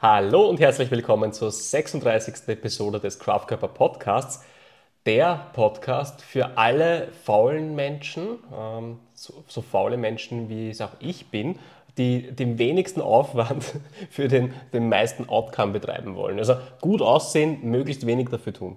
[0.00, 2.46] Hallo und herzlich willkommen zur 36.
[2.46, 4.44] Episode des Craftkörper Podcasts.
[5.06, 11.32] Der Podcast für alle faulen Menschen, ähm, so, so faule Menschen wie es auch ich
[11.32, 11.58] bin,
[11.96, 13.74] die den wenigsten Aufwand
[14.10, 16.38] für den, den meisten Outcome betreiben wollen.
[16.38, 18.76] Also gut aussehen, möglichst wenig dafür tun.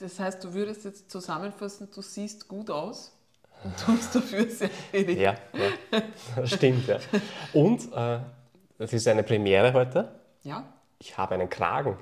[0.00, 3.14] Das heißt, du würdest jetzt zusammenfassen, du siehst gut aus
[3.62, 5.18] und tust dafür sehr wenig.
[5.18, 5.34] Ja,
[6.32, 6.86] ja stimmt.
[6.86, 6.96] Ja.
[7.52, 8.20] Und äh,
[8.78, 10.21] das ist eine Premiere heute.
[10.42, 10.64] Ja.
[10.98, 11.96] Ich habe einen Kragen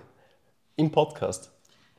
[0.77, 1.51] im Podcast.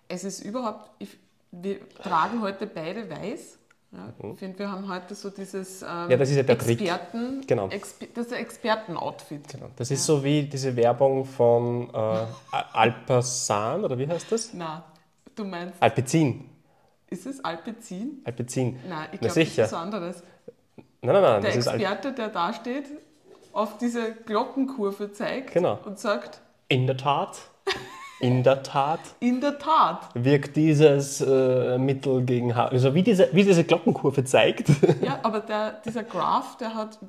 [0.07, 1.17] Es ist überhaupt, ich,
[1.51, 3.57] wir tragen heute beide weiß.
[3.91, 6.79] Ja, Ich finde, wir haben heute so dieses ähm, Ja, das ist ja der Trick.
[6.79, 7.67] Experten, Genau.
[7.69, 9.49] Exper das ist Experten-Outfit.
[9.49, 9.67] Genau.
[9.75, 14.53] Das ist so wie diese Werbung von äh, Alpazan, oder wie heißt das?
[14.53, 14.83] Na,
[15.35, 16.49] du meinst, Alpecin.
[17.09, 18.21] ist es Alpecin?
[18.23, 18.79] Alpecin.
[18.87, 20.23] Nein, ich Na glaube, das ist was anderes.
[21.01, 21.41] Nein, nein, nein.
[21.41, 22.85] Der Experte, der da steht,
[23.53, 25.79] auf diese Glockenkurve zeigt Genau.
[25.85, 27.37] und sagt, in der Tat,
[28.21, 30.07] in der Tat in der Tat.
[30.13, 32.71] wirkt dieses äh, Mittel gegen Haar.
[32.71, 34.69] Also wie diese, wie diese Glockenkurve zeigt.
[35.01, 36.99] Ja, aber der, dieser Graph, der hat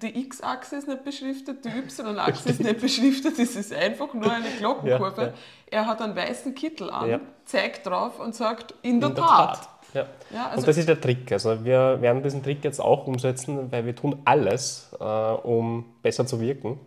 [0.00, 4.48] die X-Achse ist nicht beschriftet, die Y-Achse ist nicht beschriftet, es ist einfach nur eine
[4.58, 5.20] Glockenkurve.
[5.20, 5.32] Ja, ja.
[5.70, 7.20] Er hat einen weißen Kittel an, Ja.
[7.44, 9.68] zeigt drauf und sagt, in der, In der Tat.
[9.94, 10.06] Ja.
[10.32, 11.30] Ja, also- und das ist der Trick.
[11.32, 16.26] Also wir werden diesen Trick jetzt auch umsetzen, weil wir tun alles, äh, um besser
[16.26, 16.80] zu wirken.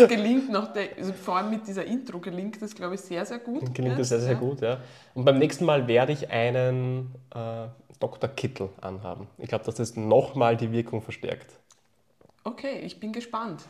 [0.00, 3.26] Es gelingt noch, der, also vor allem mit dieser Intro gelingt das, glaube ich, sehr,
[3.26, 3.74] sehr gut.
[3.74, 4.38] Gelingt das sehr, sehr ja.
[4.38, 4.78] gut, ja.
[5.14, 7.66] Und beim nächsten Mal werde ich einen äh,
[7.98, 8.30] Dr.
[8.30, 9.26] Kittel anhaben.
[9.38, 11.50] Ich glaube, dass das nochmal die Wirkung verstärkt.
[12.44, 13.62] Okay, ich bin gespannt.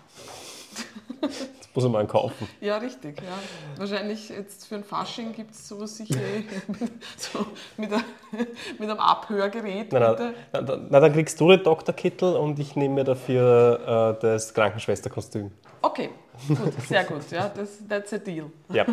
[1.20, 2.48] Das muss ich mal kaufen.
[2.60, 3.20] Ja, richtig.
[3.20, 3.38] Ja.
[3.76, 6.18] Wahrscheinlich jetzt für ein Fasching gibt es sowas sicher
[7.16, 9.92] so mit, mit einem Abhörgerät.
[9.92, 11.94] Na, na, na, na, dann kriegst du den Dr.
[11.94, 15.50] Kittel und ich nehme mir dafür äh, das Krankenschwesterkostüm.
[15.82, 16.10] Okay,
[16.48, 17.30] gut, sehr gut.
[17.30, 18.50] Ja, das, that's a deal.
[18.70, 18.86] Ja.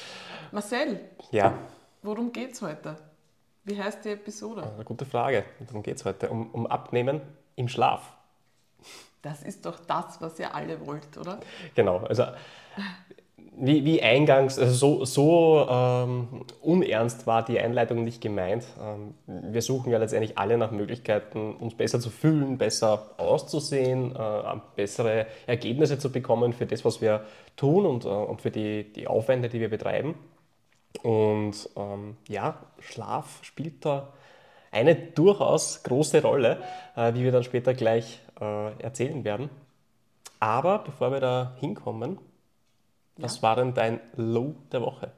[0.52, 1.00] Marcel,
[1.30, 1.54] ja,
[2.02, 2.96] worum geht's heute?
[3.64, 4.62] Wie heißt die Episode?
[4.74, 5.44] eine gute Frage.
[5.66, 6.30] Darum geht es heute.
[6.30, 7.20] Um, um Abnehmen
[7.56, 8.12] im Schlaf.
[9.22, 11.40] Das ist doch das, was ihr alle wollt, oder?
[11.74, 12.24] Genau, also
[13.62, 18.64] wie, wie eingangs, also so, so ähm, unernst war die Einleitung nicht gemeint.
[18.80, 24.56] Ähm, wir suchen ja letztendlich alle nach Möglichkeiten, uns besser zu fühlen, besser auszusehen, äh,
[24.76, 27.24] bessere Ergebnisse zu bekommen für das, was wir
[27.56, 30.14] tun und, äh, und für die, die Aufwände, die wir betreiben.
[31.02, 34.08] Und ähm, ja, Schlaf spielt da
[34.72, 36.62] eine durchaus große Rolle,
[36.96, 39.50] äh, wie wir dann später gleich äh, erzählen werden.
[40.38, 42.18] Aber bevor wir da hinkommen,
[43.16, 45.12] was war denn dein Low der Woche?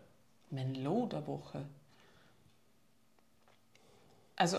[0.50, 1.64] Mein Low der Woche.
[4.34, 4.58] Also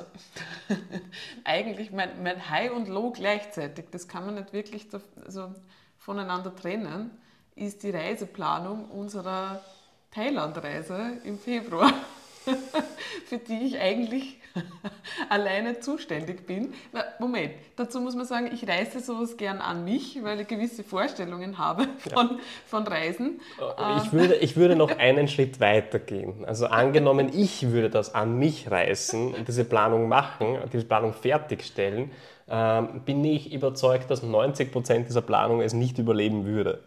[1.43, 5.53] eigentlich mein, mein High und Low gleichzeitig, das kann man nicht wirklich da, also
[5.97, 7.11] voneinander trennen,
[7.55, 9.61] ist die Reiseplanung unserer
[10.11, 11.91] Thailand-Reise im Februar,
[13.25, 14.39] für die ich eigentlich
[15.29, 16.73] alleine zuständig bin.
[16.91, 20.83] Na, Moment, dazu muss man sagen, ich reise sowas gern an mich, weil ich gewisse
[20.83, 23.39] Vorstellungen habe von, von Reisen.
[24.03, 26.45] Ich würde, ich würde noch einen Schritt weiter gehen.
[26.45, 32.11] Also angenommen, ich würde das an mich reißen und diese Planung machen, diese Planung fertigstellen,
[32.55, 36.83] ähm, bin ich überzeugt, dass 90% dieser Planung es nicht überleben würde.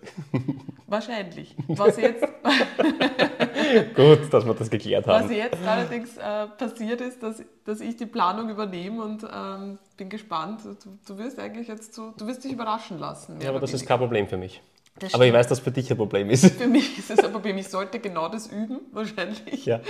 [0.87, 1.57] Wahrscheinlich.
[1.67, 2.23] Was jetzt,
[3.97, 5.33] Gut, dass wir das geklärt was haben.
[5.33, 10.61] jetzt allerdings äh, passiert ist, dass, dass ich die Planung übernehme und ähm, bin gespannt.
[10.65, 13.41] Du, du wirst eigentlich jetzt so, du wirst dich überraschen lassen.
[13.41, 13.89] Ja, aber das ist weniger.
[13.89, 14.63] kein Problem für mich.
[14.99, 16.47] Das Aber ich weiß, dass für dich ein Problem ist.
[16.57, 19.67] Für mich ist es aber bei mir, ich sollte genau das üben, wahrscheinlich.
[19.67, 19.81] Ja.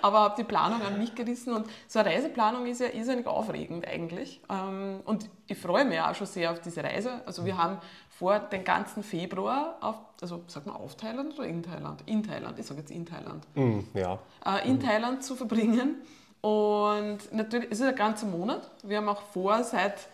[0.00, 3.86] Aber habe die Planung an mich gerissen und so eine Reiseplanung ist ja irrsinnig aufregend
[3.86, 4.40] eigentlich.
[4.48, 7.20] Ähm, Und ich freue mich auch schon sehr auf diese Reise.
[7.26, 7.78] Also wir haben
[8.08, 12.02] vor, den ganzen Februar auf, also sag mal auf Thailand oder in Thailand?
[12.06, 13.46] In Thailand, ich sage jetzt in Thailand.
[13.54, 14.18] Hm, ja.
[14.46, 15.96] äh, in Thailand zu verbringen.
[16.40, 18.70] Und natürlich, es ist ein ganzer Monat.
[18.82, 20.08] Wir haben auch vor, seit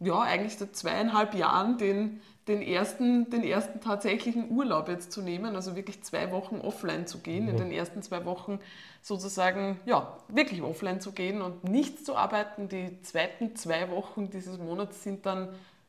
[0.00, 5.54] ja, eigentlich seit zweieinhalb Jahren den, den, ersten, den ersten tatsächlichen Urlaub jetzt zu nehmen,
[5.54, 8.58] also wirklich zwei Wochen offline zu gehen, in den ersten zwei Wochen
[9.02, 12.68] sozusagen ja, wirklich offline zu gehen und nichts zu arbeiten.
[12.68, 15.48] Die zweiten zwei Wochen dieses Monats sind dann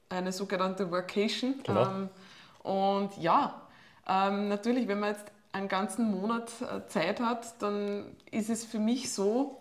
[0.10, 1.56] eine sogenannte Workation.
[1.64, 1.84] Genau.
[1.84, 2.10] Ähm,
[2.64, 3.62] und ja,
[4.08, 8.80] ähm, natürlich, wenn man jetzt einen ganzen Monat äh, Zeit hat, dann ist es für
[8.80, 9.61] mich so,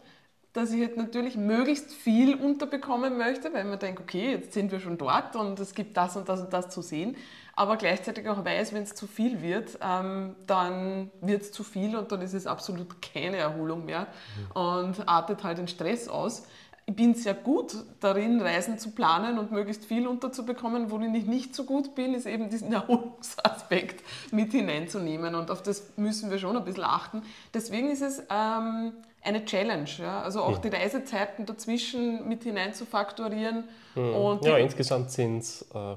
[0.52, 4.81] dass ich halt natürlich möglichst viel unterbekommen möchte, weil man denkt, okay, jetzt sind wir
[4.81, 7.17] schon dort und es gibt das und das und das zu sehen.
[7.55, 11.94] Aber gleichzeitig auch weiß, wenn es zu viel wird, ähm, dann wird es zu viel
[11.97, 14.06] und dann ist es absolut keine Erholung mehr
[14.55, 16.44] und artet halt in Stress aus.
[16.87, 20.91] ich bin sehr gut darin, Reisen zu planen und möglichst viel unterzubekommen.
[20.91, 25.35] Worin ich nicht so gut bin, ist eben diesen Erholungsaspekt mit hineinzunehmen.
[25.37, 27.23] Und auf das müssen wir schon ein bisschen achten.
[27.55, 29.88] Deswegen ist es ähm, eine Challenge.
[29.99, 30.22] Ja?
[30.22, 33.64] Also auch die Reisezeiten dazwischen mit hineinzufaktorieren.
[33.94, 34.14] Mhm.
[34.14, 35.96] Und ja, insgesamt sind es äh,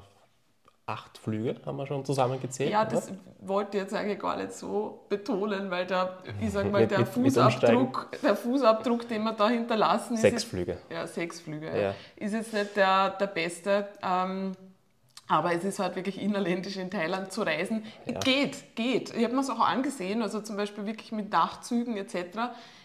[0.86, 2.70] acht Flüge, haben wir schon zusammengezählt.
[2.70, 3.18] Ja, das oder?
[3.40, 6.98] wollte ich jetzt eigentlich gar nicht so betonen, weil der, ich sag mal, Mit- der,
[7.00, 10.78] mit- mit Fußabdruck, der Fußabdruck, den wir da hinterlassen, Sechs ist jetzt, Flüge.
[10.90, 11.66] Ja, sechs Flüge.
[11.68, 11.76] Ja.
[11.76, 11.94] Ja.
[12.16, 13.88] Ist jetzt nicht der, der beste.
[14.02, 14.52] Ähm,
[15.26, 17.82] aber es ist halt wirklich innerländisch in Thailand zu reisen.
[18.22, 19.14] Geht, geht.
[19.16, 22.16] Ich habe mir es auch angesehen, also zum Beispiel wirklich mit Nachtzügen etc.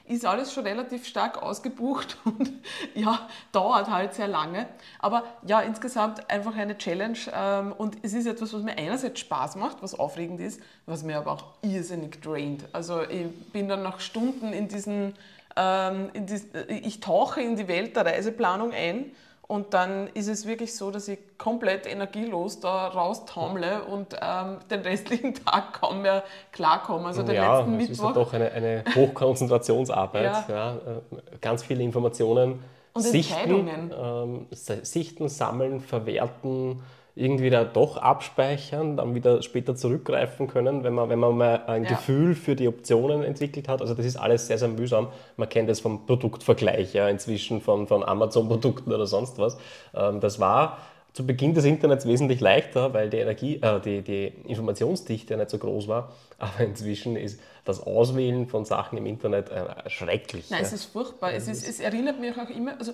[0.09, 2.51] Ist alles schon relativ stark ausgebucht und
[2.95, 4.67] ja, dauert halt sehr lange.
[4.97, 9.55] Aber ja, insgesamt einfach eine Challenge ähm, und es ist etwas, was mir einerseits Spaß
[9.55, 12.65] macht, was aufregend ist, was mir aber auch irrsinnig draint.
[12.73, 15.13] Also ich bin dann nach Stunden in diesen,
[15.55, 19.11] ähm, in dies, ich tauche in die Welt der Reiseplanung ein
[19.49, 24.81] und dann ist es wirklich so, dass ich komplett energielos da raustaumle und ähm, den
[24.81, 27.07] restlichen Tag kaum mehr klarkomme.
[27.07, 28.25] Also den ja, letzten es ist ja Mittwoch.
[28.25, 30.23] doch eine, eine Hochkonzentrationsarbeit.
[30.23, 30.45] Ja.
[30.47, 30.75] ja.
[30.75, 32.63] äh, ganz viele Informationen
[32.93, 36.83] Und sichten, ähm, sichten, sammeln, verwerten,
[37.19, 41.83] irgendwie da doch abspeichern, dann wieder später zurückgreifen können, wenn man, wenn man mal ein
[41.83, 41.89] Ja.
[41.91, 43.81] Gefühl für die Optionen entwickelt hat.
[43.81, 45.09] Also das ist alles sehr, sehr mühsam.
[45.35, 49.57] Man kennt das vom Produktvergleich ja, inzwischen von, von Amazon-Produkten oder sonst was.
[49.93, 50.77] Ähm, das war
[51.11, 55.57] zu Beginn des Internets wesentlich leichter, weil die, Energie, äh, die, die Informationsdichte nicht so
[55.57, 56.13] groß war.
[56.37, 60.49] Aber inzwischen ist das Auswählen von Sachen im Internet äh, schrecklich.
[60.49, 60.65] Nein, ja.
[60.67, 61.33] es ist furchtbar.
[61.33, 62.93] Es, ist, es erinnert mich auch immer, also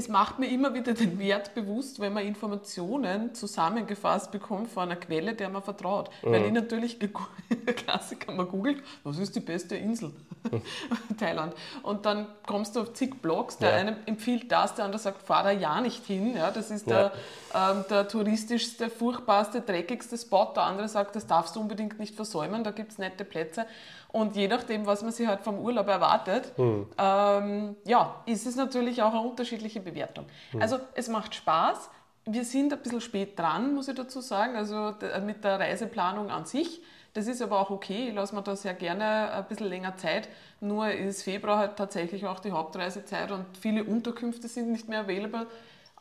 [0.00, 4.96] es macht mir immer wieder den Wert bewusst, wenn man Informationen zusammengefasst bekommt von einer
[4.96, 6.10] Quelle, der man vertraut.
[6.22, 6.98] Weil ich natürlich,
[7.76, 10.12] Klassiker, man googelt, was ist die beste Insel?
[11.18, 11.54] Thailand.
[11.82, 13.76] Und dann kommst du auf zig Blogs, der Ja.
[13.76, 16.34] einem empfiehlt das, der andere sagt, fahr da ja nicht hin.
[16.34, 17.12] Ja, das ist der,
[17.54, 20.52] ähm, der touristischste, furchtbarste, dreckigste Spot.
[20.56, 23.66] Der andere sagt, das darfst du unbedingt nicht versäumen, da gibt es nette Plätze.
[24.12, 26.52] Und je nachdem, was man sich halt vom Urlaub erwartet,
[26.98, 30.26] ähm, ja, ist es natürlich auch eine unterschiedliche Bewertung.
[30.58, 31.90] Also es macht Spaß.
[32.26, 36.30] Wir sind ein bisschen spät dran, muss ich dazu sagen, also d- mit der Reiseplanung
[36.30, 36.82] an sich.
[37.14, 40.28] Das ist aber auch okay, ich lasse mir da sehr gerne ein bisschen länger Zeit.
[40.60, 45.46] Nur ist Februar halt tatsächlich auch die Hauptreisezeit und viele Unterkünfte sind nicht mehr available.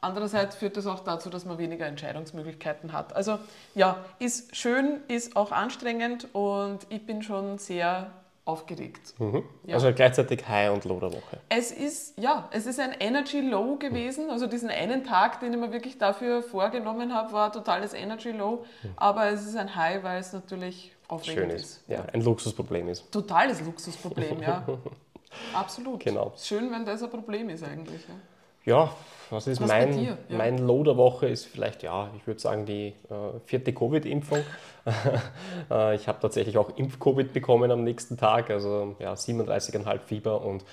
[0.02, 3.16] Andererseits führt das auch dazu, dass man weniger Entscheidungsmöglichkeiten hat.
[3.16, 3.40] Also
[3.76, 8.12] ja, ist schön, ist auch anstrengend und ich bin schon sehr
[8.46, 9.14] aufgeregt.
[9.20, 9.44] Mhm.
[9.66, 9.76] Ja.
[9.76, 11.40] Also gleichzeitig High- und Low der Woche.
[11.50, 14.30] Es ist, ja, es ist ein Energy Low gewesen.
[14.30, 18.66] Also diesen einen Tag, den ich mir wirklich dafür vorgenommen habe, war totales Energy Low.
[18.96, 21.66] Aber es ist ein High, weil es natürlich aufregend Schön ist.
[21.66, 21.84] ist.
[21.88, 23.12] Ja, ein Luxusproblem ist.
[23.12, 24.66] Totales Luxusproblem, ja.
[25.54, 26.00] Absolut.
[26.00, 26.34] Genau.
[26.38, 28.02] Schön, wenn das ein Problem ist eigentlich.
[28.08, 28.16] Ja.
[28.66, 28.92] Ja,
[29.30, 30.04] was ist Was mein?
[30.04, 30.18] Ja.
[30.30, 31.28] mein Low der Woche?
[31.28, 34.40] Ist vielleicht, ja, ich würde sagen, die äh, vierte Covid-Impfung.
[35.72, 40.66] äh, ich habe tatsächlich auch Impf-Covid bekommen am nächsten Tag, also ja, 37,5 Fieber und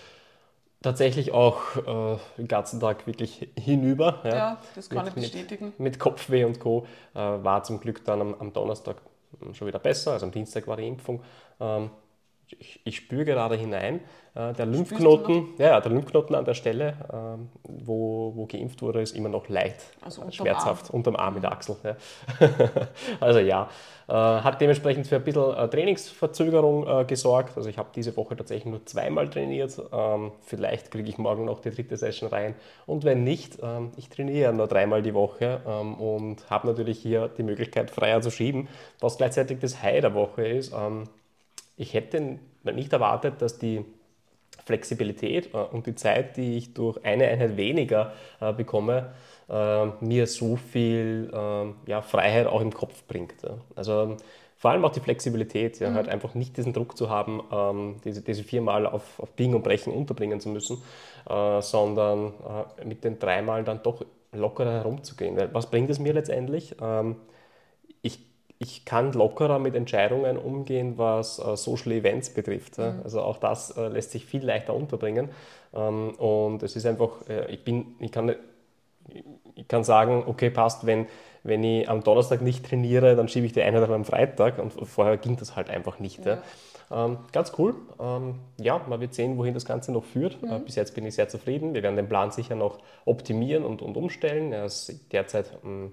[0.83, 4.21] tatsächlich auch äh, den ganzen Tag wirklich hinüber.
[4.25, 5.67] Ja, das kann mit, ich bestätigen.
[5.67, 6.87] Mit, mit Kopfweh und Co.
[7.15, 8.97] Äh, war zum Glück dann am, am Donnerstag
[9.53, 11.23] schon wieder besser, also am Dienstag war die Impfung.
[11.61, 11.91] Ähm,
[12.59, 14.01] ich, ich spüre gerade hinein,
[14.35, 19.17] äh, der Lymphknoten, ja, der Lymphknoten an der Stelle, ähm, wo, wo geimpft wurde, ist
[19.17, 21.77] immer noch leicht, Also äh, unterm schmerzhaft, unterm Arm in der Achsel.
[21.83, 21.97] Ja.
[23.21, 23.69] also ja,
[24.09, 27.57] äh, hat dementsprechend für ein bisschen äh, Trainingsverzögerung äh, gesorgt.
[27.57, 29.81] Also ich habe diese Woche tatsächlich nur zweimal trainiert.
[29.93, 32.55] Ähm, vielleicht kriege ich morgen noch die dritte Session rein.
[32.85, 36.99] Und wenn nicht, ähm, ich trainiere ja nur dreimal die Woche ähm, und habe natürlich
[36.99, 38.69] hier die Möglichkeit, freier zu schieben,
[39.01, 40.75] was gleichzeitig das High der Woche ist.
[41.77, 43.85] Ähm, ich hätte nicht erwartet, dass die
[44.65, 49.13] Flexibilität äh, und die Zeit, die ich durch eine Einheit weniger äh, bekomme,
[49.49, 53.43] äh, mir so viel äh, ja, Freiheit auch im Kopf bringt.
[53.43, 53.59] Ja.
[53.75, 54.17] Also ähm,
[54.59, 58.23] vor allem auch die Flexibilität, ja, halt einfach nicht diesen Druck zu haben, ähm, diese,
[58.23, 60.83] diese viermal auf, auf Biegen und Brechen unterbringen zu müssen,
[61.61, 62.33] sondern
[62.83, 64.03] mit den dreimal dann doch
[64.33, 65.37] lockerer herumzugehen.
[65.53, 66.75] Was bringt es mir letztendlich?
[66.81, 67.17] Ähm,
[68.59, 72.79] ich, kann lockerer mit Entscheidungen umgehen, was äh, Social Events betrifft.
[72.79, 72.97] ja.
[73.05, 75.31] Also auch das äh, lässt sich viel leichter unterbringen.
[75.75, 78.35] Ähm, und es ist einfach, äh, ich bin, ich kann,
[79.55, 81.07] ich kann sagen, okay, passt, wenn,
[81.43, 85.17] wenn ich am Donnerstag nicht trainiere, dann schiebe ich die Einheit am Freitag und vorher
[85.17, 86.25] ging das halt einfach nicht.
[86.25, 86.39] Ja.
[86.91, 87.75] Ähm, ganz cool.
[88.01, 90.39] Ähm, ja, man wird sehen, wohin das Ganze noch führt.
[90.43, 91.75] Äh, bis jetzt bin ich sehr zufrieden.
[91.75, 94.53] Wir werden den Plan sicher noch optimieren und, und umstellen.
[94.53, 95.93] Er ist derzeit ähm,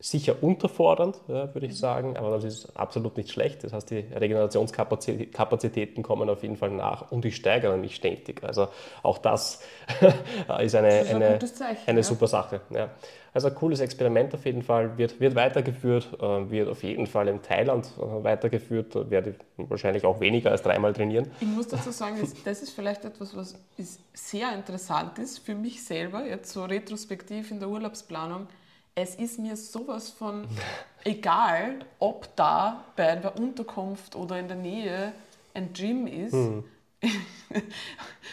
[0.00, 3.64] sicher unterfordernd, ja, würde ich sagen, aber das ist absolut nicht schlecht.
[3.64, 8.44] Das heißt, die Regenerationskapazitäten kommen auf jeden Fall nach und ich steigere mich ständig.
[8.44, 8.68] Also
[9.02, 9.60] auch das
[10.00, 12.04] ist eine, das ist ein eine, Zeichen, eine ja.
[12.04, 12.60] super Sache.
[12.70, 12.90] Ja.
[13.34, 17.26] Also ein cooles Experiment auf jeden Fall, wird, wird weitergeführt, äh, wird auf jeden Fall
[17.26, 21.28] in Thailand äh, weitergeführt, werde wahrscheinlich auch weniger als dreimal trainieren.
[21.40, 23.58] Ich muss dazu sagen, das ist vielleicht etwas, was
[24.12, 28.46] sehr interessant ist für mich selber, jetzt so retrospektiv in der Urlaubsplanung
[29.00, 30.46] es ist mir sowas von
[31.04, 35.12] egal, ob da bei einer Unterkunft oder in der Nähe
[35.54, 36.32] ein Gym ist.
[36.32, 36.64] Hm.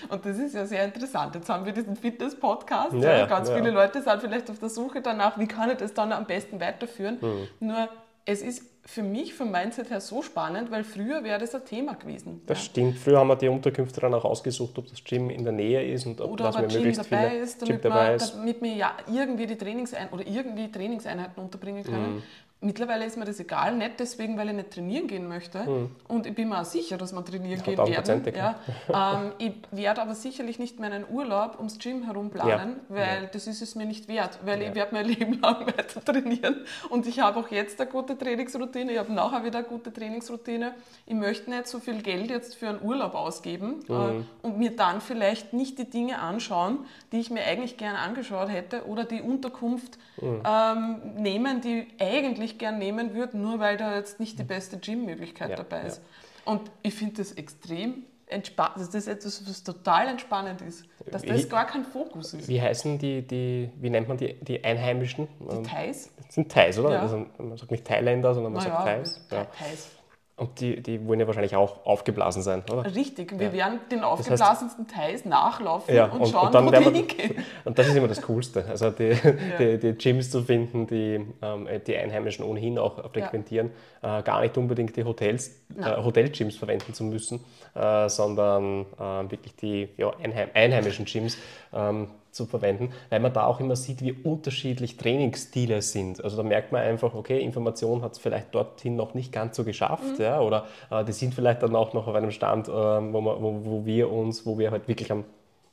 [0.09, 1.35] und das ist ja sehr interessant.
[1.35, 2.93] Jetzt haben wir diesen Fitness-Podcast.
[2.95, 3.55] Ja, ja, Ganz ja.
[3.55, 6.59] viele Leute sind vielleicht auf der Suche danach, wie kann ich das dann am besten
[6.59, 7.21] weiterführen.
[7.21, 7.47] Hm.
[7.59, 7.87] Nur
[8.25, 11.95] es ist für mich vom Mindset her so spannend, weil früher wäre das ein Thema
[11.95, 12.41] gewesen.
[12.45, 12.65] Das ja.
[12.65, 12.99] stimmt.
[12.99, 16.05] Früher haben wir die Unterkünfte dann auch ausgesucht, ob das Gym in der Nähe ist
[16.05, 18.35] und ob oder dass wir möglichst dabei viele ist, damit, Gym dabei man, ist.
[18.35, 22.15] damit wir ja irgendwie die Trainingseinheiten oder irgendwie Trainingseinheiten unterbringen können.
[22.17, 22.23] Mhm.
[22.61, 25.59] Mittlerweile ist mir das egal, nicht deswegen, weil ich nicht trainieren gehen möchte.
[25.59, 25.95] Mhm.
[26.07, 28.33] Und ich bin mir auch sicher, dass wir trainieren gehen werden.
[28.33, 28.55] Ja.
[28.89, 32.95] ähm, ich werde aber sicherlich nicht meinen Urlaub ums Gym herum planen, ja.
[32.95, 33.29] weil ja.
[33.31, 34.39] das ist es mir nicht wert.
[34.45, 36.65] Weil ich werde mein Leben lang weiter trainieren.
[36.89, 38.93] Und ich habe auch jetzt eine gute Trainingsroutine.
[38.93, 40.73] Ich habe nachher wieder eine gute Trainingsroutine.
[41.05, 44.25] Ich möchte nicht so viel Geld jetzt für einen Urlaub ausgeben mhm.
[44.43, 46.79] äh, und mir dann vielleicht nicht die Dinge anschauen,
[47.11, 50.41] die ich mir eigentlich gerne angeschaut hätte oder die Unterkunft mhm.
[50.45, 54.47] ähm, nehmen, die eigentlich ich gern nehmen würde, nur weil da jetzt nicht die mhm.
[54.47, 55.97] beste Gym-Möglichkeit ja, dabei ist.
[55.97, 56.51] Ja.
[56.51, 58.73] Und ich finde das extrem entspannt.
[58.77, 60.85] Das ist etwas, was total entspannend ist.
[61.11, 62.47] Dass das wie, gar kein Fokus ist.
[62.47, 65.27] Wie heißen die, die wie nennt man die, die Einheimischen?
[65.39, 66.11] Die Thais?
[66.17, 66.93] Das sind Thais, oder?
[66.93, 67.01] Ja.
[67.01, 69.27] Also man sagt nicht Thailänder, sondern man Na sagt Thais.
[69.29, 69.91] Thais.
[70.37, 72.93] Und die, die wollen ja wahrscheinlich auch aufgeblasen sein, oder?
[72.93, 73.53] Richtig, wir ja.
[73.53, 77.35] werden den aufgeblasensten das heißt, Teils nachlaufen ja, und, und, schauen, und wo die hingehen.
[77.63, 79.17] Und das ist immer das Coolste, also die, ja.
[79.59, 84.57] die, die, Gyms zu finden, die ähm, die Einheimischen ohnehin auch frequentieren, äh, gar nicht
[84.57, 87.39] unbedingt die Hotels, äh, Hotelgyms verwenden zu müssen,
[87.73, 91.37] äh, sondern äh, wirklich die ja, Einheim einheimischen Gyms.
[91.73, 96.23] Ähm, zu verwenden, weil man da auch immer sieht, wie unterschiedlich Trainingsstile sind.
[96.23, 99.63] Also da merkt man einfach, okay, Information hat es vielleicht dorthin noch nicht ganz so
[99.63, 100.23] geschafft, mhm.
[100.23, 103.41] ja, oder äh, die sind vielleicht dann auch noch auf einem Stand, äh, wo, man,
[103.41, 105.23] wo, wo, wir uns, wo wir halt wirklich am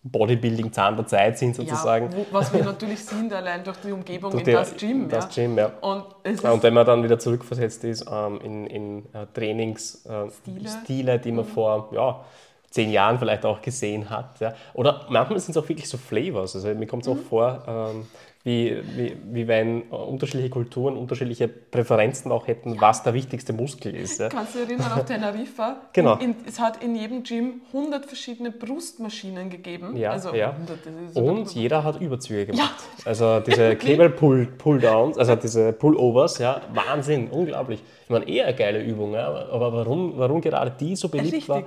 [0.04, 2.11] Bodybuilding Zahn der Zeit sind sozusagen.
[2.11, 5.09] Ja, wo, was wir natürlich sind, allein durch die Umgebung durch in das Gym.
[5.09, 5.45] Das ja.
[5.45, 5.73] Gym, ja.
[5.81, 11.33] Und, und, wenn man dann wieder zurückversetzt ist ähm, in, in uh, Trainingsstile, uh, die
[11.33, 11.50] man mhm.
[11.50, 12.25] vor ja,
[12.73, 14.41] zehn Jahren vielleicht auch gesehen hat.
[14.41, 14.55] Ja.
[14.75, 16.57] Oder manchmal sind es auch wirklich so Flavors.
[16.57, 17.25] Also mir kommt es auch mhm.
[17.25, 18.07] vor, ähm,
[18.45, 22.81] wie, wie, wie wenn unterschiedliche Kulturen unterschiedliche Präferenzen auch hätten, ja.
[22.81, 24.19] was der wichtigste Muskel ist.
[24.19, 24.31] Ja.
[24.31, 25.76] Kannst du dich erinnern auf Teneriffa?
[25.93, 26.17] genau.
[26.17, 29.95] In, es hat in jedem Gym 100 verschiedene Brustmaschinen gegeben.
[29.97, 30.57] Ja, also ja.
[30.57, 32.75] 100, Und jeder hat Überzüge gemacht.
[32.99, 33.07] Ja.
[33.07, 37.81] Also diese Cable-Pull-Downs, also diese Pullovers, ja, Wahnsinn, unglaublich.
[38.05, 41.49] Ich meine, eher eine geile Übung, ja, aber warum, warum gerade die so beliebt Richtig.
[41.49, 41.62] war?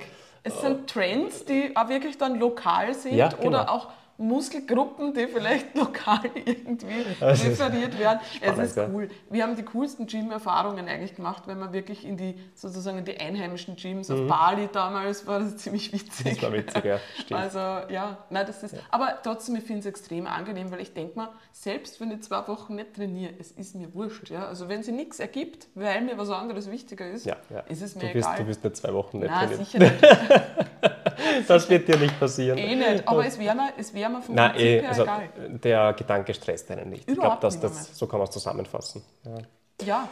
[0.46, 3.48] Es sind Trends, die auch wirklich dann lokal sind ja, genau.
[3.48, 3.88] oder auch
[4.18, 8.20] Muskelgruppen, die vielleicht lokal irgendwie referiert werden.
[8.34, 9.08] Spannend, es ist cool.
[9.30, 13.18] Wir haben die coolsten Gym-Erfahrungen eigentlich gemacht, wenn man wirklich in die sozusagen in die
[13.18, 14.22] einheimischen Gyms mhm.
[14.22, 16.34] auf Bali damals war das ziemlich witzig.
[16.34, 16.98] Das war witzig, ja.
[17.18, 17.40] Stimmt.
[17.40, 18.74] Also ja, nein, das ist.
[18.74, 18.80] Ja.
[18.90, 22.46] Aber trotzdem, ich finde es extrem angenehm, weil ich denke mal, selbst wenn ich zwei
[22.48, 24.30] Wochen nicht trainiere, es ist mir wurscht.
[24.30, 24.46] Ja?
[24.46, 27.60] Also wenn sie nichts ergibt, weil mir was anderes wichtiger ist, ja, ja.
[27.60, 28.38] ist es mir du bist, egal.
[28.38, 29.64] Du wirst nicht zwei Wochen nicht nein, trainieren.
[29.64, 30.92] sicher nicht.
[31.48, 32.58] das wird dir nicht passieren.
[32.58, 35.28] Eh nicht, aber es wäre mir, wär mir vom Nein, Prinzip eh, also egal.
[35.36, 37.08] Der Gedanke stresst einen nicht.
[37.08, 39.02] Überhaupt ich glaube, so kann man es zusammenfassen.
[39.24, 39.86] Ja.
[39.86, 40.08] ja.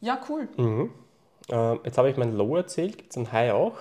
[0.00, 0.48] Ja, cool.
[0.56, 0.90] Mhm.
[1.48, 2.98] Äh, jetzt habe ich mein Low erzählt.
[2.98, 3.74] Gibt es ein High auch?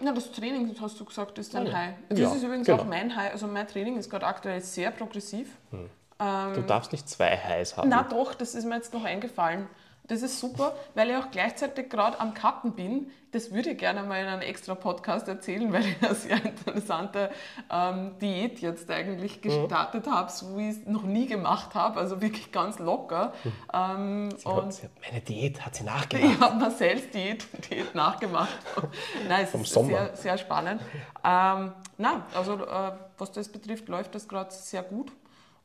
[0.00, 1.72] Na, das Training, hast du gesagt, ist dein ja.
[1.72, 1.94] High.
[2.08, 2.82] Das ja, ist übrigens genau.
[2.82, 3.32] auch mein High.
[3.32, 5.56] Also mein Training ist gerade aktuell sehr progressiv.
[5.70, 5.90] Hm.
[6.18, 7.88] Ähm, du darfst nicht zwei Highs haben.
[7.88, 9.66] Na doch, das ist mir jetzt noch eingefallen.
[10.10, 13.12] Das ist super, weil ich auch gleichzeitig gerade am Cutten bin.
[13.30, 17.30] Das würde ich gerne mal in einem extra Podcast erzählen, weil ich eine sehr interessante
[17.70, 19.42] ähm, Diät jetzt eigentlich mhm.
[19.42, 20.10] gestartet mhm.
[20.10, 23.32] habe, so wie ich es noch nie gemacht habe, also wirklich ganz locker.
[23.44, 23.52] Mhm.
[23.72, 26.34] Ähm, und hat, meine Diät hat sie nachgemacht.
[26.34, 28.58] Ich habe Marcells Diät, Diät nachgemacht.
[29.28, 29.90] Nein, es Vom ist Sommer.
[29.90, 30.80] Sehr, sehr spannend.
[31.22, 35.12] Ähm, nein, also äh, was das betrifft, läuft das gerade sehr gut.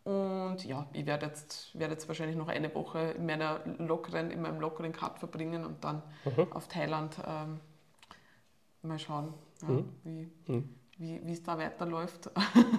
[0.05, 4.39] Und ja, ich werde jetzt, werd jetzt wahrscheinlich noch eine Woche in, meiner lockeren, in
[4.39, 6.51] meinem lockeren Cut verbringen und dann mhm.
[6.51, 7.59] auf Thailand ähm,
[8.83, 9.33] mal schauen,
[9.63, 9.89] ja, mhm.
[10.03, 10.69] wie, mhm.
[10.99, 12.29] wie es da weiterläuft.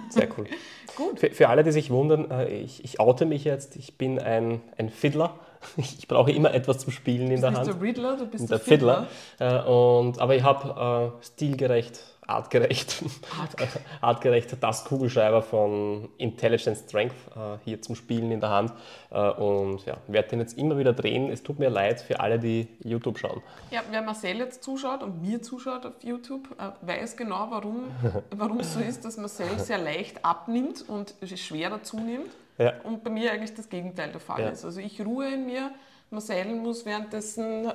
[0.09, 0.45] Sehr cool.
[0.95, 1.19] Gut.
[1.19, 4.61] Für, für, alle, die sich wundern, äh, ich, ich oute mich jetzt, ich bin ein,
[4.77, 5.37] ein Fiddler.
[5.75, 7.67] Ich brauche immer etwas zum Spielen in der Hand.
[7.67, 9.07] Du bist der Riddler, du bist der, der Fiddler.
[9.37, 9.65] Fiddler.
[9.65, 13.03] Äh, und, aber ich habe äh, stilgerecht, artgerecht,
[13.39, 13.79] Artgerecht.
[14.01, 18.73] artgerecht das Kugelschreiber von Intelligent Strength äh, hier zum Spielen in der Hand.
[19.09, 21.29] Äh, und ja, werde den jetzt immer wieder drehen.
[21.31, 23.41] Es tut mir leid für alle, die YouTube schauen.
[23.71, 27.85] Ja, wer Marcel jetzt zuschaut und mir zuschaut auf YouTube, äh, weiß genau, warum,
[28.35, 32.31] warum es so ist, dass Marcel sehr leicht abnimmt und schwerer zunimmt.
[32.57, 32.73] Ja.
[32.83, 34.49] Und bei mir eigentlich das Gegenteil der Fall Ja.
[34.49, 34.65] ist.
[34.65, 35.71] Also ich ruhe in mir,
[36.09, 37.71] Marcel muss währenddessen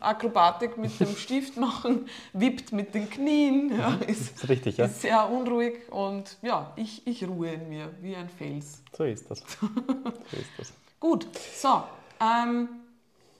[0.00, 4.86] Akrobatik mit dem Stift machen, wippt mit den Knien, ja, ist, ist richtig, ja?
[4.86, 8.82] ist sehr unruhig und ja, ich, ich ruhe in mir wie ein Fels.
[8.96, 9.42] So ist das.
[9.60, 10.72] So ist das.
[10.98, 11.82] Gut, so,
[12.20, 12.68] ähm,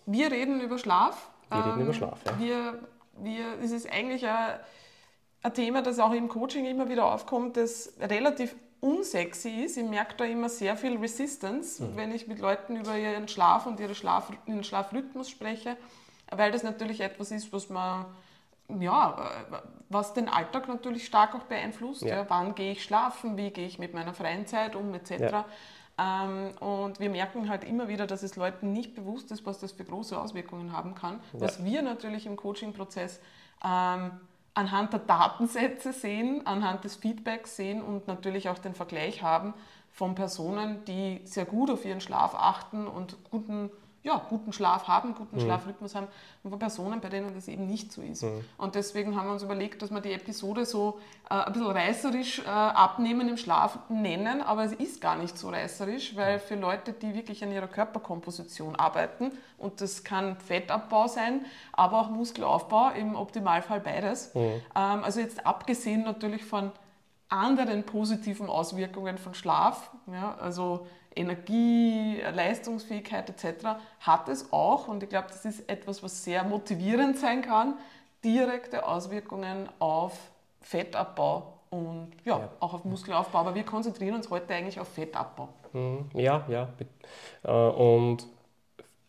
[0.07, 1.31] wir reden über Schlaf.
[1.49, 2.39] Wir reden ähm, über Schlaf, ja.
[2.39, 2.79] Wir,
[3.23, 4.61] wir, es ist eigentlich ein,
[5.43, 9.77] ein Thema, das auch im Coaching immer wieder aufkommt, das relativ unsexy ist.
[9.77, 11.97] Ich merke da immer sehr viel Resistance, Mhm.
[11.97, 15.77] wenn ich mit Leuten über ihren Schlaf und ihre Schlaf, ihren Schlafrhythmus spreche,
[16.31, 18.07] weil das natürlich etwas ist, was man
[18.81, 19.31] ja,
[19.91, 22.01] was den Alltag natürlich stark auch beeinflusst.
[22.03, 22.17] Ja.
[22.17, 22.25] Ja.
[22.29, 25.11] wann gehe ich schlafen, wie gehe ich mit meiner freien Zeit um, etc.
[25.21, 25.45] Ja.
[25.99, 29.73] Ähm, und wir merken halt immer wieder, dass es Leuten nicht bewusst ist, was das
[29.73, 31.21] für große Auswirkungen haben kann.
[31.35, 33.21] Was wir natürlich im Coaching-Prozess
[33.63, 34.13] ähm,
[34.55, 39.55] anhand der Datensätze sehen, anhand des Feedbacks sehen und natürlich auch den Vergleich haben
[39.91, 43.71] von Personen, die sehr gut auf ihren Schlaf achten und guten,
[44.05, 46.09] ja, guten Schlaf haben, guten Schlafrhythmus haben
[46.43, 48.23] und von Personen, bei denen das eben nicht so ist.
[48.59, 52.41] Und deswegen haben wir uns überlegt, dass wir die Episode so äh, ein bisschen reißerisch
[52.41, 56.93] äh, abnehmen im Schlaf nennen, aber es ist gar nicht so reißerisch, weil für Leute,
[56.93, 63.17] die wirklich an ihrer Körperkomposition arbeiten, und das kann Fettabbau sein, aber auch Muskelaufbau, im
[63.17, 64.33] Optimalfall beides.
[64.35, 66.73] Ähm, also jetzt abgesehen natürlich von
[67.31, 75.09] anderen positiven Auswirkungen von Schlaf, ja, also Energie, Leistungsfähigkeit etc., hat es auch, und ich
[75.09, 77.75] glaube, das ist etwas, was sehr motivierend sein kann,
[78.25, 80.19] direkte Auswirkungen auf
[80.63, 82.49] Fettabbau und ja, Ja.
[82.61, 83.39] auch auf Muskelaufbau.
[83.39, 85.49] Aber wir konzentrieren uns heute eigentlich auf Fettabbau.
[85.73, 86.69] Mhm, Ja, ja.
[87.43, 88.27] Äh, Und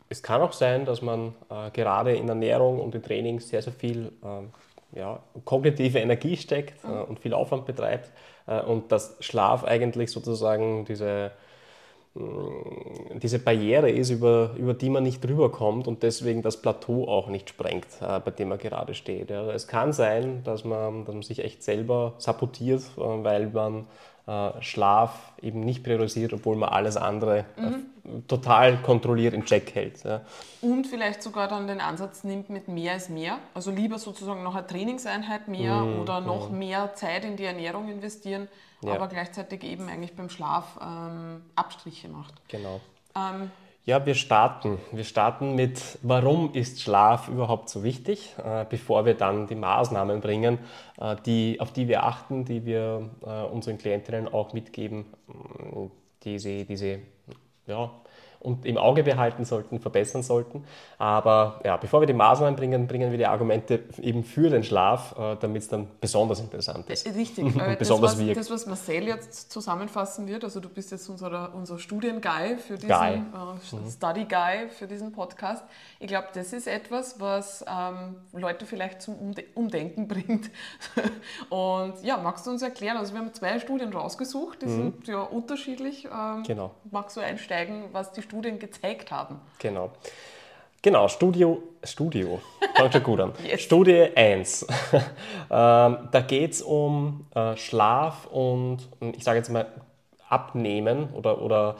[0.10, 3.74] es kann auch sein, dass man äh, gerade in Ernährung und in Training sehr, sehr
[3.74, 4.52] viel ähm,
[4.92, 8.12] ja, kognitive Energie steckt äh, und viel Aufwand betreibt
[8.68, 11.32] und dass Schlaf eigentlich sozusagen diese,
[12.15, 17.28] diese Barriere ist, über, über die man nicht drüber kommt und deswegen das Plateau auch
[17.28, 19.30] nicht sprengt, äh, bei dem man gerade steht.
[19.30, 19.51] Ja.
[19.51, 23.86] Es kann sein, dass man, dass man sich echt selber sabotiert, äh, weil man
[24.28, 30.04] äh, Schlaf eben nicht priorisiert, obwohl man alles andere äh, total kontrolliert im Check hält.
[30.06, 30.21] Ja.
[30.62, 33.39] Und vielleicht sogar dann den Ansatz nimmt mit mehr ist mehr.
[33.54, 38.47] Also lieber sozusagen noch eine Trainingseinheit mehr oder noch mehr Zeit in die Ernährung investieren,
[38.82, 38.94] Ja.
[38.94, 42.34] aber gleichzeitig eben eigentlich beim Schlaf ähm, Abstriche macht.
[42.50, 42.82] Genau.
[43.16, 43.52] Ähm,
[43.86, 44.80] Ja, wir starten.
[44.92, 50.22] Wir starten mit, warum ist Schlaf überhaupt so wichtig, äh, bevor wir dann die Maßnahmen
[50.22, 50.58] bringen,
[51.00, 55.90] äh, die, auf die wir achten, die wir äh, unseren Klientinnen auch mitgeben, mh,
[56.24, 57.00] die sie, die sie
[57.68, 57.92] ja,
[58.45, 60.63] und im Auge behalten sollten, verbessern sollten.
[60.97, 65.15] Aber ja, bevor wir die Maßnahmen bringen, bringen wir die Argumente eben für den Schlaf,
[65.17, 67.05] äh, damit es dann besonders interessant ist.
[67.08, 68.38] Richtig, weil das, Besonders was, wirkt.
[68.38, 72.89] das, was Marcel jetzt zusammenfassen wird, also du bist jetzt unser, unser Studienguy für diesen
[72.89, 73.15] Guy.
[73.15, 75.63] Äh, Study Guy für diesen Podcast.
[75.99, 80.51] Ich glaube, das ist etwas, was ähm, Leute vielleicht zum Umde Umdenken bringt.
[81.49, 82.97] Und ja, magst du uns erklären?
[82.97, 86.05] Also wir haben zwei Studien rausgesucht, die sind ja unterschiedlich.
[86.05, 86.71] Ähm, Genau.
[86.91, 89.39] Magst du einsteigen, was die Studien gezeigt haben?
[89.60, 89.91] Genau.
[90.82, 92.39] Genau, Studio, Studio,
[92.76, 93.32] fängt schon gut an.
[93.43, 93.63] Yes.
[93.63, 94.67] Studie 1.
[94.93, 95.08] ähm,
[95.50, 99.65] da geht es um äh, Schlaf und, ich sage jetzt mal,
[100.30, 101.76] Abnehmen oder, oder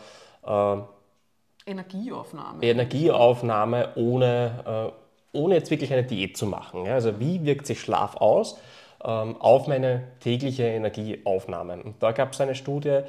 [0.46, 2.64] äh, Energieaufnahme.
[2.64, 4.94] Energieaufnahme ohne,
[5.34, 6.86] äh, ohne jetzt wirklich eine Diät zu machen.
[6.86, 6.94] Ja?
[6.94, 8.60] Also wie wirkt sich Schlaf aus
[9.04, 11.84] ähm, auf meine tägliche Energieaufnahme?
[11.84, 13.02] Und da gab es eine Studie,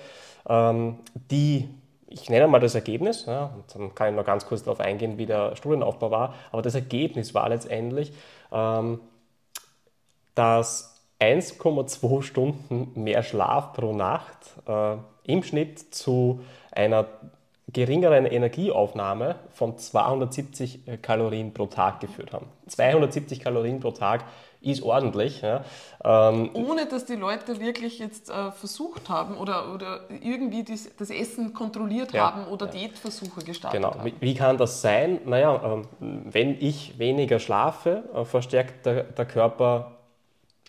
[0.48, 0.98] ähm,
[1.30, 1.68] die,
[2.08, 5.18] ich nenne mal das Ergebnis, ja, und dann kann ich noch ganz kurz darauf eingehen,
[5.18, 8.12] wie der Studienaufbau war, aber das Ergebnis war letztendlich,
[8.52, 9.00] ähm,
[10.34, 16.40] dass 1,2 Stunden mehr Schlaf pro Nacht äh, im Schnitt zu
[16.70, 17.06] einer
[17.72, 22.46] geringeren Energieaufnahme von 270 Kalorien pro Tag geführt haben.
[22.68, 24.24] 270 Kalorien pro Tag
[24.60, 25.42] ist ordentlich.
[25.42, 25.64] Ja.
[26.04, 31.10] Ähm, Ohne dass die Leute wirklich jetzt äh, versucht haben oder, oder irgendwie dies, das
[31.10, 33.94] Essen kontrolliert Ja, haben oder Diätversuche gestartet Genau.
[33.94, 34.04] haben.
[34.04, 35.20] Wie, wie kann das sein?
[35.24, 39.95] Naja, ähm, wenn ich weniger schlafe, äh, verstärkt der, der Körper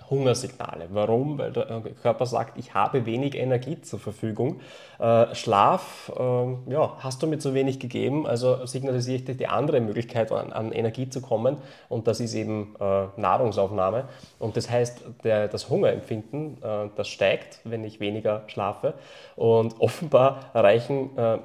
[0.09, 0.87] Hungersignale.
[0.91, 1.37] Warum?
[1.37, 4.61] Weil der Körper sagt, ich habe wenig Energie zur Verfügung.
[4.99, 9.47] Äh, Schlaf, äh, ja, hast du mir zu wenig gegeben, also signalisiere ich dir die
[9.47, 11.57] andere Möglichkeit, an, Energie zu kommen
[11.89, 14.05] und das ist eben äh, Nahrungsaufnahme.
[14.39, 18.93] Und das heißt, der, das Hungerempfinden, äh, das steigt, wenn ich weniger schlafe.
[19.35, 21.39] Und offenbar erreichen äh,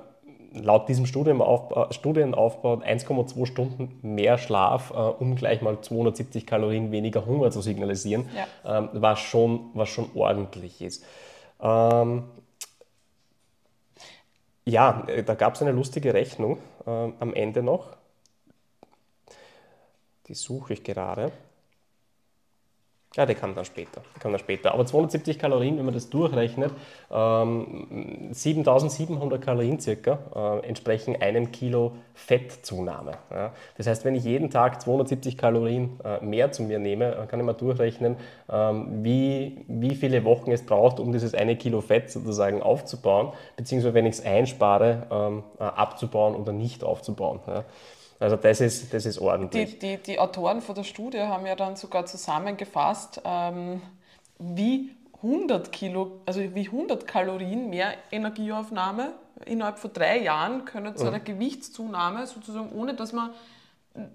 [0.54, 7.26] laut diesem Studienaufbau, Studienaufbau 1,2 Stunden mehr Schlaf, äh, um gleich mal 270 Kalorien weniger
[7.26, 8.78] Hunger zu signalisieren, ja.
[8.78, 11.04] ähm, was, schon, was schon ordentlich ist.
[11.60, 12.24] Ähm,
[14.64, 17.96] ja, äh, da gab es eine lustige Rechnung äh, am Ende noch.
[20.28, 21.32] Die suche ich gerade.
[23.16, 24.00] Ja, der kam dann später.
[24.14, 24.72] Der kam dann später.
[24.72, 26.72] Aber 270 Kalorien, wenn man das durchrechnet,
[27.10, 33.12] ähm, 7700 Kalorien circa äh, entsprechen einem Kilo Fettzunahme.
[33.30, 33.52] Ja.
[33.76, 37.44] Das heißt, wenn ich jeden Tag 270 Kalorien äh, mehr zu mir nehme, kann ich
[37.44, 38.16] mal durchrechnen,
[38.50, 43.92] ähm, wie, wie viele Wochen es braucht, um dieses eine Kilo Fett sozusagen aufzubauen, beziehungsweise
[43.92, 47.40] wenn ich es einspare, ähm, äh, abzubauen oder nicht aufzubauen.
[47.46, 47.64] Ja.
[48.22, 49.78] Also das ist, das ist ordentlich.
[49.80, 53.82] Die, die, die Autoren von der Studie haben ja dann sogar zusammengefasst, ähm,
[54.38, 59.12] wie 100 Kilo, also wie 100 Kalorien mehr Energieaufnahme
[59.44, 61.24] innerhalb von drei Jahren können zu einer mhm.
[61.24, 63.30] Gewichtszunahme, sozusagen ohne dass man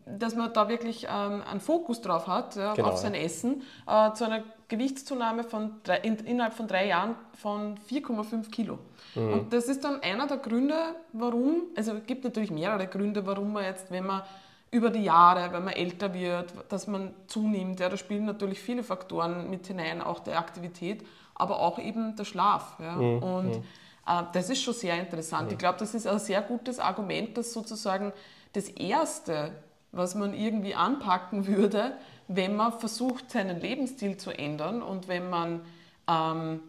[0.06, 4.12] dass man da wirklich ähm, einen Fokus drauf hat, ja, genau, auf sein Essen, äh,
[4.13, 8.80] zu einer Gewichtszunahme von drei, in, innerhalb von drei Jahren von 4,5 Kilo.
[9.15, 9.34] Mhm.
[9.34, 10.75] Und das ist dann einer der Gründe,
[11.13, 14.23] warum, also es gibt natürlich mehrere Gründe, warum man jetzt, wenn man
[14.69, 18.84] über die Jahre, wenn man älter wird, dass man zunimmt, ja, da spielen natürlich viele
[18.84, 22.75] Faktoren mit hinein, auch der Aktivität, aber auch eben der Schlaf.
[22.80, 22.95] Ja.
[22.95, 23.23] Mhm.
[23.23, 23.63] Und mhm.
[24.06, 25.47] äh, das ist schon sehr interessant.
[25.47, 25.53] Mhm.
[25.53, 28.12] Ich glaube, das ist ein sehr gutes Argument, dass sozusagen
[28.53, 29.51] das Erste,
[29.93, 31.93] was man irgendwie anpacken würde,
[32.27, 35.61] wenn man versucht, seinen Lebensstil zu ändern und wenn man
[36.07, 36.61] ähm,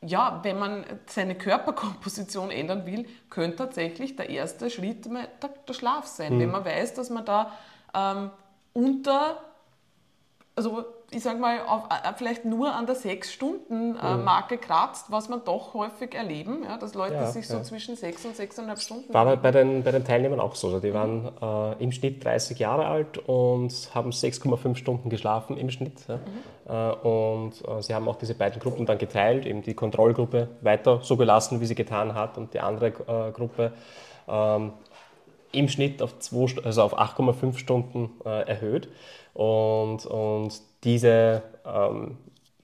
[0.00, 5.28] ja, wenn man seine Körperkomposition ändern will, könnte tatsächlich der erste Schritt der,
[5.66, 6.36] der Schlaf sein.
[6.36, 6.40] Mhm.
[6.40, 7.52] Wenn man weiß, dass man da
[7.94, 8.30] ähm,
[8.74, 9.42] unter,
[10.54, 14.60] also ich sage mal, auf, äh, vielleicht nur an der 6-Stunden-Marke mhm.
[14.60, 17.62] kratzt, was man doch häufig erleben, ja, dass Leute ja, sich so ja.
[17.62, 19.14] zwischen 6 und 6,5 Stunden.
[19.14, 20.66] War bei den, bei den Teilnehmern auch so.
[20.66, 25.70] Also die waren äh, im Schnitt 30 Jahre alt und haben 6,5 Stunden geschlafen im
[25.70, 25.94] Schnitt.
[26.08, 26.16] Ja.
[26.16, 26.22] Mhm.
[26.68, 31.00] Äh, und äh, sie haben auch diese beiden Gruppen dann geteilt, eben die Kontrollgruppe weiter
[31.02, 33.72] so gelassen, wie sie getan hat, und die andere äh, Gruppe
[34.28, 34.72] ähm,
[35.52, 36.12] im Schnitt auf,
[36.64, 38.88] also auf 8,5 Stunden äh, erhöht.
[39.34, 42.18] Und, und diese ähm,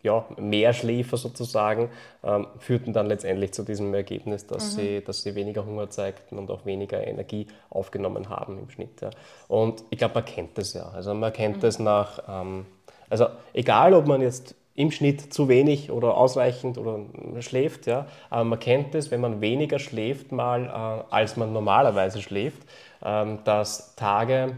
[0.04, 1.88] ja, Mehrschläfer sozusagen
[2.22, 4.80] ähm, führten dann letztendlich zu diesem Ergebnis, dass, mhm.
[4.80, 9.00] sie, dass sie weniger Hunger zeigten und auch weniger Energie aufgenommen haben im Schnitt.
[9.00, 9.10] Ja.
[9.48, 10.90] Und ich glaube, man kennt das ja.
[10.90, 11.60] Also man kennt mhm.
[11.60, 12.66] das nach, ähm,
[13.08, 17.00] also egal ob man jetzt im Schnitt zu wenig oder ausreichend oder
[17.40, 22.20] schläft, ja, aber man kennt es, wenn man weniger schläft mal, äh, als man normalerweise
[22.20, 22.62] schläft,
[23.02, 24.54] ähm, dass Tage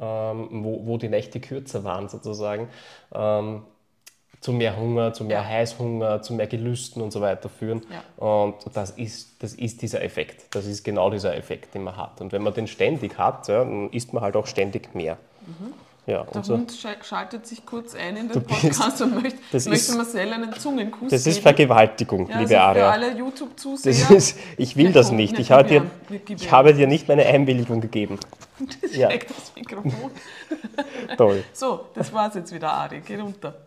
[0.00, 2.68] ähm, wo, wo die Nächte kürzer waren sozusagen,
[3.14, 3.62] ähm,
[4.40, 7.82] zu mehr Hunger, zu mehr Heißhunger, zu mehr Gelüsten und so weiter führen.
[7.90, 8.24] Ja.
[8.24, 10.54] Und das ist, das ist dieser Effekt.
[10.54, 12.20] Das ist genau dieser Effekt, den man hat.
[12.20, 15.16] Und wenn man den ständig hat, ja, dann isst man halt auch ständig mehr.
[15.46, 15.72] Mhm.
[16.06, 16.54] Ja, der so.
[16.54, 21.10] Hund schaltet sich kurz ein in den Podcast und möchte, möchte ist, Marcel einen Zungenkuss
[21.10, 22.90] Das ist Vergewaltigung, ja, liebe also Aria.
[22.90, 24.22] Alle YouTube-Zuseher.
[24.56, 25.36] Ich will das nicht.
[25.40, 25.90] Ich, habe dir,
[26.28, 28.18] ich habe dir nicht meine Einwilligung gegeben.
[28.80, 29.10] Das ja.
[29.10, 30.10] das Mikrofon.
[31.18, 31.44] Toll.
[31.52, 33.02] So, das war's jetzt wieder, Ari.
[33.04, 33.65] Geh runter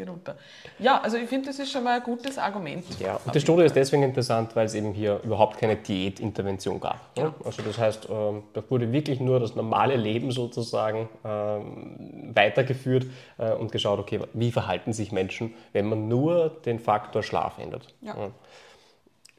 [0.00, 0.36] geh runter.
[0.78, 2.84] Ja, also ich finde, das ist schon mal ein gutes Argument.
[2.98, 7.00] Ja, und die Studie ist deswegen interessant, weil es eben hier überhaupt keine Diätintervention gab.
[7.16, 7.34] Ja.
[7.44, 13.06] Also das heißt, ähm, da wurde wirklich nur das normale Leben sozusagen ähm, weitergeführt
[13.38, 17.86] äh, und geschaut, okay, wie verhalten sich Menschen, wenn man nur den Faktor Schlaf ändert.
[18.00, 18.30] Ja.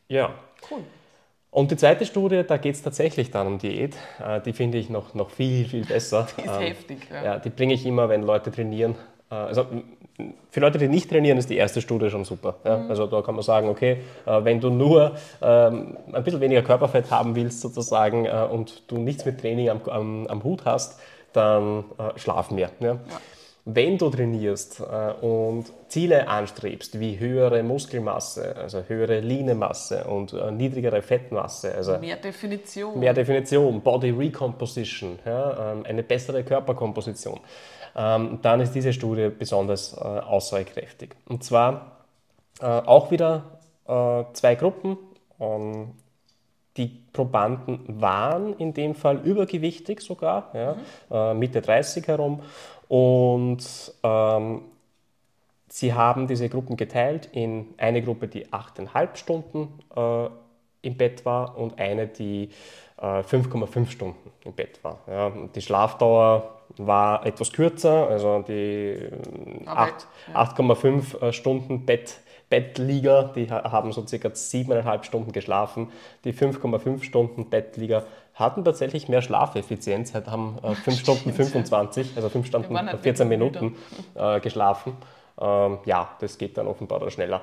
[0.08, 0.34] Ja.
[0.70, 0.82] Cool.
[1.52, 3.98] Und die zweite Studie, da geht es tatsächlich dann um Diät.
[4.26, 6.28] Äh, die finde ich noch, noch viel, viel besser.
[6.38, 6.98] Die ist ähm, heftig.
[7.12, 7.24] Ja.
[7.24, 8.96] ja die bringe ich immer, wenn Leute trainieren.
[9.32, 9.66] Äh, also
[10.52, 12.56] für Leute, die nicht trainieren, ist die erste Studie schon super.
[12.64, 12.78] Ja?
[12.78, 12.90] Mhm.
[12.90, 17.10] Also da kann man sagen, okay, äh, wenn du nur ähm, ein bisschen weniger Körperfett
[17.10, 21.00] haben willst sozusagen äh, und du nichts mit Training am, am, am Hut hast,
[21.34, 22.70] dann äh, schlaf mehr.
[22.80, 22.88] Ja?
[22.88, 22.98] Ja.
[23.66, 30.52] Wenn du trainierst äh, und Ziele anstrebst, wie höhere Muskelmasse, also höhere Linemasse und äh,
[30.52, 37.40] niedrigere Fettmasse, also mehr Definition, mehr Definition, Body Recomposition, ja, ähm, eine bessere Körperkomposition,
[37.96, 41.16] ähm, dann ist diese Studie besonders äh, aussagekräftig.
[41.28, 41.98] Und zwar
[42.64, 43.60] auch wieder
[44.34, 44.96] zwei Gruppen.
[45.40, 45.94] Ähm,
[46.78, 51.40] die Probanden waren in dem Fall übergewichtig sogar, ja, mhm.
[51.40, 52.42] Mitte 30 herum.
[52.92, 53.64] Und
[54.04, 54.64] ähm,
[55.70, 60.26] sie haben diese Gruppen geteilt in eine Gruppe, die 8,5 Stunden äh,
[60.82, 62.50] im Bett war und eine, die
[63.00, 65.00] 5,5 äh, Stunden im Bett war.
[65.08, 68.98] Ja, die Schlafdauer war etwas kürzer, also die
[69.66, 71.28] 8,5 ja.
[71.30, 75.88] Äh, Stunden Bett, Bettlieger, die haben so circa 7,5 Stunden geschlafen.
[76.26, 78.04] Die 5,5 Stunden Bettlieger
[78.42, 83.76] hatten tatsächlich mehr Schlafeffizienz, haben äh, 5 Stunden 25, also 5 Stunden 14 Minuten
[84.16, 84.98] äh, geschlafen.
[85.40, 87.42] Ähm, ja, das geht dann offenbar schneller.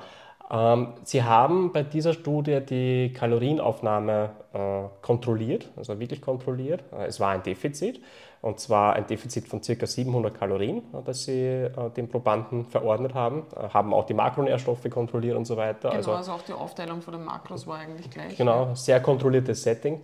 [0.51, 6.83] Ähm, Sie haben bei dieser Studie die Kalorienaufnahme äh, kontrolliert, also wirklich kontrolliert.
[6.91, 8.01] Äh, es war ein Defizit,
[8.41, 9.85] und zwar ein Defizit von ca.
[9.85, 14.89] 700 Kalorien, äh, das Sie äh, den Probanden verordnet haben, äh, haben auch die Makronährstoffe
[14.89, 15.89] kontrolliert und so weiter.
[15.89, 18.35] Genau, also, also auch die Aufteilung von den Makros war eigentlich gleich.
[18.35, 20.01] Genau, sehr kontrolliertes Setting.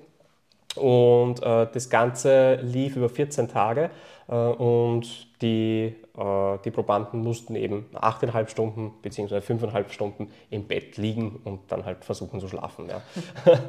[0.78, 3.90] Und äh, das Ganze lief über 14 Tage
[4.28, 9.38] äh, und die, äh, die Probanden mussten eben 8,5 Stunden bzw.
[9.38, 12.88] 5,5 Stunden im Bett liegen und dann halt versuchen zu schlafen.
[12.90, 13.02] Ja.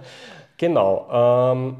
[0.57, 1.09] genau.
[1.11, 1.77] Ähm,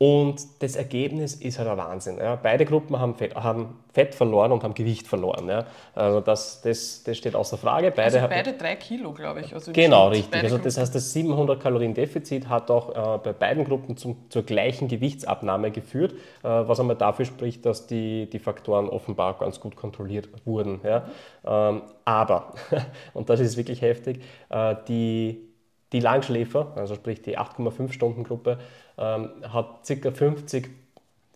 [0.00, 2.18] und das Ergebnis ist halt ein Wahnsinn.
[2.18, 2.36] Ja.
[2.36, 5.48] Beide Gruppen haben Fett, haben Fett, verloren und haben Gewicht verloren.
[5.48, 5.66] Ja.
[5.92, 7.90] Also das, das, das steht außer Frage.
[7.90, 9.52] Beide, also beide drei Kilo, glaube ich.
[9.52, 10.40] Also genau, richtig.
[10.40, 14.44] Also das heißt, das 700 Kalorien Defizit hat auch äh, bei beiden Gruppen zum, zur
[14.44, 19.74] gleichen Gewichtsabnahme geführt, äh, was einmal dafür spricht, dass die, die Faktoren offenbar ganz gut
[19.74, 20.80] kontrolliert wurden.
[20.84, 21.08] Ja.
[21.44, 22.54] Ähm, aber,
[23.14, 25.48] und das ist wirklich heftig, äh, die
[25.92, 28.58] die Langschläfer, also sprich die 8,5 Stunden Gruppe,
[28.98, 30.10] ähm, hat ca.
[30.10, 30.68] 50,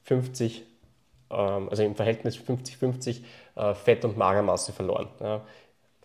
[0.02, 0.64] 50
[1.32, 3.22] ähm, also im Verhältnis 50-50
[3.56, 5.08] äh, Fett- und Magermasse verloren.
[5.20, 5.40] Ja.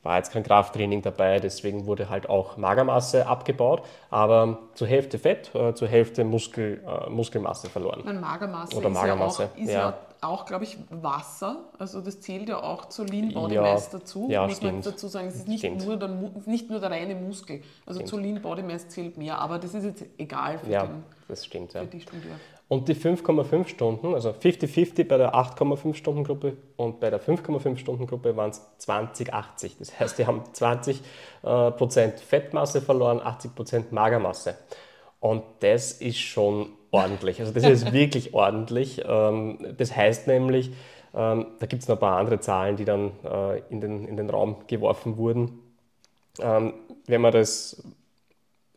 [0.04, 5.54] War jetzt kein Krafttraining dabei, deswegen wurde halt auch Magermasse abgebaut, aber zur Hälfte Fett,
[5.54, 8.04] äh, zur Hälfte Muskel, äh, Muskelmasse verloren.
[8.06, 9.50] Meine Magermasse Oder Magermasse.
[9.58, 10.07] ist ja auch, ist ja.
[10.28, 11.66] Ja auch, glaube ich, Wasser.
[11.78, 14.28] Also das zählt ja auch zur Lean Body ja, Mass dazu.
[14.30, 14.74] Ja, muss stimmt.
[14.74, 16.10] man dazu sagen, es ist nicht nur, der,
[16.46, 17.62] nicht nur der reine Muskel.
[17.86, 18.10] Also stimmt.
[18.10, 21.46] zur Lean Body Mass zählt mehr, aber das ist jetzt egal für, ja, den, das
[21.46, 22.30] stimmt, für die Studie.
[22.70, 27.78] Und die 5,5 Stunden, also 50-50 bei der 8,5 Stunden Gruppe und bei der 5,5
[27.78, 29.72] Stunden Gruppe waren es 20-80.
[29.80, 31.00] Das heißt, die haben 20
[31.44, 34.58] äh, Prozent Fettmasse verloren, 80 Prozent Magermasse.
[35.22, 37.40] Und das ist schon ordentlich.
[37.40, 39.02] Also das ist wirklich ordentlich.
[39.06, 40.72] Ähm, das heißt nämlich,
[41.14, 44.18] ähm, da gibt es noch ein paar andere Zahlen, die dann äh, in, den, in
[44.18, 45.60] den Raum geworfen wurden.
[46.40, 46.74] Ähm,
[47.08, 47.84] wenn man das,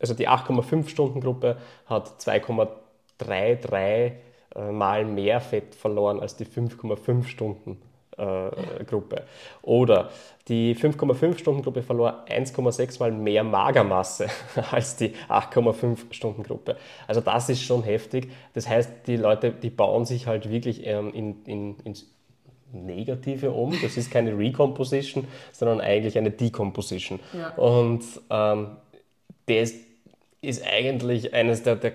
[0.00, 4.12] also die 8,5 Stunden Gruppe hat 2,33
[4.56, 7.80] äh, Mal mehr Fett verloren als die 5,5 Stunden
[8.16, 9.24] äh, Gruppe.
[9.62, 10.10] Oder
[10.48, 14.26] die 5,5 Stunden Gruppe verlor 1,6 mal mehr Magermasse
[14.70, 16.76] als die 8,5 Stunden Gruppe.
[17.06, 18.30] Also das ist schon heftig.
[18.54, 22.06] Das heißt, die Leute, die bauen sich halt wirklich ähm, in, in, ins
[22.72, 23.76] Negative um.
[23.82, 27.20] Das ist keine Recomposition, sondern eigentlich eine Decomposition.
[27.32, 27.50] Ja.
[27.56, 28.76] Und ähm,
[29.46, 29.74] das,
[30.42, 31.92] ist eigentlich eines der, der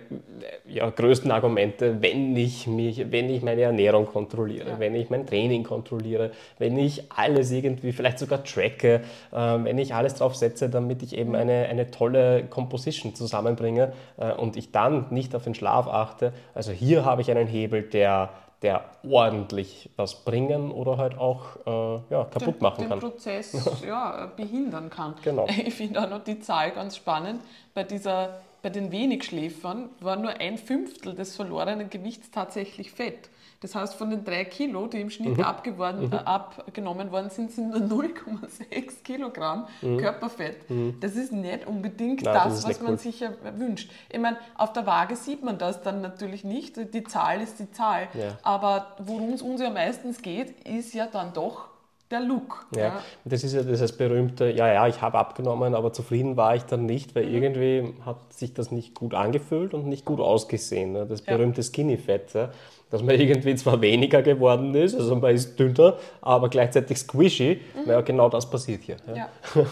[0.68, 4.80] ja, größten Argumente, wenn ich, mich, wenn ich meine Ernährung kontrolliere, ja.
[4.80, 6.30] wenn ich mein Training kontrolliere,
[6.60, 11.18] wenn ich alles irgendwie vielleicht sogar tracke, äh, wenn ich alles drauf setze, damit ich
[11.18, 16.32] eben eine, eine tolle Composition zusammenbringe äh, und ich dann nicht auf den Schlaf achte.
[16.54, 18.30] Also hier habe ich einen Hebel, der
[18.62, 23.00] der ordentlich was bringen oder halt auch äh, ja, kaputt den, machen den kann.
[23.00, 25.16] Den Prozess ja, behindern kann.
[25.24, 25.48] Genau.
[25.66, 27.42] Ich finde auch noch die Zahl ganz spannend.
[27.74, 33.30] Bei, dieser, bei den Wenigschläfern war nur ein Fünftel des verlorenen Gewichts tatsächlich Fett.
[33.66, 35.44] Das heißt, von den drei Kilo, die im Schnitt mhm.
[35.44, 36.14] mhm.
[36.14, 39.98] Äh, abgenommen worden sind, sind nur 0,6 Kilogramm mhm.
[39.98, 40.70] Körperfett.
[40.70, 40.98] Mhm.
[41.00, 43.00] Das ist nicht unbedingt Nein, das, das was man cool.
[43.00, 43.90] sich ja wünscht.
[44.12, 46.78] Ich meine, auf der Waage sieht man das dann natürlich nicht.
[46.94, 48.08] Die Zahl ist die Zahl.
[48.14, 48.38] Ja.
[48.44, 51.70] Aber worum es uns ja meistens geht, ist ja dann doch
[52.12, 52.68] der Look.
[52.76, 53.00] Ja, ja.
[53.24, 56.86] das ist ja das berühmte, ja, ja, ich habe abgenommen, aber zufrieden war ich dann
[56.86, 57.34] nicht, weil mhm.
[57.34, 60.92] irgendwie hat sich das nicht gut angefühlt und nicht gut ausgesehen.
[60.92, 61.08] Ne?
[61.08, 61.68] Das berühmte ja.
[61.68, 62.52] Skinny Fat
[62.90, 67.62] dass man irgendwie zwar weniger geworden ist, also man ist dünner, aber gleichzeitig squishy.
[67.76, 67.90] Mhm.
[67.90, 68.98] Ja, genau das passiert hier.
[69.08, 69.16] Ja.
[69.16, 69.30] ja.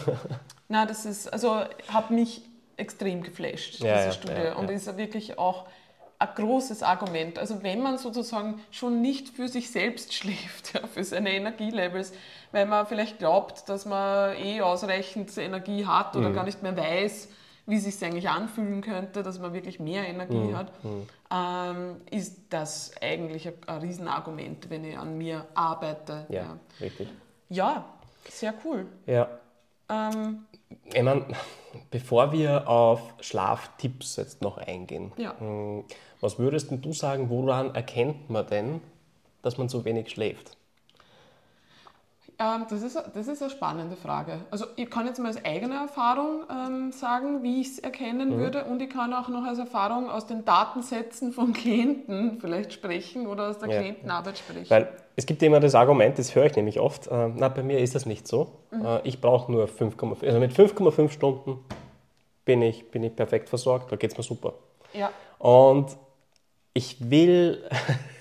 [0.68, 2.42] Na, das ist, also hat mich
[2.76, 4.34] extrem geflasht, ja, diese Studie.
[4.44, 5.66] Ja, und ist wirklich auch
[6.18, 7.38] ein großes Argument.
[7.38, 12.12] Also wenn man sozusagen schon nicht für sich selbst schläft, ja, für seine Energielevels,
[12.52, 16.34] weil man vielleicht glaubt, dass man eh ausreichend Energie hat oder mhm.
[16.34, 17.28] gar nicht mehr weiß,
[17.66, 20.56] wie es sich eigentlich anfühlen könnte, dass man wirklich mehr Energie mhm.
[20.56, 21.06] hat, mhm.
[21.32, 26.26] ähm, ist das eigentlich ein, ein Riesenargument, wenn ich an mir arbeite.
[26.28, 26.58] Ja, ja.
[26.80, 27.08] richtig.
[27.48, 27.84] Ja,
[28.28, 28.86] sehr cool.
[29.06, 29.28] Ja.
[29.88, 30.44] Ähm,
[30.92, 31.26] ich meine,
[31.90, 35.34] bevor wir auf Schlaftipps jetzt noch eingehen, ja.
[35.38, 35.84] Hm,
[36.20, 38.80] was würdest du sagen, woran erkennt man denn,
[39.42, 40.56] dass man so wenig schläft?
[42.38, 44.40] Ähm, das, ist, das ist eine spannende Frage.
[44.50, 48.38] Also ich kann jetzt mal aus eigener Erfahrung ähm, sagen, wie ich es erkennen mhm.
[48.38, 53.26] würde und ich kann auch noch als Erfahrung aus den Datensätzen von Klienten vielleicht sprechen
[53.26, 53.80] oder aus der ja.
[53.80, 54.68] Klientenarbeit sprechen.
[54.68, 57.78] Weil es gibt immer das Argument, das höre ich nämlich oft, äh, na bei mir
[57.78, 58.50] ist das nicht so.
[58.72, 58.84] Mhm.
[58.84, 61.58] Äh, ich brauche nur 5,5, also mit 5,5 Stunden
[62.44, 64.54] bin ich, bin ich perfekt versorgt, da geht es mir super.
[64.92, 65.10] Ja.
[65.38, 65.96] Und
[66.72, 67.62] ich will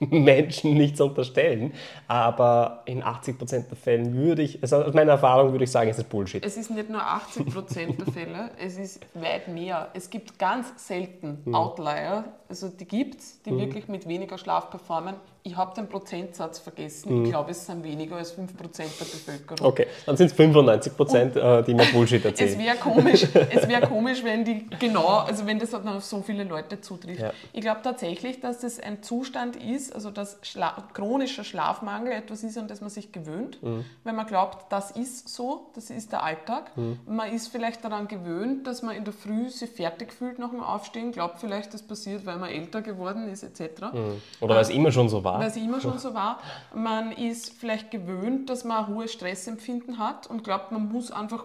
[0.08, 1.74] Menschen nichts unterstellen,
[2.08, 5.98] aber in 80% der Fällen würde ich, also aus meiner Erfahrung würde ich sagen, ist
[5.98, 6.44] das Bullshit.
[6.44, 9.88] Es ist nicht nur 80% der Fälle, es ist weit mehr.
[9.92, 11.54] Es gibt ganz selten mhm.
[11.54, 13.60] Outlier, also die gibt es, die mhm.
[13.60, 15.14] wirklich mit weniger Schlaf performen.
[15.42, 17.20] Ich habe den Prozentsatz vergessen.
[17.20, 17.24] Mhm.
[17.24, 18.38] Ich glaube, es sind weniger als 5%
[18.76, 19.66] der Bevölkerung.
[19.66, 22.50] Okay, dann sind es 95%, Und die mir Bullshit erzählen.
[22.50, 26.44] Es wäre komisch, wär komisch, wenn die genau, also wenn das dann auf so viele
[26.44, 27.20] Leute zutrifft.
[27.20, 27.32] Ja.
[27.52, 32.58] Ich glaube tatsächlich, dass das ein Zustand ist, also dass Schla chronischer Schlafmangel etwas ist,
[32.58, 33.62] an das man sich gewöhnt.
[33.62, 33.84] Mhm.
[34.04, 36.76] Wenn man glaubt, das ist so, das ist der Alltag.
[36.76, 36.98] Mhm.
[37.06, 40.60] Man ist vielleicht daran gewöhnt, dass man in der Früh sich fertig fühlt nach dem
[40.60, 43.92] Aufstehen, glaubt vielleicht, das passiert, weil man älter geworden ist etc.
[43.92, 44.22] Mhm.
[44.40, 45.38] Oder weil es immer schon so war.
[45.38, 46.38] Weil es immer schon so war.
[46.74, 51.44] Man ist vielleicht gewöhnt, dass man ein hohes Stressempfinden hat und glaubt, man muss einfach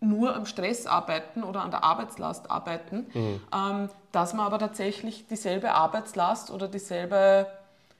[0.00, 3.40] nur am Stress arbeiten oder an der Arbeitslast arbeiten, mhm.
[3.52, 7.46] ähm, dass man aber tatsächlich dieselbe Arbeitslast oder dieselbe,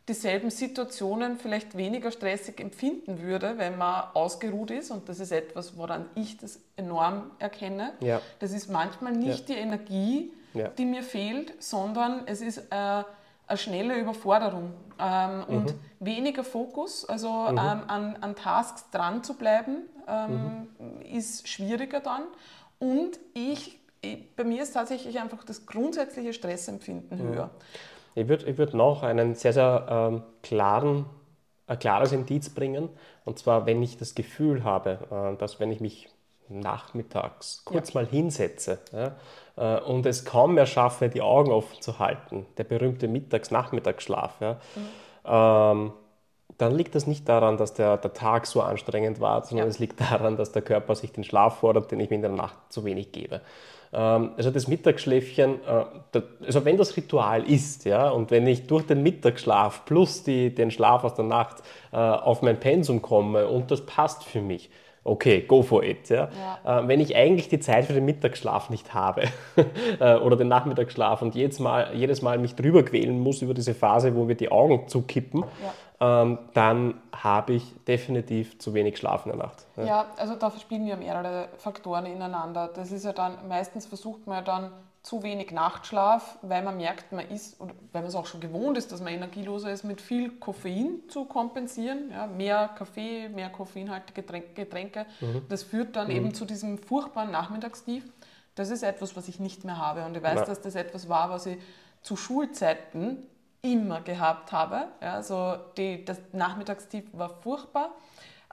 [0.08, 4.90] dieselben Situationen vielleicht weniger stressig empfinden würde, wenn man ausgeruht ist.
[4.90, 7.92] Und das ist etwas, woran ich das enorm erkenne.
[8.00, 8.20] Ja.
[8.38, 9.56] Das ist manchmal nicht ja.
[9.56, 10.68] die Energie, ja.
[10.68, 13.02] die mir fehlt, sondern es ist äh,
[13.48, 15.56] eine schnelle Überforderung ähm, mhm.
[15.56, 17.58] und weniger Fokus, also mhm.
[17.58, 21.00] ähm, an, an Tasks dran zu bleiben, ähm, mhm.
[21.02, 22.22] ist schwieriger dann.
[22.78, 27.34] Und ich, ich, bei mir ist tatsächlich einfach das grundsätzliche Stressempfinden mhm.
[27.34, 27.50] höher.
[28.14, 31.06] Ich würde ich würd noch einen sehr, sehr ähm, klaren,
[31.66, 32.88] ein klares Indiz bringen.
[33.24, 36.08] Und zwar, wenn ich das Gefühl habe, äh, dass wenn ich mich
[36.48, 38.00] nachmittags kurz ja.
[38.00, 39.10] mal hinsetze ja, äh,
[39.86, 44.80] und es kaum mehr schaffe, die Augen offen zu halten, der berühmte Mittags-Nachmittagsschlaf, ja, mhm.
[45.24, 45.92] ähm,
[46.56, 50.00] dann liegt das nicht daran, dass der, der Tag so anstrengend war, sondern es liegt
[50.00, 52.84] daran, dass der Körper sich den Schlaf fordert, den ich mir in der Nacht zu
[52.84, 53.40] wenig gebe.
[53.92, 58.86] Ähm, also das Mittagsschläfchen, äh, also wenn das Ritual ist, ja, und wenn ich durch
[58.86, 63.70] den Mittagsschlaf plus die, den Schlaf aus der Nacht äh, auf mein Pensum komme und
[63.70, 64.70] das passt für mich,
[65.08, 66.08] okay, go for it.
[66.08, 66.28] Ja?
[66.64, 66.80] ja.
[66.80, 69.22] Äh, wenn ich eigentlich die Zeit für den Mittagsschlaf nicht habe
[70.00, 73.74] äh, oder den Nachmittagsschlaf und jedes Mal, jedes Mal mich drüber quälen muss über diese
[73.74, 75.44] Phase, wo wir die Augen zukippen,
[76.00, 76.22] ja.
[76.22, 79.66] ähm, dann habe ich definitiv zu wenig Schlaf in der Nacht.
[79.76, 79.84] Ja.
[79.84, 82.70] ja, also da spielen ja mehrere Faktoren ineinander.
[82.74, 84.70] Das ist ja dann, meistens versucht man ja dann
[85.02, 88.76] zu wenig Nachtschlaf, weil man merkt, man ist, oder weil man es auch schon gewohnt
[88.76, 92.10] ist, dass man energieloser ist, mit viel Koffein zu kompensieren.
[92.10, 94.22] Ja, mehr Kaffee, mehr koffeinhaltige
[94.54, 95.06] Getränke.
[95.20, 95.46] Mhm.
[95.48, 96.14] Das führt dann mhm.
[96.14, 98.04] eben zu diesem furchtbaren Nachmittagstief.
[98.54, 100.04] Das ist etwas, was ich nicht mehr habe.
[100.04, 100.44] Und ich weiß, Na.
[100.44, 101.58] dass das etwas war, was ich
[102.02, 103.22] zu Schulzeiten
[103.62, 104.88] immer gehabt habe.
[105.00, 107.94] Ja, also die, das Nachmittagstief war furchtbar.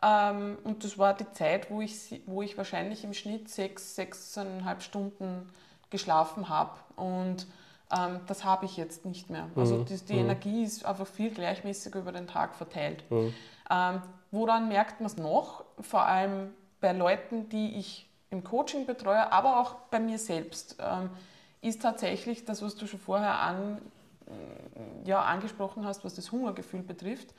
[0.01, 4.81] Ähm, und das war die Zeit, wo ich, wo ich wahrscheinlich im Schnitt sechs, sechseinhalb
[4.81, 5.49] Stunden
[5.95, 6.71] geschlafen habe.
[6.95, 7.47] Und
[7.95, 9.47] ähm, das habe ich jetzt nicht mehr.
[9.55, 9.85] Also mhm.
[9.85, 10.19] die, die mhm.
[10.19, 13.09] Energie ist einfach viel gleichmäßiger über den Tag verteilt.
[13.09, 13.33] Mhm.
[13.69, 15.63] Ähm, woran merkt man es noch?
[15.79, 21.09] Vor allem bei Leuten, die ich im Coaching betreue, aber auch bei mir selbst, ähm,
[21.61, 23.81] ist tatsächlich das, was du schon vorher an,
[25.03, 27.33] ja, angesprochen hast, was das Hungergefühl betrifft.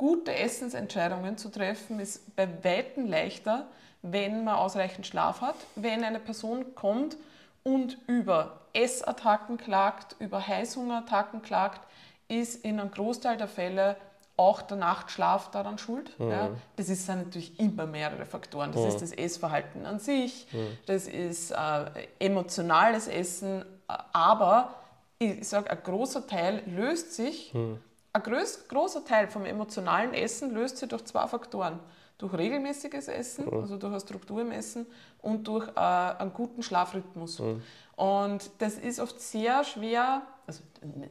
[0.00, 3.66] Gute Essensentscheidungen zu treffen, ist bei Weitem leichter,
[4.00, 5.56] wenn man ausreichend Schlaf hat.
[5.76, 7.18] Wenn eine Person kommt
[7.64, 11.82] und über Essattacken klagt, über Heißhungerattacken klagt,
[12.28, 13.96] ist in einem Großteil der Fälle
[14.38, 16.18] auch der Nachtschlaf daran schuld.
[16.18, 16.30] Mhm.
[16.30, 16.48] Ja.
[16.76, 18.72] Das ist, sind natürlich immer mehrere Faktoren.
[18.72, 18.88] Das mhm.
[18.88, 20.78] ist das Essverhalten an sich, mhm.
[20.86, 23.66] das ist äh, emotionales Essen,
[24.14, 24.76] aber
[25.18, 27.80] ich sage, ein großer Teil löst sich, mhm.
[28.12, 31.80] Ein groß, großer Teil vom emotionalen Essen löst sich durch zwei Faktoren
[32.20, 33.60] durch regelmäßiges Essen, mhm.
[33.60, 34.86] also durch eine Struktur im Essen
[35.22, 37.38] und durch äh, einen guten Schlafrhythmus.
[37.38, 37.62] Mhm.
[37.96, 40.62] Und das ist oft sehr schwer, also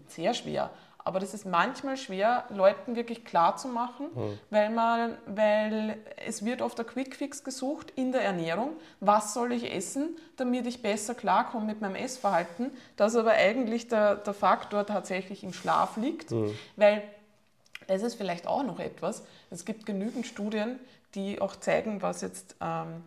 [0.08, 0.70] sehr schwer,
[1.10, 4.40] aber das ist manchmal schwer, Leuten wirklich klar zu machen, mhm.
[4.52, 8.74] weil, man, weil es wird oft ein Quickfix gesucht in der Ernährung.
[9.00, 12.70] Was soll ich essen, damit ich besser klarkomme mit meinem Essverhalten?
[12.96, 16.54] Dass aber eigentlich der, der Faktor tatsächlich im Schlaf liegt, mhm.
[16.76, 17.02] weil
[17.88, 19.24] das ist vielleicht auch noch etwas.
[19.50, 20.80] Es gibt genügend Studien,
[21.16, 23.04] die auch zeigen, was jetzt ähm,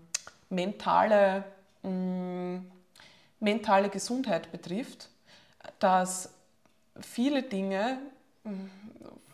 [0.51, 1.45] mentale,
[1.85, 2.67] mh, mm,
[3.39, 5.09] mentale Gesundheit betrifft,
[5.79, 6.31] dass
[7.01, 7.99] viele Dinge,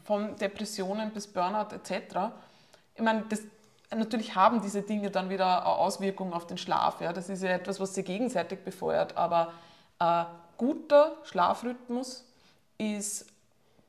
[0.04, 2.32] von Depressionen bis Burnout etc.,
[2.94, 3.42] ich meine, das,
[3.96, 7.00] natürlich haben diese Dinge dann wieder eine Auswirkung auf den Schlaf.
[7.00, 7.12] Ja?
[7.12, 9.16] Das ist ja etwas, was sie gegenseitig befeuert.
[9.16, 9.52] Aber
[10.00, 12.24] ein guter Schlafrhythmus
[12.76, 13.26] ist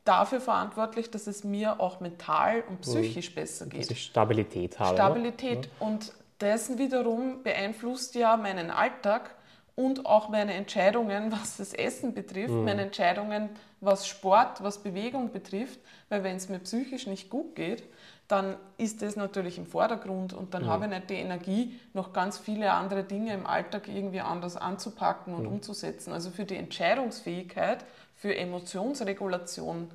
[0.05, 3.35] dafür verantwortlich, dass es mir auch mental und psychisch mhm.
[3.35, 3.81] besser geht.
[3.81, 4.91] Dass ich Stabilität habe.
[4.91, 4.95] Ne?
[4.97, 5.65] Stabilität.
[5.65, 5.87] Ja.
[5.87, 9.31] Und das wiederum beeinflusst ja meinen Alltag
[9.79, 12.65] und auch meine Entscheidungen, was das Essen betrifft, mhm.
[12.65, 13.49] meine Entscheidungen,
[13.79, 15.79] was Sport, was Bewegung betrifft.
[16.09, 17.83] Weil wenn es mir psychisch nicht gut geht,
[18.27, 20.67] dann ist das natürlich im Vordergrund und dann mhm.
[20.67, 25.33] habe ich nicht die Energie, noch ganz viele andere Dinge im Alltag irgendwie anders anzupacken
[25.33, 25.53] und mhm.
[25.53, 26.11] umzusetzen.
[26.11, 29.89] Also für die Entscheidungsfähigkeit, für Emotionsregulation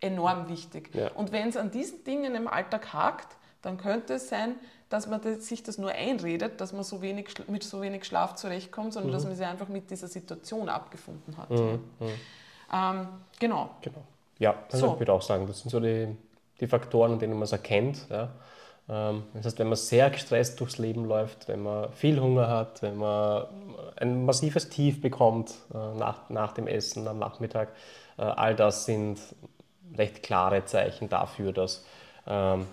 [0.00, 0.94] enorm wichtig.
[0.94, 1.12] Ja.
[1.12, 4.56] Und wenn es an diesen Dingen im Alltag hakt, dann könnte es sein,
[4.90, 8.34] dass man das, sich das nur einredet, dass man so wenig, mit so wenig Schlaf
[8.34, 9.14] zurechtkommt, sondern mhm.
[9.14, 11.50] dass man sich einfach mit dieser Situation abgefunden hat.
[11.50, 11.80] Mhm.
[11.98, 12.10] mhm.
[12.72, 13.70] Ähm, genau.
[13.80, 14.02] genau.
[14.38, 14.92] Ja, also so.
[14.92, 16.14] ich würde auch sagen, das sind so die
[16.60, 18.06] die Faktoren, an denen man es erkennt.
[18.10, 18.28] Ja.
[18.88, 22.82] Ähm, das heißt, wenn man sehr gestresst durchs Leben läuft, wenn man viel Hunger hat,
[22.82, 23.46] wenn man
[23.96, 27.70] ein massives Tief bekommt äh, nach, nach dem Essen am Nachmittag,
[28.18, 29.18] äh, all das sind
[29.96, 31.84] recht klare Zeichen dafür, dass
[32.26, 32.66] ähm,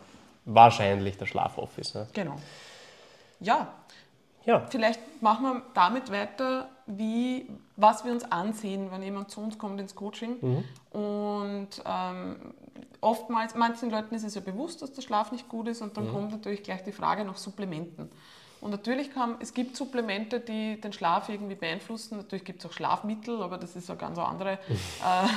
[0.48, 1.94] wahrscheinlich der Schlaf off ist.
[1.94, 2.08] Ne?
[2.14, 2.36] Genau.
[3.40, 3.74] Ja.
[4.46, 4.66] ja.
[4.70, 9.80] Vielleicht machen wir damit weiter, wie, was wir uns ansehen, wenn jemand zu uns kommt
[9.80, 10.38] ins Coaching.
[10.42, 10.64] Mhm.
[11.00, 12.38] Und ähm,
[13.02, 16.08] oftmals, manchen Leuten ist es ja bewusst, dass der Schlaf nicht gut ist und dann
[16.08, 16.14] mhm.
[16.14, 18.10] kommt natürlich gleich die Frage nach Supplementen.
[18.60, 22.18] Und natürlich kann, es gibt Supplemente, die den Schlaf irgendwie beeinflussen.
[22.18, 24.52] Natürlich gibt es auch Schlafmittel, aber das ist eine ganz andere.
[24.52, 24.58] äh,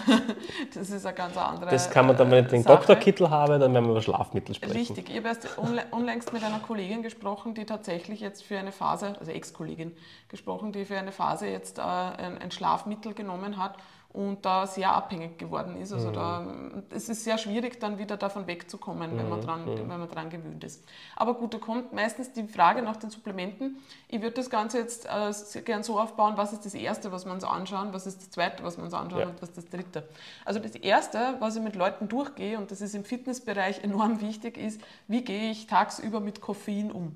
[0.75, 1.71] das ist eine ganz andere.
[1.71, 4.73] Das kann man dann, wenn ich den Doktorkittel habe, dann werden wir über Schlafmittel sprechen.
[4.73, 5.11] Richtig.
[5.11, 5.49] Ich habe erst
[5.91, 9.93] unlängst mit einer Kollegin gesprochen, die tatsächlich jetzt für eine Phase, also Ex-Kollegin
[10.29, 13.77] gesprochen, die für eine Phase jetzt äh, ein, ein Schlafmittel genommen hat
[14.13, 15.93] und da sehr abhängig geworden ist.
[15.93, 16.15] Also mhm.
[16.15, 16.47] da,
[16.91, 19.45] es ist sehr schwierig, dann wieder davon wegzukommen, wenn, man mhm.
[19.45, 19.79] dran, mhm.
[19.89, 20.85] wenn man dran gewöhnt ist.
[21.15, 23.79] Aber gut, da kommt meistens die Frage nach den Supplementen.
[24.09, 27.33] Ich würde das Ganze jetzt äh, gern so aufbauen, was ist das Erste, was wir
[27.33, 29.27] uns anschauen, was ist das Zweite, was wir uns anschauen ja.
[29.29, 30.09] und was ist das Dritte.
[30.45, 34.59] Also das Erste, was ich mit Leuten durchgehe, und das ist im Fitnessbereich enorm wichtig,
[34.59, 37.15] ist, wie gehe ich tagsüber mit Koffein um.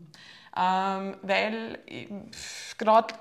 [0.56, 1.78] Ähm, weil
[2.78, 3.14] gerade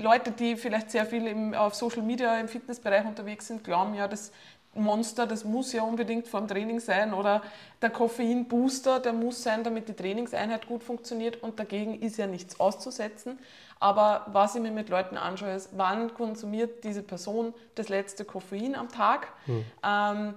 [0.00, 4.06] Leute, die vielleicht sehr viel im, auf Social Media im Fitnessbereich unterwegs sind, glauben ja,
[4.06, 4.30] das
[4.74, 7.42] Monster, das muss ja unbedingt vor dem Training sein oder
[7.80, 12.58] der Koffeinbooster, der muss sein, damit die Trainingseinheit gut funktioniert und dagegen ist ja nichts
[12.58, 13.38] auszusetzen.
[13.80, 18.74] Aber was ich mir mit Leuten anschaue, ist, wann konsumiert diese Person das letzte Koffein
[18.74, 19.28] am Tag?
[19.46, 19.64] Hm.
[19.84, 20.34] Ähm,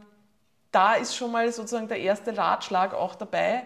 [0.72, 3.65] da ist schon mal sozusagen der erste Ratschlag auch dabei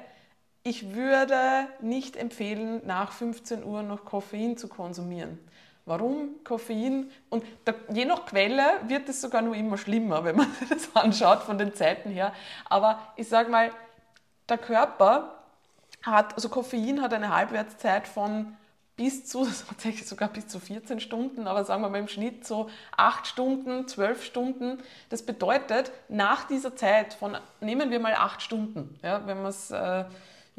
[0.64, 5.40] ich würde nicht empfehlen, nach 15 Uhr noch Koffein zu konsumieren.
[5.86, 7.10] Warum Koffein?
[7.30, 11.42] Und da, je nach Quelle wird es sogar nur immer schlimmer, wenn man das anschaut
[11.44, 12.34] von den Zeiten her.
[12.70, 13.72] Aber ich sage mal,
[14.48, 15.40] der Körper
[16.04, 18.56] hat, also Koffein hat eine Halbwertszeit von
[18.96, 22.70] bis zu, tatsächlich sogar bis zu 14 Stunden, aber sagen wir mal im Schnitt so
[22.98, 24.78] 8 Stunden, 12 Stunden.
[25.10, 29.72] Das bedeutet, nach dieser Zeit von, nehmen wir mal 8 Stunden, ja, wenn man es
[29.72, 30.06] äh,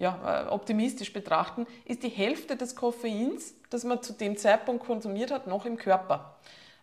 [0.03, 5.31] ja, äh, optimistisch betrachten, ist die Hälfte des Koffeins, das man zu dem Zeitpunkt konsumiert
[5.31, 6.35] hat, noch im Körper.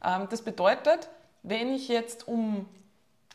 [0.03, 1.09] Ähm, das bedeutet,
[1.43, 2.65] wenn ich jetzt um,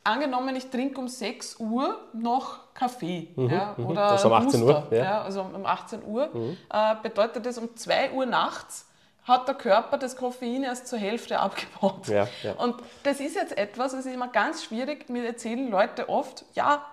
[0.02, 3.86] angenommen, ich trinke um 6 Uhr noch Kaffee mhm, ja, mhm.
[3.86, 4.96] oder das um 18 Uhr, ja.
[4.96, 5.22] ja.
[5.22, 6.56] also um 18 Uhr, mhm.
[6.72, 8.88] äh, bedeutet das um 2 Uhr nachts
[9.24, 12.08] hat der Körper das Koffein erst zur Hälfte abgebaut.
[12.08, 12.52] Ja, ja.
[12.54, 15.08] Und das ist jetzt etwas, das ist immer ganz schwierig.
[15.08, 16.84] Mir erzählen Leute oft, ja,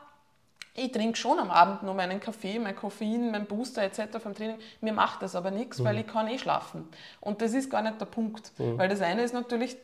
[0.74, 4.20] ich trinke schon am Abend noch meinen Kaffee, mein Koffein, mein Booster etc.
[4.20, 4.58] vom Training.
[4.80, 5.84] Mir macht das aber nichts, mhm.
[5.86, 6.88] weil ich kann eh schlafen.
[7.20, 8.52] Und das ist gar nicht der Punkt.
[8.58, 8.78] Mhm.
[8.78, 9.78] Weil das eine ist natürlich,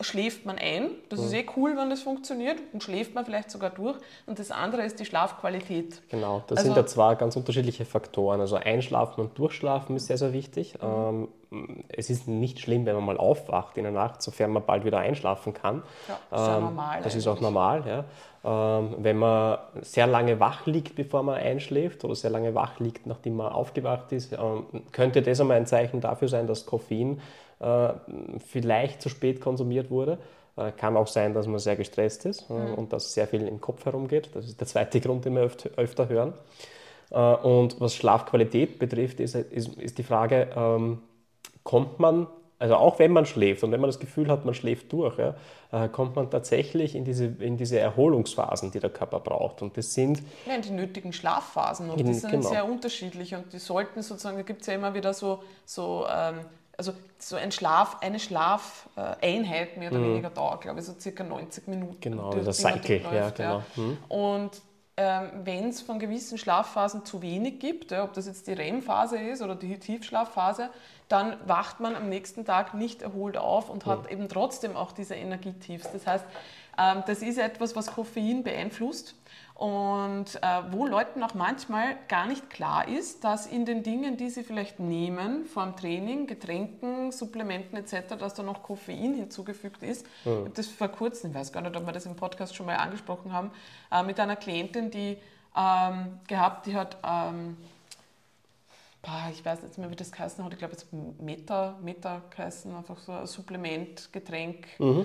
[0.00, 0.90] schläft man ein.
[1.08, 1.26] Das mhm.
[1.26, 2.56] ist eh cool, wenn das funktioniert.
[2.72, 3.98] Und schläft man vielleicht sogar durch.
[4.26, 6.02] Und das andere ist die Schlafqualität.
[6.08, 8.40] Genau, das also, sind ja zwei ganz unterschiedliche Faktoren.
[8.40, 10.74] Also Einschlafen und Durchschlafen ist sehr, sehr wichtig.
[10.80, 11.28] Mhm.
[11.50, 14.84] Ähm, es ist nicht schlimm, wenn man mal aufwacht in der Nacht, sofern man bald
[14.84, 15.82] wieder einschlafen kann.
[16.06, 17.00] Ja, das ist ähm, normal.
[17.02, 17.84] Das ist auch normal.
[17.86, 18.78] Ja.
[18.78, 23.06] Ähm, wenn man sehr lange wach liegt, bevor man einschläft oder sehr lange wach liegt,
[23.06, 27.20] nachdem man aufgewacht ist, ähm, könnte das einmal ein Zeichen dafür sein, dass Koffein
[28.46, 30.18] vielleicht zu spät konsumiert wurde.
[30.56, 32.74] Äh, kann auch sein, dass man sehr gestresst ist äh, mhm.
[32.74, 34.30] und dass sehr viel im Kopf herumgeht.
[34.34, 36.34] Das ist der zweite Grund, den wir öfter, öfter hören.
[37.10, 41.00] Und was Schlafqualität betrifft, ist, ist, ist die Frage, ähm,
[41.62, 42.26] kommt man
[42.58, 45.36] also auch wenn man schläft und wenn man das Gefühl hat, man schläft durch, ja,
[45.70, 49.62] äh, kommt man tatsächlich in diese, in diese Erholungsphasen, die der Körper braucht.
[49.62, 50.22] Und das sind...
[50.44, 52.48] Ja, die nötigen Schlafphasen und in, die sind genau.
[52.48, 56.40] sehr unterschiedlich und die sollten sozusagen, da gibt es ja immer wieder so, so ähm,
[56.78, 60.10] also so ein Schlaf, eine Schlafeinheit mehr oder mhm.
[60.12, 62.00] weniger dauert, glaube ich, so circa 90 Minuten.
[62.00, 63.58] Genau, der Cycle, ja, genau.
[63.58, 63.64] Ja.
[63.76, 63.98] Mhm.
[64.08, 64.50] Und
[64.96, 69.18] ähm, wenn es von gewissen Schlafphasen zu wenig gibt, ja, ob das jetzt die REM-Phase
[69.18, 70.70] ist oder die Tiefschlafphase,
[71.08, 75.14] dann wacht man am nächsten Tag nicht erholt auf und hat eben trotzdem auch diese
[75.14, 75.90] Energietiefs.
[75.92, 76.24] Das heißt,
[76.78, 79.16] ähm, das ist etwas, was Koffein beeinflusst
[79.58, 84.30] und äh, wo Leuten auch manchmal gar nicht klar ist, dass in den Dingen, die
[84.30, 90.06] sie vielleicht nehmen, vor dem Training, Getränken, Supplementen etc., dass da noch Koffein hinzugefügt ist.
[90.24, 90.30] Mhm.
[90.30, 92.66] Ich habe das vor kurzem, ich weiß gar nicht, ob wir das im Podcast schon
[92.66, 93.50] mal angesprochen haben,
[93.90, 95.16] äh, mit einer Klientin, die
[95.56, 97.56] ähm, gehabt, die hat, ähm,
[99.02, 102.22] boah, ich weiß nicht mehr, wie das geheißen hat, ich glaube, es hat Meta, Meta
[102.30, 104.68] geheißen, einfach so ein Supplement, Getränk.
[104.78, 105.04] Mhm.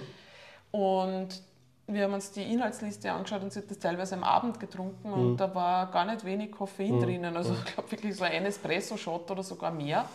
[0.70, 1.41] Und
[1.88, 5.32] wir haben uns die Inhaltsliste angeschaut und sie hat das teilweise am Abend getrunken und
[5.34, 5.38] mhm.
[5.38, 7.02] da war gar nicht wenig Koffein mhm.
[7.02, 7.38] drinnen.
[7.38, 10.06] Also ich glaube wirklich so ein Espresso-Shot oder sogar mehr.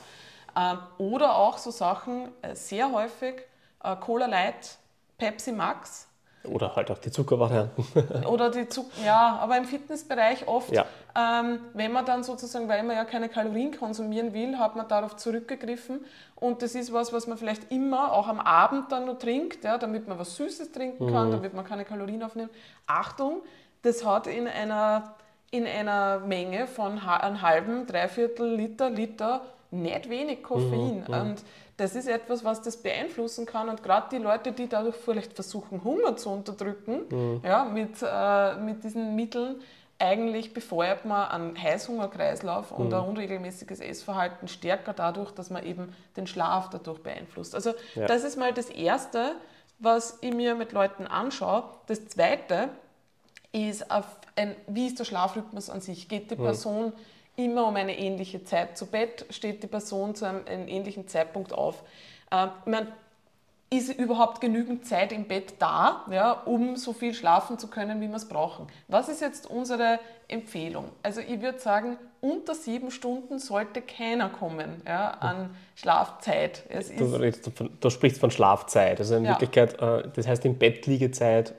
[0.56, 3.34] Ähm, oder auch so Sachen, äh, sehr häufig
[3.84, 4.78] äh, Cola Light,
[5.18, 6.08] Pepsi Max
[6.44, 7.84] oder halt auch die Zuckervarianten.
[8.26, 10.86] Oder die Zucker, ja, aber im Fitnessbereich oft, ja.
[11.18, 15.16] Ähm, wenn man dann sozusagen, weil man ja keine Kalorien konsumieren will, hat man darauf
[15.16, 16.04] zurückgegriffen.
[16.36, 19.78] Und das ist was, was man vielleicht immer auch am Abend dann noch trinkt, ja,
[19.78, 21.32] damit man was Süßes trinken kann, mhm.
[21.32, 22.52] damit man keine Kalorien aufnimmt.
[22.86, 23.42] Achtung,
[23.82, 25.14] das hat in einer,
[25.50, 29.40] in einer Menge von einem halben, dreiviertel Liter, Liter
[29.72, 31.04] nicht wenig Koffein.
[31.08, 31.14] Mhm.
[31.14, 31.44] Und
[31.78, 33.68] das ist etwas, was das beeinflussen kann.
[33.68, 37.40] Und gerade die Leute, die dadurch vielleicht versuchen, Hunger zu unterdrücken, mhm.
[37.44, 39.56] ja, mit, äh, mit diesen Mitteln,
[39.98, 42.94] eigentlich befeuert man einen Heißhungerkreislauf und mhm.
[42.94, 47.54] ein unregelmäßiges Essverhalten stärker dadurch, dass man eben den Schlaf dadurch beeinflusst.
[47.54, 48.06] Also ja.
[48.06, 49.34] das ist mal das Erste,
[49.80, 51.64] was ich mir mit Leuten anschaue.
[51.86, 52.68] Das Zweite
[53.52, 56.08] ist, ein, wie ist der Schlafrhythmus an sich?
[56.08, 56.42] Geht die mhm.
[56.42, 56.92] Person
[57.34, 61.52] immer um eine ähnliche Zeit zu Bett, steht die Person zu einem, einem ähnlichen Zeitpunkt
[61.52, 61.82] auf.
[62.30, 62.88] Äh, man,
[63.70, 68.08] ist überhaupt genügend Zeit im Bett da, ja, um so viel schlafen zu können, wie
[68.08, 68.66] wir es brauchen?
[68.88, 70.86] Was ist jetzt unsere Empfehlung?
[71.02, 76.64] Also ich würde sagen, unter sieben Stunden sollte keiner kommen ja, an Schlafzeit.
[76.96, 79.00] Du, du, du, sprichst von Schlafzeit.
[79.00, 79.32] Also in ja.
[79.32, 81.54] Wirklichkeit, äh, das heißt in Bettliegezeit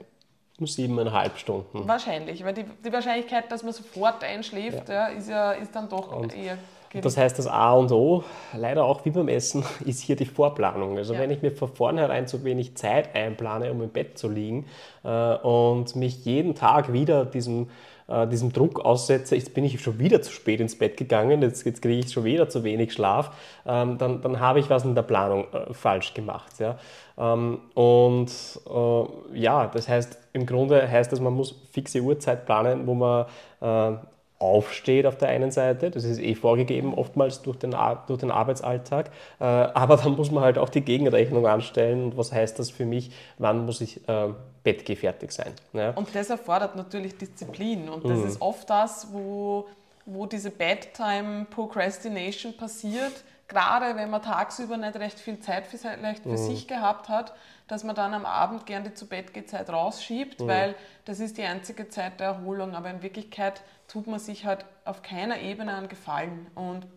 [0.60, 1.88] siebeneinhalb Stunden.
[1.88, 4.96] Wahrscheinlich, weil die, die Wahrscheinlichkeit, dass man sofort einschläft, ja.
[4.96, 6.58] ja ist, ja, ist dann doch und eher
[6.90, 7.04] gering.
[7.04, 8.24] Das heißt, das A und O,
[8.56, 10.98] leider auch wie beim Essen, ist hier die Vorplanung.
[10.98, 11.20] Also ja.
[11.20, 14.66] wenn ich mir von vornherein zu wenig Zeit einplane, um im Bett zu liegen
[15.04, 17.68] äh, und mich jeden Tag wieder diesem
[18.10, 21.64] äh, diesem Druck aussetze, jetzt bin ich schon wieder zu spät ins Bett gegangen, jetzt,
[21.66, 23.32] jetzt kriege ich schon wieder zu wenig Schlaf,
[23.68, 26.60] ähm, dann, dann habe ich was in der Planung äh, falsch gemacht.
[26.60, 26.80] Ja?
[27.20, 28.32] Ähm, und
[28.68, 33.26] äh, ja, das heißt, im Grunde heißt das, man muss fixe Uhrzeit planen, wo man
[33.62, 33.98] äh,
[34.40, 37.76] aufsteht auf der einen Seite, das ist eh vorgegeben oftmals durch den,
[38.08, 42.32] durch den Arbeitsalltag, äh, aber dann muss man halt auch die Gegenrechnung anstellen und was
[42.32, 44.30] heißt das für mich, wann muss ich äh,
[44.64, 45.54] bettgehfertig sein.
[45.74, 45.92] Ja?
[45.92, 48.28] Und das erfordert natürlich Disziplin und das mhm.
[48.28, 49.68] ist oft das, wo,
[50.06, 56.24] wo diese Bedtime Procrastination passiert, gerade wenn man tagsüber nicht recht viel Zeit für, vielleicht
[56.24, 56.38] für mhm.
[56.38, 57.34] sich gehabt hat,
[57.68, 60.48] dass man dann am Abend gerne die zu Bett Zeit rausschiebt, mhm.
[60.48, 60.76] weil
[61.06, 62.76] das ist die einzige Zeit der Erholung.
[62.76, 66.48] Aber in Wirklichkeit tut man sich halt auf keiner Ebene einen Gefallen.
[66.56, 66.88] Und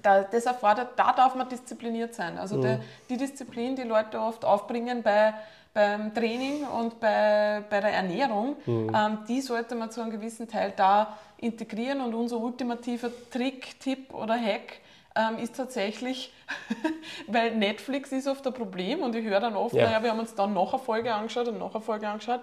[0.00, 2.38] da, das erfordert, da darf man diszipliniert sein.
[2.38, 2.62] Also mhm.
[2.62, 2.78] die,
[3.10, 5.34] die Disziplin, die Leute oft aufbringen bei
[5.74, 8.92] beim Training und bei, bei der Ernährung, mhm.
[8.94, 12.00] ähm, die sollte man zu einem gewissen Teil da integrieren.
[12.00, 14.80] Und unser ultimativer Trick, Tipp oder Hack
[15.16, 16.32] ähm, ist tatsächlich,
[17.26, 19.84] weil Netflix ist oft ein Problem und ich höre dann oft, ja.
[19.84, 22.40] naja, wir haben uns dann noch eine Folge angeschaut und noch eine Folge angeschaut.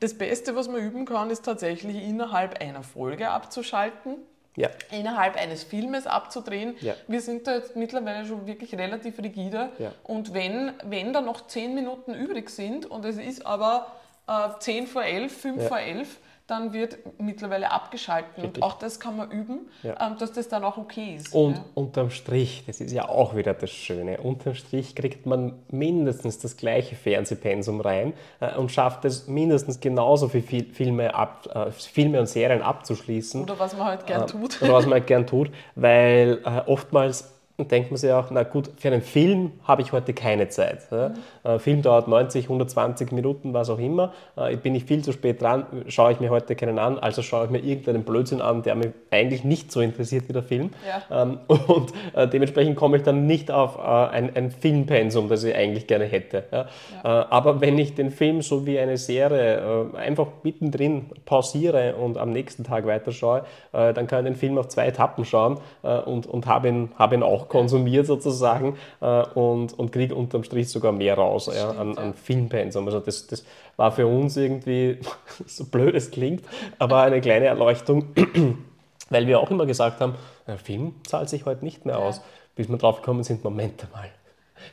[0.00, 4.16] Das Beste, was man üben kann, ist tatsächlich innerhalb einer Folge abzuschalten.
[4.54, 4.68] Ja.
[4.90, 6.76] innerhalb eines Filmes abzudrehen.
[6.82, 6.94] Ja.
[7.08, 9.70] Wir sind da jetzt mittlerweile schon wirklich relativ rigide.
[9.78, 9.92] Ja.
[10.04, 13.86] Und wenn, wenn da noch zehn Minuten übrig sind und es ist aber
[14.28, 16.18] äh, 10 vor 11, 5 vor 11,
[16.52, 18.44] dann wird mittlerweile abgeschaltet.
[18.44, 19.94] Und auch das kann man üben, ja.
[20.06, 21.34] ähm, dass das dann auch okay ist.
[21.34, 21.64] Und ja.
[21.74, 26.56] unterm Strich, das ist ja auch wieder das Schöne, unterm Strich kriegt man mindestens das
[26.56, 32.26] gleiche Fernsehpensum rein äh, und schafft es mindestens genauso viele Filme, ab, äh, Filme und
[32.26, 33.42] Serien abzuschließen.
[33.42, 34.60] Oder was man halt gern äh, tut.
[34.60, 38.88] Oder was man halt gern tut, weil oftmals denkt man sich auch, na gut, für
[38.88, 40.88] einen Film habe ich heute keine Zeit.
[40.90, 41.10] Ja.
[41.10, 41.14] Mhm.
[41.44, 44.12] Ein Film dauert 90, 120 Minuten, was auch immer.
[44.36, 47.46] Äh, bin ich viel zu spät dran, schaue ich mir heute keinen an, also schaue
[47.46, 50.70] ich mir irgendeinen Blödsinn an, der mich eigentlich nicht so interessiert wie der Film.
[50.86, 51.22] Ja.
[51.22, 55.54] Ähm, und äh, dementsprechend komme ich dann nicht auf äh, ein, ein Filmpensum, das ich
[55.54, 56.44] eigentlich gerne hätte.
[56.52, 56.66] Ja.
[57.02, 62.64] Aber wenn ich den Film so wie eine Serie einfach mittendrin pausiere und am nächsten
[62.64, 66.90] Tag weiterschaue, dann kann ich den Film auf zwei Etappen schauen und, und habe ihn,
[66.98, 71.70] hab ihn auch konsumiert sozusagen äh, und, und kriege unterm Strich sogar mehr raus ja,
[71.70, 72.86] an, an Filmpensum.
[72.86, 73.44] Also das, das
[73.76, 74.98] war für uns irgendwie,
[75.46, 76.44] so blöd es klingt,
[76.78, 78.14] aber eine kleine Erleuchtung,
[79.10, 80.14] weil wir auch immer gesagt haben,
[80.46, 82.20] ein Film zahlt sich heute nicht mehr aus,
[82.56, 84.10] bis wir drauf gekommen sind, Moment mal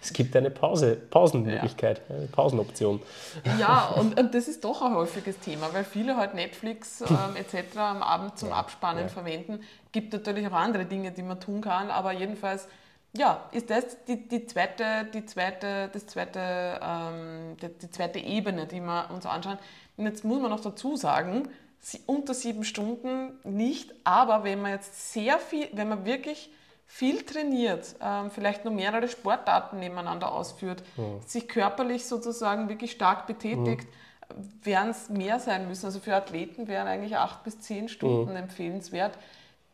[0.01, 2.16] es gibt eine Pause, Pausenmöglichkeit, ja.
[2.16, 3.01] eine Pausenoption.
[3.60, 7.78] Ja, und, und, das ist doch ein häufiges Thema, weil viele halt Netflix ähm, etc.
[7.78, 9.10] am Abend zum Abspannen ja.
[9.10, 9.62] verwenden.
[9.91, 12.68] Gibt natürlich auch andere Dinge, die man tun kann, aber jedenfalls
[13.14, 18.68] ja, ist das die, die zweite, die zweite, das zweite, ähm, die, die, zweite Ebene,
[18.68, 19.57] die wir uns anschauen.
[19.97, 21.49] Und jetzt muss man noch dazu sagen,
[22.05, 26.51] unter sieben Stunden nicht, aber wenn man jetzt sehr viel, wenn man wirklich
[26.86, 31.22] viel trainiert, ähm, vielleicht nur mehrere Sportarten nebeneinander ausführt, mhm.
[31.26, 33.88] sich körperlich sozusagen wirklich stark betätigt,
[34.36, 34.66] mhm.
[34.66, 35.86] werden es mehr sein müssen.
[35.86, 38.38] Also für Athleten wären eigentlich acht bis zehn Stunden mhm.
[38.38, 39.18] empfehlenswert.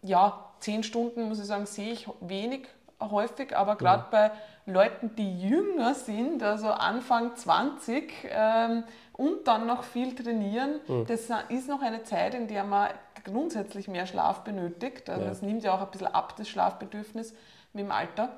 [0.02, 2.68] Ja, zehn Stunden, muss ich sagen, sehe ich wenig
[3.00, 4.32] häufig, aber gerade bei
[4.66, 8.84] Leuten, die jünger sind, also Anfang 20 ähm,
[9.14, 11.06] und dann noch viel trainieren, mhm.
[11.06, 12.90] das ist noch eine Zeit, in der man
[13.24, 15.10] grundsätzlich mehr Schlaf benötigt.
[15.10, 17.34] Also es nimmt ja auch ein bisschen ab, das Schlafbedürfnis
[17.74, 18.30] mit dem Alter.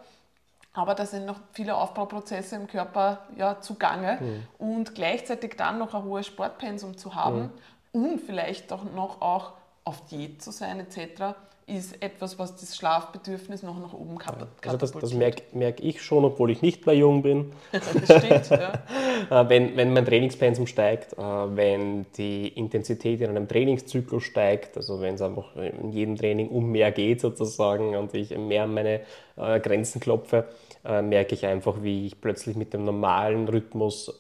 [0.74, 4.20] Aber da sind noch viele Aufbauprozesse im Körper ja, zugange.
[4.22, 4.47] Mhm.
[4.58, 7.51] Und gleichzeitig dann noch ein hohes Sportpensum zu haben
[7.93, 8.03] mhm.
[8.03, 9.53] und vielleicht auch noch auch
[9.84, 11.36] auf Diät zu sein etc.,
[11.68, 14.65] ist etwas, was das Schlafbedürfnis noch nach oben katapultiert.
[14.65, 17.51] Also das, das merke merk ich schon, obwohl ich nicht mehr jung bin.
[17.72, 18.74] das stimmt, ja.
[19.32, 25.01] Äh, wenn, wenn mein Trainingspensum steigt, äh, wenn die Intensität in einem Trainingszyklus steigt, also
[25.01, 29.01] wenn es einfach in jedem Training um mehr geht sozusagen und ich mehr an meine
[29.36, 30.45] äh, Grenzen klopfe,
[30.84, 34.15] merke ich einfach, wie ich plötzlich mit dem normalen Rhythmus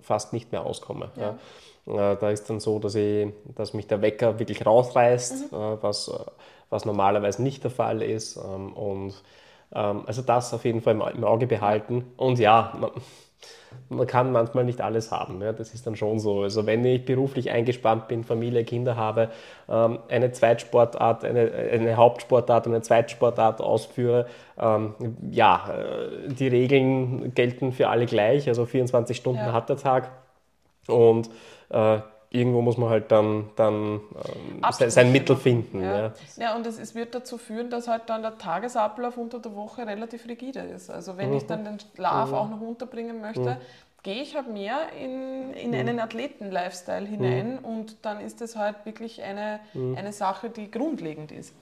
[0.00, 1.10] fast nicht mehr auskomme.
[1.16, 2.14] Ja.
[2.14, 3.26] Da ist dann so, dass, ich,
[3.56, 5.78] dass mich der Wecker wirklich rausreißt, mhm.
[5.80, 6.12] was
[6.70, 8.36] was normalerweise nicht der Fall ist.
[8.36, 9.14] Ähm, und
[9.74, 12.04] ähm, also das auf jeden Fall im Auge behalten.
[12.16, 12.90] Und ja, man,
[13.88, 15.42] man kann manchmal nicht alles haben.
[15.42, 16.42] Ja, das ist dann schon so.
[16.42, 19.30] Also wenn ich beruflich eingespannt bin, Familie, Kinder habe,
[19.68, 27.72] ähm, eine Zweitsportart, eine, eine Hauptsportart und eine Zweitsportart ausführe, ja, äh, die Regeln gelten
[27.72, 28.46] für alle gleich.
[28.46, 29.52] Also 24 Stunden ja.
[29.52, 30.12] hat der Tag.
[30.86, 31.28] Und
[31.70, 31.98] äh,
[32.34, 34.00] irgendwo muss man halt dann, dann
[34.62, 35.82] ähm, sein Mittel finden.
[35.82, 36.12] Ja, ja.
[36.36, 39.86] ja und es, es, wird dazu führen, dass halt dann der Tagesablauf unter der Woche
[39.86, 40.90] relativ rigide ist.
[40.90, 41.36] Also wenn mhm.
[41.36, 42.34] ich dann den Schlaf mhm.
[42.34, 43.56] auch noch unterbringen möchte, mhm.
[44.02, 45.76] gehe ich halt mehr in, in mhm.
[45.76, 47.64] einen Athleten-Lifestyle hinein mhm.
[47.64, 49.96] und dann ist das halt wirklich eine, mhm.
[49.96, 51.54] eine Sache, die grundlegend ist.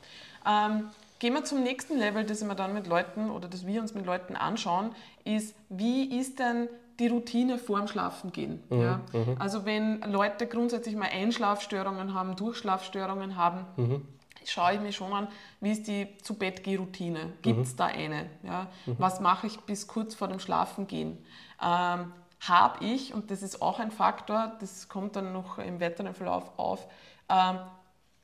[0.49, 0.89] Ähm,
[1.23, 4.05] Gehen wir zum nächsten Level, das wir dann mit Leuten oder das wir uns mit
[4.05, 4.91] Leuten anschauen,
[5.23, 6.69] ist, wie ist denn
[6.99, 8.63] die Routine vorm Schlafen gehen.
[8.71, 9.01] Mhm, ja.
[9.13, 9.37] Mhm.
[9.39, 14.07] Also wenn Leute grundsätzlich mal Einschlafstörungen haben, Durchschlafstörungen haben, mhm.
[14.45, 15.29] schaue ich mir schon an,
[15.61, 17.77] wie ist die zu Bett routine Gibt es mhm.
[17.77, 18.27] da eine?
[18.43, 18.67] Ja.
[18.87, 18.97] Mhm.
[18.99, 21.19] Was mache ich bis kurz vor dem Schlafengehen?
[21.63, 26.13] Ähm, habe ich, und das ist auch ein Faktor, das kommt dann noch im weiteren
[26.13, 26.89] Verlauf auf,
[27.29, 27.59] ähm,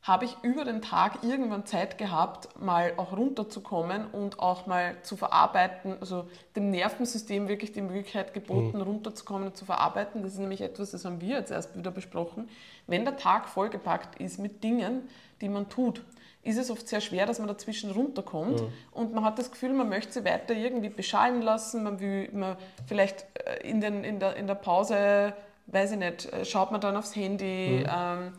[0.09, 5.19] habe ich über den Tag irgendwann Zeit gehabt, mal auch runterzukommen und auch mal zu
[5.19, 8.83] verarbeiten, also dem Nervensystem wirklich die Möglichkeit geboten, mhm.
[8.83, 10.23] runterzukommen und zu verarbeiten.
[10.23, 12.49] Das ist nämlich etwas, das haben wir jetzt erst wieder besprochen.
[12.87, 15.03] Wenn der Tag vollgepackt ist mit Dingen,
[15.43, 16.03] die man tut,
[16.43, 18.73] ist es oft sehr schwer, dass man dazwischen runterkommt mhm.
[18.93, 22.57] und man hat das Gefühl, man möchte sie weiter irgendwie beschallen lassen, man will man
[22.87, 25.35] vielleicht äh, in, den, in, der, in der Pause,
[25.67, 27.91] weiß ich nicht, äh, schaut man dann aufs Handy, mhm.
[27.95, 28.33] ähm,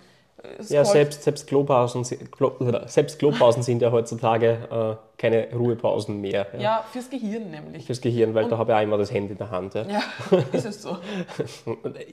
[0.70, 2.04] ja, selbst, selbst, Klopausen,
[2.86, 6.48] selbst Klopausen sind ja heutzutage äh, keine Ruhepausen mehr.
[6.54, 7.86] Ja, ja fürs Gehirn nämlich.
[7.86, 9.74] Fürs Gehirn, weil und da habe ich auch immer das Handy in der Hand.
[9.74, 10.02] Ja, ja
[10.54, 10.98] ist es so.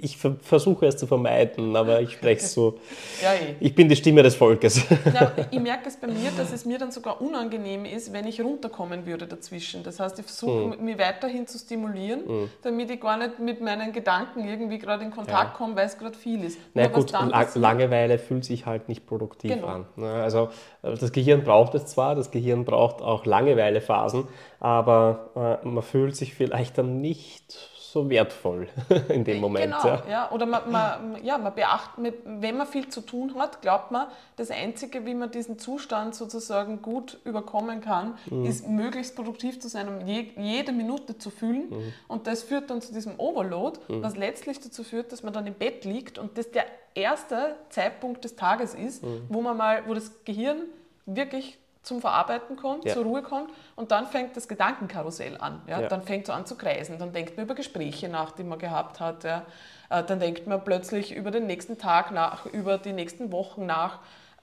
[0.01, 2.79] ich versuche es zu vermeiden, aber ich spreche es so.
[3.23, 3.55] Ja, eh.
[3.61, 4.83] Ich bin die Stimme des Volkes.
[5.15, 8.41] Ja, ich merke es bei mir, dass es mir dann sogar unangenehm ist, wenn ich
[8.41, 9.85] runterkommen würde dazwischen.
[9.85, 10.85] Das heißt, ich versuche, mhm.
[10.85, 12.51] mich weiterhin zu stimulieren, mhm.
[12.63, 15.57] damit ich gar nicht mit meinen Gedanken irgendwie gerade in Kontakt ja.
[15.57, 16.59] komme, weil es gerade viel ist.
[16.75, 17.13] Na gut,
[17.55, 19.69] Langeweile fühlt sich halt nicht produktiv genau.
[19.69, 19.87] an.
[19.95, 20.11] Ne?
[20.11, 20.49] Also
[20.83, 24.29] äh, das Gehirn braucht es zwar, das Gehirn braucht braucht auch Langeweile-Phasen,
[24.61, 28.69] aber äh, man fühlt sich vielleicht dann nicht so wertvoll
[29.09, 29.75] in dem Moment.
[29.81, 30.03] Genau, ja.
[30.11, 30.31] ja.
[30.31, 34.51] Oder man, man, ja, man beachtet, wenn man viel zu tun hat, glaubt man, das
[34.51, 38.45] Einzige, wie man diesen Zustand sozusagen gut überkommen kann, mhm.
[38.45, 41.71] ist möglichst produktiv zu sein, um je, jede Minute zu fühlen.
[41.71, 41.93] Mhm.
[42.07, 44.03] Und das führt dann zu diesem Overload, mhm.
[44.03, 48.25] was letztlich dazu führt, dass man dann im Bett liegt und das der erste Zeitpunkt
[48.25, 49.23] des Tages ist, mhm.
[49.31, 50.63] wo man mal, wo das Gehirn
[51.07, 52.95] wirklich zum Verarbeiten kommt, ja.
[52.95, 55.63] zur Ruhe kommt und dann fängt das Gedankenkarussell an.
[55.69, 55.83] Ja?
[55.83, 55.89] ja.
[55.89, 58.99] Dann fängt es an zu kreisen, dann denkt man über Gespräche nach, die man gehabt
[58.99, 59.23] hat.
[59.23, 59.45] Ja?
[59.89, 64.01] Äh, dann denkt man plötzlich über den nächsten Tag nach, über die nächsten Wochen nach.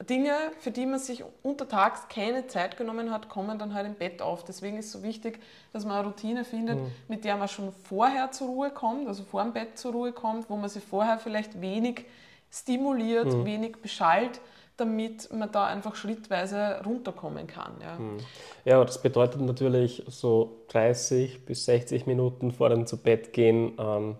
[0.10, 4.22] Dinge, für die man sich untertags keine Zeit genommen hat, kommen dann halt im Bett
[4.22, 4.44] auf.
[4.44, 5.40] Deswegen ist es so wichtig,
[5.72, 6.92] dass man eine Routine findet, mhm.
[7.08, 10.50] mit der man schon vorher zur Ruhe kommt, also vor dem Bett zur Ruhe kommt,
[10.50, 12.06] wo man sich vorher vielleicht wenig
[12.52, 13.46] stimuliert, mhm.
[13.46, 14.40] wenig beschallt,
[14.78, 17.74] damit man da einfach schrittweise runterkommen kann.
[17.82, 17.96] Ja.
[17.96, 18.18] Mhm.
[18.66, 24.16] ja, das bedeutet natürlich so 30 bis 60 Minuten vor dem zu Bett gehen ähm,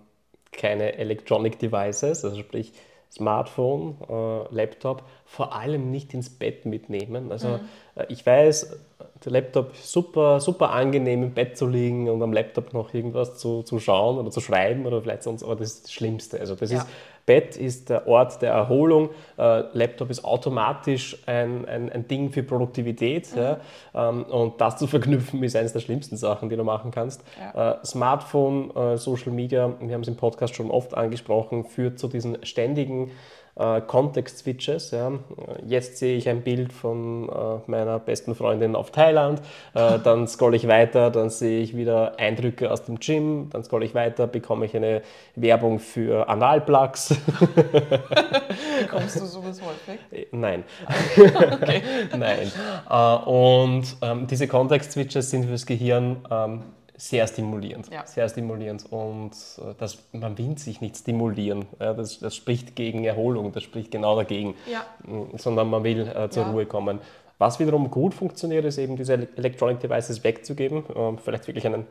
[0.52, 2.72] keine Electronic Devices, also sprich
[3.10, 7.30] Smartphone, äh, Laptop, vor allem nicht ins Bett mitnehmen.
[7.30, 7.60] Also mhm.
[7.94, 8.76] äh, ich weiß,
[9.24, 13.62] der Laptop super, super angenehm im Bett zu liegen und am Laptop noch irgendwas zu,
[13.62, 16.40] zu schauen oder zu schreiben oder vielleicht sonst, aber das ist das Schlimmste.
[16.40, 16.78] Also das ja.
[16.78, 16.86] ist
[17.26, 22.42] Bett ist der Ort der Erholung, äh, Laptop ist automatisch ein, ein, ein Ding für
[22.42, 23.34] Produktivität.
[23.34, 23.42] Mhm.
[23.42, 23.60] Ja,
[23.94, 27.22] ähm, und das zu verknüpfen ist eines der schlimmsten Sachen, die du machen kannst.
[27.38, 27.72] Ja.
[27.72, 32.08] Äh, Smartphone, äh, Social Media, wir haben es im Podcast schon oft angesprochen, führt zu
[32.08, 33.10] diesen ständigen
[33.56, 34.90] äh, Context-Switches.
[34.90, 35.12] Ja.
[35.66, 39.40] Jetzt sehe ich ein Bild von äh, meiner besten Freundin auf Thailand,
[39.74, 43.84] äh, dann scrolle ich weiter, dann sehe ich wieder Eindrücke aus dem Gym, dann scrolle
[43.84, 45.02] ich weiter, bekomme ich eine
[45.36, 47.14] Werbung für Analplugs.
[48.80, 50.00] Bekommst du sowas häufig?
[50.12, 50.64] Äh, nein.
[52.16, 52.52] Nein.
[52.88, 56.62] Äh, und ähm, diese Context-Switches sind fürs Gehirn ähm,
[56.96, 57.90] sehr stimulierend.
[57.92, 58.06] Ja.
[58.06, 58.86] Sehr stimulierend.
[58.90, 61.66] Und äh, das, man will sich nicht stimulieren.
[61.80, 64.54] Ja, das, das, spricht gegen Erholung, das spricht genau dagegen.
[64.70, 64.86] Ja.
[65.06, 67.00] Mm, sondern man will äh, zur Ruhe kommen.
[67.38, 70.84] Was wiederum gut funktioniert, ist eben diese Electronic Devices wegzugeben.
[70.94, 71.86] Ähm, vielleicht wirklich einen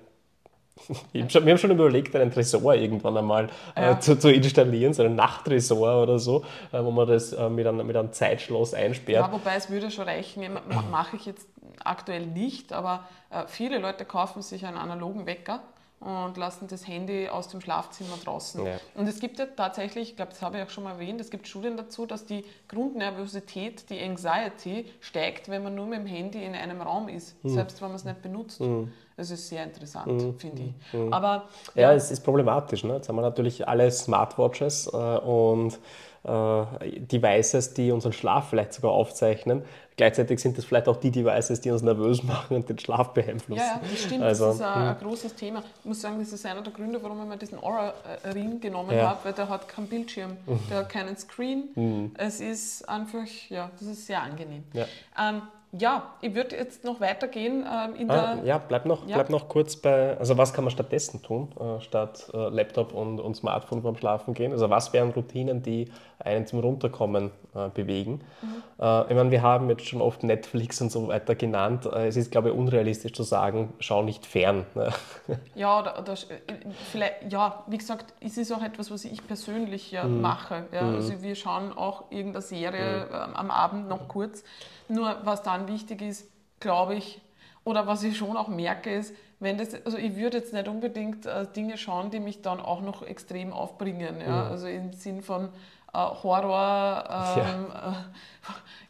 [1.11, 3.91] wir haben schon überlegt, einen Tresor irgendwann einmal äh, ja.
[3.91, 7.67] äh, zu, zu, installieren, so einen Nachttresor oder so, äh, wo man das äh, mit,
[7.67, 9.27] einem, mit einem Zeitschloss einsperrt.
[9.27, 10.43] Ja, wobei es würde schon reichen,
[10.91, 11.47] mache ich jetzt
[11.83, 15.61] aktuell nicht, aber äh, viele Leute kaufen sich einen analogen Wecker
[16.03, 18.65] und lassen das Handy aus dem Schlafzimmer draußen.
[18.65, 18.73] Ja.
[18.95, 21.29] Und es gibt ja tatsächlich, ich glaube, das habe ich auch schon mal erwähnt, es
[21.29, 26.43] gibt Studien dazu, dass die Grundnervosität, die Anxiety steigt, wenn man nur mit dem Handy
[26.43, 27.49] in einem Raum ist, mhm.
[27.49, 28.59] selbst wenn man es nicht benutzt.
[28.59, 28.91] Mhm.
[29.15, 30.39] Das ist sehr interessant, mhm.
[30.39, 30.93] finde ich.
[30.93, 31.13] Mhm.
[31.13, 32.83] Aber, ja, ja, es ist problematisch.
[32.83, 32.95] Ne?
[32.95, 35.79] Jetzt haben wir natürlich alle Smartwatches äh, und
[36.23, 39.63] äh, Devices, die unseren Schlaf vielleicht sogar aufzeichnen.
[39.95, 43.61] Gleichzeitig sind das vielleicht auch die Devices, die uns nervös machen und den Schlaf beeinflussen.
[43.61, 44.23] Ja, ja das stimmt.
[44.23, 45.07] Also, das ist ein, ein, hm.
[45.07, 45.63] großes Thema.
[45.79, 49.09] Ich muss sagen, das ist einer der Gründe, warum ich mir diesen Aura-Ring genommen ja.
[49.09, 50.59] habe, weil der hat keinen Bildschirm, mhm.
[50.69, 51.69] der hat keinen Screen.
[51.75, 52.11] Mhm.
[52.17, 54.63] Es ist einfach, ja, das ist sehr angenehm.
[54.73, 54.85] Ja.
[55.19, 55.43] Ähm,
[55.75, 58.45] ja, ich würde jetzt noch weitergehen ähm, in ah, der.
[58.45, 59.15] Ja, bleib noch, ja.
[59.15, 60.15] bleib noch kurz bei.
[60.19, 64.35] Also, was kann man stattdessen tun, äh, statt äh, Laptop und, und Smartphone vorm Schlafen
[64.35, 64.51] gehen?
[64.51, 68.21] Also, was wären Routinen, die einen zum Runterkommen äh, bewegen?
[68.43, 68.63] Mhm.
[68.79, 71.87] Äh, ich meine, wir haben jetzt schon oft Netflix und so weiter genannt.
[71.87, 74.67] Äh, es ist, glaube ich, unrealistisch zu sagen, schau nicht fern.
[74.75, 74.93] Ne?
[75.55, 76.53] ja, oder, äh,
[76.91, 80.21] vielleicht, ja, wie gesagt, es ist auch etwas, was ich persönlich ja mhm.
[80.21, 80.67] mache.
[80.71, 80.83] Ja?
[80.83, 80.95] Mhm.
[80.97, 83.35] Also, wir schauen auch irgendeine Serie mhm.
[83.35, 84.43] am Abend noch kurz.
[84.87, 86.29] Nur was dann wichtig ist,
[86.59, 87.21] glaube ich,
[87.63, 91.25] oder was ich schon auch merke, ist, wenn das, also ich würde jetzt nicht unbedingt
[91.25, 94.21] äh, Dinge schauen, die mich dann auch noch extrem aufbringen.
[94.21, 94.45] Ja?
[94.45, 94.51] Mhm.
[94.51, 95.49] Also im Sinn von
[95.93, 97.03] äh, Horror,
[97.37, 97.91] ähm, ja.
[97.91, 97.93] Äh,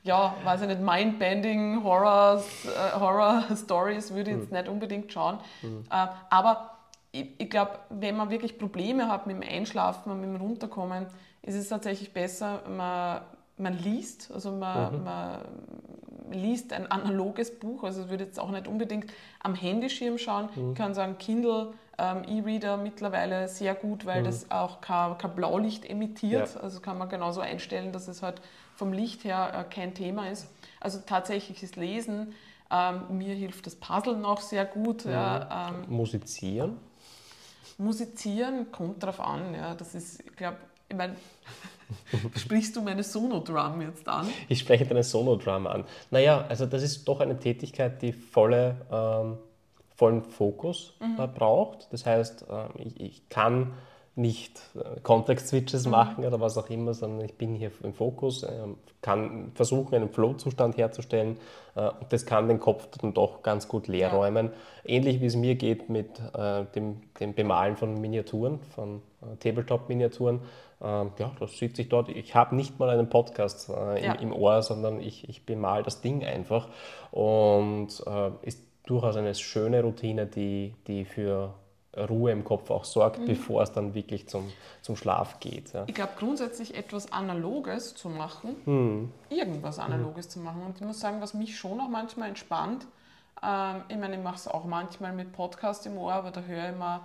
[0.03, 0.35] ja.
[0.43, 4.57] weiß ich nicht, Mindbending, Horror, äh, Horror Stories würde ich jetzt mhm.
[4.57, 5.39] nicht unbedingt schauen.
[5.61, 5.83] Mhm.
[5.89, 6.71] Äh, aber
[7.11, 11.07] ich, ich glaube, wenn man wirklich Probleme hat mit dem Einschlafen und mit dem Runterkommen,
[11.41, 13.21] ist es tatsächlich besser, man
[13.57, 15.03] man liest, also man, mhm.
[15.03, 15.41] man,
[16.31, 20.49] liest ein analoges Buch, also ich würde jetzt auch nicht unbedingt am Handyschirm schauen.
[20.55, 20.71] Mhm.
[20.71, 24.25] Ich kann sagen, Kindle, ähm, E-Reader mittlerweile sehr gut, weil mhm.
[24.25, 26.55] das auch kein, kein Blaulicht emittiert.
[26.55, 26.61] Ja.
[26.61, 28.41] Also kann man genauso einstellen, dass es halt
[28.75, 30.47] vom Licht her äh, kein Thema ist.
[30.79, 32.33] Also tatsächliches Lesen,
[32.71, 35.05] ähm, mir hilft das Puzzle noch sehr gut.
[35.05, 36.77] Ja, ähm, Musizieren?
[37.77, 39.75] Musizieren kommt drauf an, ja.
[39.75, 40.57] Das ist, ich glaube,
[40.89, 41.15] ich meine,
[42.35, 44.27] Sprichst du meine Sonodrum jetzt an?
[44.47, 45.85] Ich spreche deine Sonodrum an.
[46.11, 49.37] Naja, also das ist doch eine Tätigkeit, die volle, ähm,
[49.95, 51.19] vollen Fokus mhm.
[51.19, 51.91] äh, braucht.
[51.91, 53.73] Das heißt, äh, ich, ich, kann
[54.15, 55.91] nicht äh, Context-Switches mhm.
[55.91, 58.51] machen oder was auch immer, sondern ich bin hier im Fokus, äh,
[59.01, 61.37] kann versuchen, einen Flow-Zustand herzustellen
[61.75, 64.49] äh, und das kann den Kopf dann doch ganz gut leer ja.
[64.85, 69.01] Ähnlich wie es mir geht mit äh, dem, dem Bemalen von Miniaturen, von
[69.39, 70.41] Tabletop-Miniaturen
[70.83, 72.09] ähm, ja, das sieht sich dort.
[72.09, 74.13] Ich habe nicht mal einen Podcast äh, im, ja.
[74.13, 76.67] im, Ohr, sondern ich, ich bemal das Ding einfach.
[77.11, 81.53] Und äh, ist durchaus eine schöne Routine, die, die für
[81.95, 83.25] Ruhe im Kopf auch sorgt, mhm.
[83.27, 85.73] bevor es dann wirklich zum, zum Schlaf geht.
[85.73, 85.83] Ja.
[85.87, 89.11] Ich glaube, grundsätzlich etwas Analoges zu machen, mhm.
[89.29, 90.31] irgendwas Analoges mhm.
[90.31, 90.63] zu machen.
[90.63, 92.85] Und ich muss sagen, was mich schon auch manchmal entspannt,
[93.43, 96.71] ähm, ich meine, ich mache es auch manchmal mit Podcast im Ohr, aber da höre
[96.71, 97.01] ich mal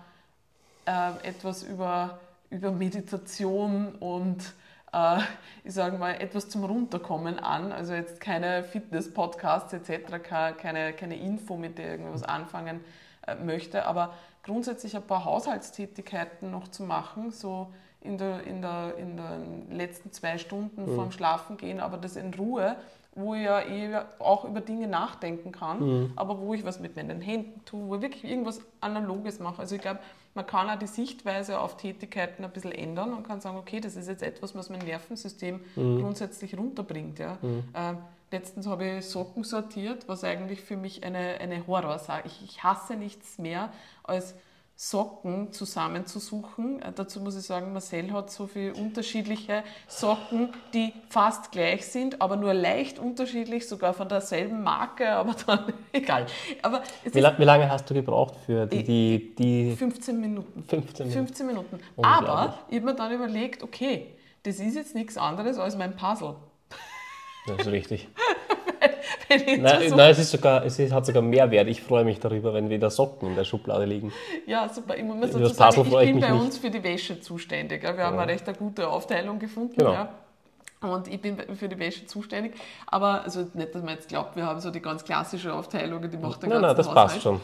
[0.86, 2.18] äh, etwas über
[2.50, 4.54] über Meditation und
[4.92, 5.18] äh,
[5.64, 7.72] ich sage mal, etwas zum Runterkommen an.
[7.72, 10.22] Also jetzt keine Fitness-Podcasts etc.,
[10.56, 12.80] keine, keine Info, mit der irgendwas anfangen
[13.26, 18.96] äh, möchte, aber grundsätzlich ein paar Haushaltstätigkeiten noch zu machen, so in, der, in, der,
[18.96, 20.94] in den letzten zwei Stunden mhm.
[20.94, 22.76] vorm Schlafen gehen, aber das in Ruhe,
[23.14, 26.12] wo ich ja eh auch über Dinge nachdenken kann, mhm.
[26.16, 29.60] aber wo ich was mit meinen Händen tue, wo ich wirklich irgendwas Analoges mache.
[29.60, 30.00] Also ich glaube,
[30.38, 33.96] man kann auch die Sichtweise auf Tätigkeiten ein bisschen ändern und kann sagen, okay, das
[33.96, 36.00] ist jetzt etwas, was mein Nervensystem mhm.
[36.00, 37.18] grundsätzlich runterbringt.
[37.18, 37.38] Ja.
[37.42, 37.64] Mhm.
[37.72, 37.94] Äh,
[38.30, 42.22] letztens habe ich Socken sortiert, was eigentlich für mich eine, eine Horror sei.
[42.24, 43.72] Ich, ich hasse nichts mehr
[44.04, 44.36] als
[44.80, 46.80] Socken zusammenzusuchen.
[46.80, 52.22] Äh, dazu muss ich sagen, Marcel hat so viele unterschiedliche Socken, die fast gleich sind,
[52.22, 56.26] aber nur leicht unterschiedlich, sogar von derselben Marke, aber dann egal.
[56.62, 60.62] Aber wie, la wie, lange hast du gebraucht für die, die, die 15 Minuten.
[60.62, 61.26] 15 Minuten.
[61.26, 61.80] 15 Minuten.
[61.96, 64.14] Aber ich habe mir dann überlegt, okay,
[64.44, 66.36] das ist jetzt nichts anderes als mein Puzzle.
[67.48, 68.06] Das ist richtig.
[69.28, 71.68] wenn nein, nein, es, ist sogar, es hat sogar Mehrwert.
[71.68, 74.12] Ich freue mich darüber, wenn wieder Socken in der Schublade liegen.
[74.46, 74.96] Ja, super.
[74.96, 77.82] Ich muss dazu sagen, ich bin bei uns für die Wäsche zuständig.
[77.82, 78.22] Wir haben ja.
[78.22, 79.76] eine recht gute Aufteilung gefunden.
[79.76, 79.92] Genau.
[79.92, 80.08] Ja.
[80.80, 82.54] Und ich bin für die Wäsche zuständig.
[82.86, 86.16] Aber also nicht, dass man jetzt glaubt, wir haben so die ganz klassische Aufteilung, die
[86.16, 86.94] macht der Nein, nein, das Haushalt.
[87.10, 87.40] passt schon.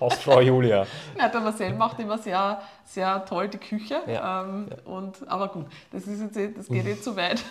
[0.00, 0.86] Hausfrau Julia.
[1.18, 4.00] Ja, der Marcel macht immer sehr, sehr toll die Küche.
[4.06, 4.42] Ja.
[4.42, 4.92] Ähm, ja.
[4.92, 7.42] Und, aber gut, das, ist jetzt, eh, das geht jetzt zu weit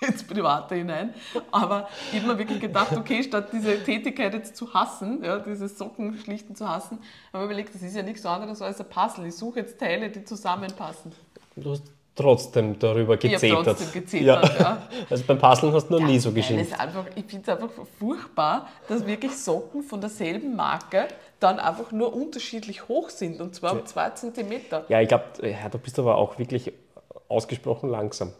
[0.00, 1.14] ins Private hinein.
[1.50, 5.76] Aber ich habe mir wirklich gedacht, okay, statt diese Tätigkeit jetzt zu hassen, ja, dieses
[5.78, 6.98] Sockenschlichten zu hassen,
[7.32, 9.26] habe ich überlegt, das ist ja nichts anderes als ein Puzzle.
[9.26, 11.12] Ich suche jetzt Teile, die zusammenpassen.
[11.56, 11.82] Du hast
[12.14, 13.42] trotzdem darüber gezetert.
[13.42, 14.60] Ich trotzdem gezetert, ja.
[14.60, 14.82] ja.
[15.10, 16.78] Also beim Puzzeln hast du noch ja, nie so geschimpft.
[16.78, 21.08] Einfach, ich finde es einfach furchtbar, dass wirklich Socken von derselben Marke
[21.40, 24.84] dann einfach nur unterschiedlich hoch sind und zwar um zwei Zentimeter.
[24.88, 26.72] Ja, ich glaube, ja, du bist aber auch wirklich
[27.28, 28.32] ausgesprochen langsam.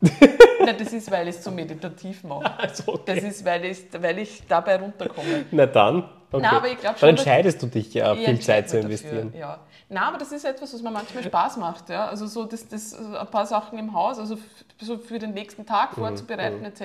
[0.64, 2.58] Nein, das ist, weil ich es so meditativ mache.
[2.58, 3.14] Also okay.
[3.14, 5.46] Das ist, weil ich, weil ich dabei runterkomme.
[5.50, 6.08] Na dann.
[6.30, 6.42] Okay.
[6.42, 9.28] Nein, aber ich schon, dann entscheidest du dich ja, viel Zeit zu investieren.
[9.28, 9.58] Dafür, ja.
[9.88, 11.88] Nein, aber das ist etwas, was mir manchmal Spaß macht.
[11.88, 12.08] Ja?
[12.08, 14.36] Also so das, das, ein paar Sachen im Haus, also
[14.80, 16.64] so für den nächsten Tag mhm, vorzubereiten mhm.
[16.64, 16.82] etc.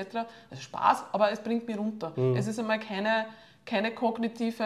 [0.50, 2.12] Also Spaß, aber es bringt mich runter.
[2.16, 2.36] Mhm.
[2.36, 3.26] Es ist einmal keine,
[3.66, 4.64] keine kognitive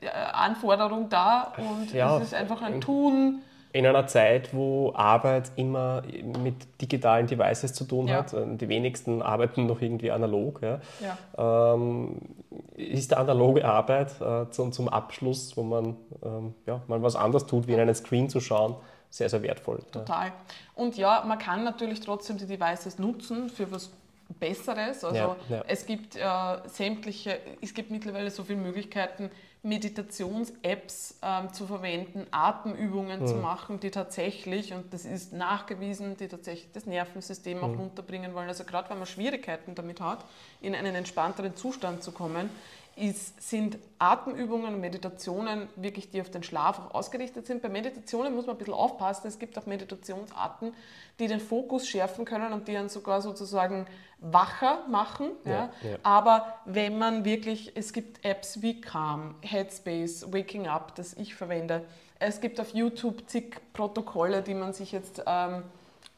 [0.00, 3.42] äh, Anforderung da und ja, es ist einfach ein Tun
[3.74, 6.02] in einer Zeit, wo Arbeit immer
[6.44, 8.18] mit digitalen Devices zu tun ja.
[8.18, 10.80] hat, die wenigsten arbeiten noch irgendwie analog, ja.
[11.00, 11.74] Ja.
[11.74, 12.20] Ähm,
[12.76, 17.46] ist der analoge Arbeit äh, zum, zum, Abschluss, wo man ähm, ja, mal was anderes
[17.46, 18.76] tut, wie in einen Screen zu schauen,
[19.10, 19.80] sehr, sehr wertvoll.
[19.90, 20.30] Total.
[20.76, 23.90] Und ja, man kann natürlich trotzdem die Devices nutzen für was
[24.38, 25.02] Besseres.
[25.02, 25.34] Also
[25.66, 26.20] es gibt äh,
[26.66, 29.30] sämtliche, es gibt mittlerweile so viele Möglichkeiten,
[29.64, 33.26] Meditations-Apps ähm, zu verwenden, Atemübungen mhm.
[33.26, 37.64] zu machen, die tatsächlich, und das ist nachgewiesen, die tatsächlich das Nervensystem mhm.
[37.64, 38.48] auch runterbringen wollen.
[38.48, 40.24] Also gerade wenn man Schwierigkeiten damit hat,
[40.60, 42.50] in einen entspannteren Zustand zu kommen,
[42.96, 47.62] ist, sind Atemübungen und Meditationen wirklich, die auf den Schlaf auch ausgerichtet sind.
[47.62, 49.26] Bei Meditationen muss man ein bisschen aufpassen.
[49.26, 50.72] Es gibt auch Meditationsarten,
[51.18, 53.86] die den Fokus schärfen können und die einen sogar sozusagen
[54.20, 55.30] wacher machen.
[55.44, 55.96] Ja, ja.
[56.02, 61.84] Aber wenn man wirklich, es gibt Apps wie Calm, Headspace, Waking Up, das ich verwende.
[62.18, 65.64] Es gibt auf YouTube zig Protokolle, die man sich jetzt ähm,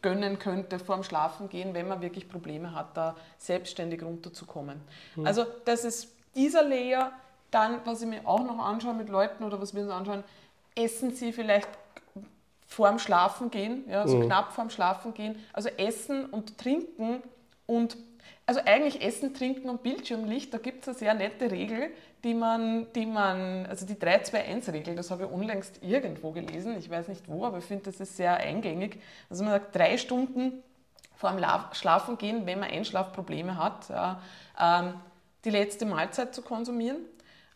[0.02, 4.80] gönnen könnte vorm Schlafen gehen, wenn man wirklich Probleme hat, da selbstständig runterzukommen.
[5.16, 5.26] Mhm.
[5.26, 7.12] Also das ist dieser Layer,
[7.50, 10.24] dann, was ich mir auch noch anschaue mit Leuten oder was wir uns anschauen,
[10.74, 11.68] essen sie vielleicht
[12.66, 14.26] vorm Schlafen gehen, ja, so mhm.
[14.26, 15.42] knapp vorm Schlafen gehen.
[15.52, 17.22] Also Essen und Trinken
[17.66, 17.96] und
[18.44, 21.90] also eigentlich Essen, Trinken und Bildschirmlicht, da gibt es eine sehr nette Regel,
[22.22, 27.08] die man, die man, also die 3-2-1-Regel, das habe ich unlängst irgendwo gelesen, ich weiß
[27.08, 29.00] nicht wo, aber ich finde, das ist sehr eingängig.
[29.30, 30.62] Also man sagt, drei Stunden
[31.16, 34.20] vor dem Schlafen gehen, wenn man Einschlafprobleme hat, ja,
[34.60, 34.94] ähm,
[35.46, 36.98] die letzte Mahlzeit zu konsumieren.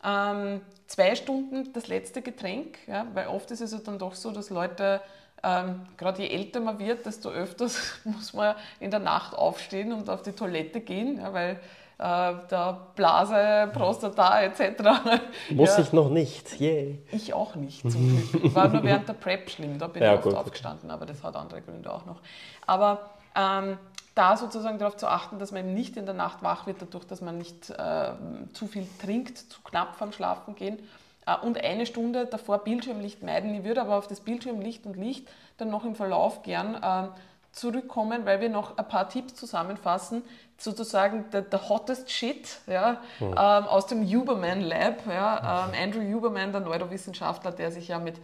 [0.03, 4.31] Ähm, zwei Stunden das letzte Getränk, ja, weil oft ist es ja dann doch so,
[4.31, 5.01] dass Leute,
[5.43, 10.09] ähm, gerade je älter man wird, desto öfters muss man in der Nacht aufstehen und
[10.09, 11.59] auf die Toilette gehen, ja, weil
[11.99, 14.81] äh, der Blase, Prostata etc.
[15.51, 17.03] Muss ja, ich noch nicht, yay.
[17.11, 18.55] Ich auch nicht zum Glück.
[18.55, 21.21] War nur während der Prep schlimm, da bin ja, ich oft gut, aufgestanden, aber das
[21.23, 22.21] hat andere Gründe auch noch.
[22.65, 23.77] Aber ähm,
[24.15, 27.05] da sozusagen darauf zu achten, dass man eben nicht in der Nacht wach wird, dadurch,
[27.05, 28.11] dass man nicht äh,
[28.53, 30.79] zu viel trinkt, zu knapp vorm Schlafen gehen.
[31.25, 33.53] Äh, und eine Stunde davor Bildschirmlicht meiden.
[33.55, 37.07] Ich würde aber auf das Bildschirmlicht und Licht dann noch im Verlauf gern äh,
[37.51, 40.23] zurückkommen, weil wir noch ein paar Tipps zusammenfassen,
[40.57, 43.27] sozusagen der, der hottest Shit ja, mhm.
[43.27, 45.05] ähm, aus dem Huberman Lab.
[45.07, 48.15] Ja, ähm, Andrew Huberman, der Neurowissenschaftler, der sich ja mit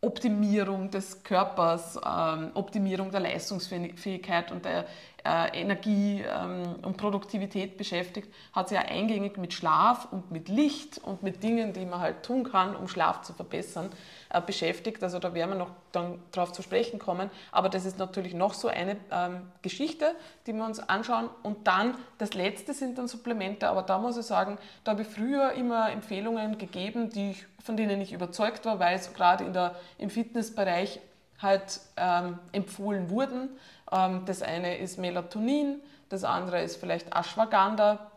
[0.00, 4.86] Optimierung des Körpers, ähm, Optimierung der Leistungsfähigkeit und der
[5.24, 10.98] äh, Energie ähm, und Produktivität beschäftigt, hat sich ja eingängig mit Schlaf und mit Licht
[10.98, 13.90] und mit Dingen, die man halt tun kann, um Schlaf zu verbessern,
[14.30, 15.02] äh, beschäftigt.
[15.02, 17.30] Also da werden wir noch dann darauf zu sprechen kommen.
[17.50, 20.14] Aber das ist natürlich noch so eine ähm, Geschichte,
[20.46, 21.30] die wir uns anschauen.
[21.42, 23.68] Und dann das letzte sind dann Supplemente.
[23.68, 27.76] Aber da muss ich sagen, da habe ich früher immer Empfehlungen gegeben, die ich, von
[27.76, 31.00] denen ich überzeugt war, weil es gerade in der, im Fitnessbereich
[31.40, 33.50] halt ähm, empfohlen wurden.
[33.90, 38.10] Ähm, das eine ist Melatonin, das andere ist vielleicht Ashwagandha,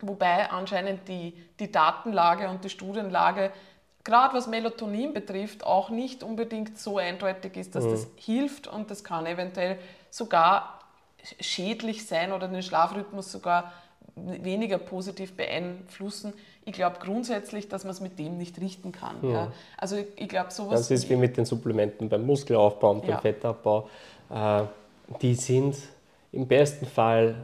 [0.00, 3.52] wobei anscheinend die, die Datenlage und die Studienlage
[4.06, 7.90] gerade was Melatonin betrifft, auch nicht unbedingt so eindeutig ist, dass mhm.
[7.90, 9.78] das hilft und das kann eventuell
[10.10, 10.80] sogar
[11.40, 13.72] schädlich sein oder den Schlafrhythmus sogar
[14.14, 16.32] weniger positiv beeinflussen.
[16.64, 19.16] Ich glaube grundsätzlich, dass man es mit dem nicht richten kann.
[19.22, 19.30] Ja.
[19.30, 19.52] Ja.
[19.76, 20.80] Also ich, ich glaube sowas...
[20.80, 23.20] Das ist wie mit den Supplementen beim Muskelaufbau und beim ja.
[23.20, 23.90] Fettabbau.
[24.30, 24.62] Äh,
[25.20, 25.76] die sind
[26.32, 27.34] im besten Fall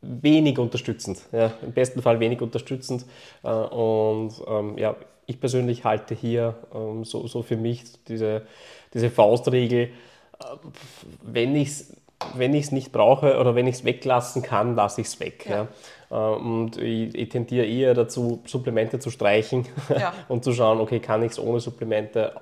[0.00, 1.22] wenig unterstützend.
[1.32, 3.04] Ja, Im besten Fall wenig unterstützend.
[3.42, 8.42] Äh, und ähm, ja, ich persönlich halte hier ähm, so, so für mich diese,
[8.92, 9.90] diese Faustregel, äh,
[11.22, 11.96] wenn ich es
[12.34, 15.46] wenn ich es nicht brauche oder wenn ich es weglassen kann, lasse ich es weg.
[15.46, 15.68] Ja.
[16.10, 16.32] ja.
[16.32, 20.12] Äh, und ich, ich, tendiere eher dazu, Supplemente zu streichen ja.
[20.28, 22.32] und zu schauen, okay, kann ich es ohne Supplemente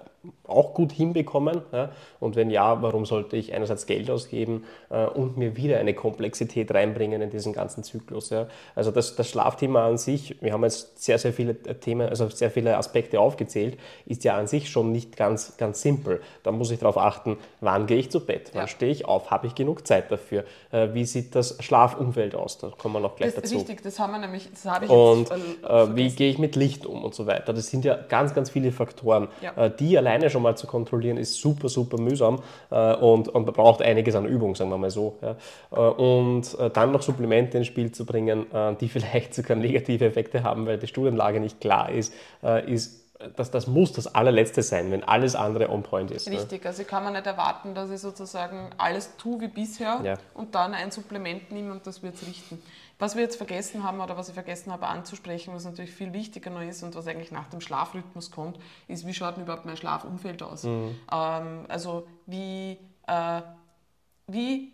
[0.53, 1.63] auch gut hinbekommen?
[1.73, 1.91] Ja?
[2.21, 6.73] Und wenn ja, warum sollte ich einerseits Geld ausgeben äh, und mir wieder eine Komplexität
[6.73, 8.31] reinbringen in diesen ganzen Zyklus?
[8.31, 8.47] Ja?
[8.75, 12.51] Also das, das Schlafthema an sich, wir haben jetzt sehr, sehr viele Themen, also sehr
[12.51, 16.21] viele Aspekte aufgezählt, ist ja an sich schon nicht ganz, ganz simpel.
[16.43, 18.69] Da muss ich darauf achten, wann gehe ich zu Bett, wann ja.
[18.69, 22.59] stehe ich auf, habe ich genug Zeit dafür, äh, wie sieht das Schlafumfeld aus?
[22.59, 23.57] Da kommen wir noch gleich das dazu.
[23.57, 26.57] Richtig, das haben wir nämlich, das habe ich Und jetzt, äh, wie gehe ich mit
[26.57, 27.53] Licht um und so weiter?
[27.53, 29.29] Das sind ja ganz, ganz viele Faktoren.
[29.57, 33.83] Äh, die alleine schon mal zu kontrollieren, ist super, super mühsam äh, und, und braucht
[33.83, 35.19] einiges an Übung, sagen wir mal so.
[35.23, 35.37] Ja.
[35.71, 40.05] Äh, und äh, dann noch Supplemente ins Spiel zu bringen, äh, die vielleicht sogar negative
[40.05, 42.13] Effekte haben, weil die Studienlage nicht klar ist,
[42.43, 43.03] äh, ist
[43.37, 46.29] das, das muss das allerletzte sein, wenn alles andere on point ist.
[46.29, 46.37] Ne?
[46.37, 46.69] Richtig, ne?
[46.69, 50.15] also kann man nicht erwarten, dass ich sozusagen alles tue wie bisher ja.
[50.35, 52.63] und dann ein Supplement nehme und das wird es richten.
[53.03, 56.51] Was wir jetzt vergessen haben oder was ich vergessen habe anzusprechen, was natürlich viel wichtiger
[56.51, 59.77] noch ist und was eigentlich nach dem Schlafrhythmus kommt, ist, wie schaut denn überhaupt mein
[59.77, 60.63] Schlafumfeld aus?
[60.63, 60.95] Mhm.
[61.11, 62.79] Ähm, also wie,
[63.09, 63.43] äh,
[64.29, 64.73] wie,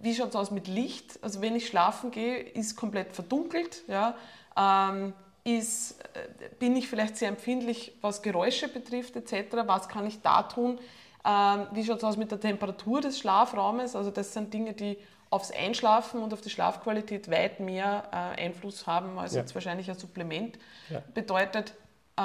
[0.00, 1.18] wie schaut es aus mit Licht?
[1.22, 3.82] Also wenn ich schlafen gehe, ist komplett verdunkelt.
[3.88, 4.14] Ja?
[4.56, 5.12] Ähm,
[5.42, 9.56] ist, äh, bin ich vielleicht sehr empfindlich, was Geräusche betrifft etc.
[9.66, 10.78] Was kann ich da tun?
[11.24, 13.96] Ähm, wie schaut es aus mit der Temperatur des Schlafraumes?
[13.96, 14.96] Also das sind Dinge, die
[15.36, 19.42] aufs Einschlafen und auf die Schlafqualität weit mehr äh, Einfluss haben als ja.
[19.42, 20.58] jetzt wahrscheinlich ein Supplement.
[20.88, 21.02] Ja.
[21.14, 21.74] Bedeutet,
[22.16, 22.22] äh,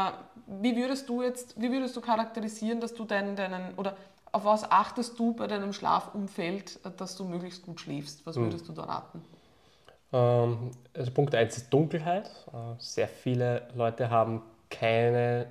[0.47, 3.97] wie würdest du jetzt, wie würdest du charakterisieren, dass du deinen, deinen oder
[4.31, 8.25] auf was achtest du bei deinem Schlafumfeld, äh, dass du möglichst gut schläfst?
[8.25, 8.43] Was hm.
[8.43, 8.75] würdest hm.
[8.75, 9.21] du da raten?
[10.13, 12.29] Ähm, also Punkt 1 ist Dunkelheit.
[12.47, 15.47] Äh, sehr viele Leute haben keine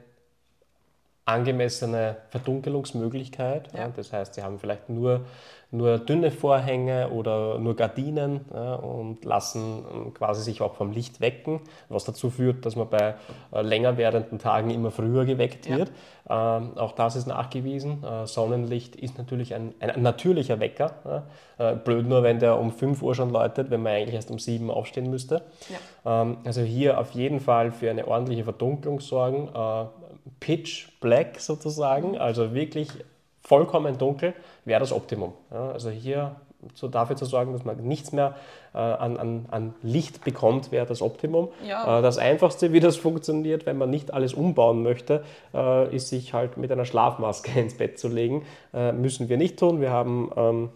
[1.27, 3.73] angemessene Verdunkelungsmöglichkeit.
[3.75, 3.89] Ja.
[3.89, 5.27] Das heißt, sie haben vielleicht nur
[5.73, 11.21] nur dünne Vorhänge oder nur Gardinen ja, und lassen ähm, quasi sich auch vom Licht
[11.21, 13.14] wecken, was dazu führt, dass man bei
[13.53, 15.93] äh, länger werdenden Tagen immer früher geweckt wird.
[16.29, 16.59] Ja.
[16.59, 18.03] Ähm, auch das ist nachgewiesen.
[18.03, 21.25] Äh, Sonnenlicht ist natürlich ein, ein natürlicher Wecker.
[21.59, 21.73] Ja.
[21.73, 24.39] Äh, blöd nur, wenn der um 5 Uhr schon läutet, wenn man eigentlich erst um
[24.39, 25.43] 7 Uhr aufstehen müsste.
[26.05, 29.49] Ähm, also hier auf jeden Fall für eine ordentliche Verdunklung sorgen.
[29.55, 29.87] Äh,
[30.41, 32.89] Pitch Black sozusagen, also wirklich
[33.51, 34.33] vollkommen dunkel,
[34.65, 35.33] wäre das Optimum.
[35.51, 36.37] Ja, also hier
[36.75, 38.37] so dafür zu sorgen, dass man nichts mehr
[38.75, 41.49] äh, an, an, an, Licht bekommt, wäre das Optimum.
[41.67, 41.99] Ja.
[41.99, 46.33] Äh, das Einfachste, wie das funktioniert, wenn man nicht alles umbauen möchte, äh, ist sich
[46.33, 48.47] halt mit einer Schlafmaske ins Bett zu legen.
[48.73, 49.81] Äh, müssen wir nicht tun.
[49.81, 50.71] Wir haben ähm,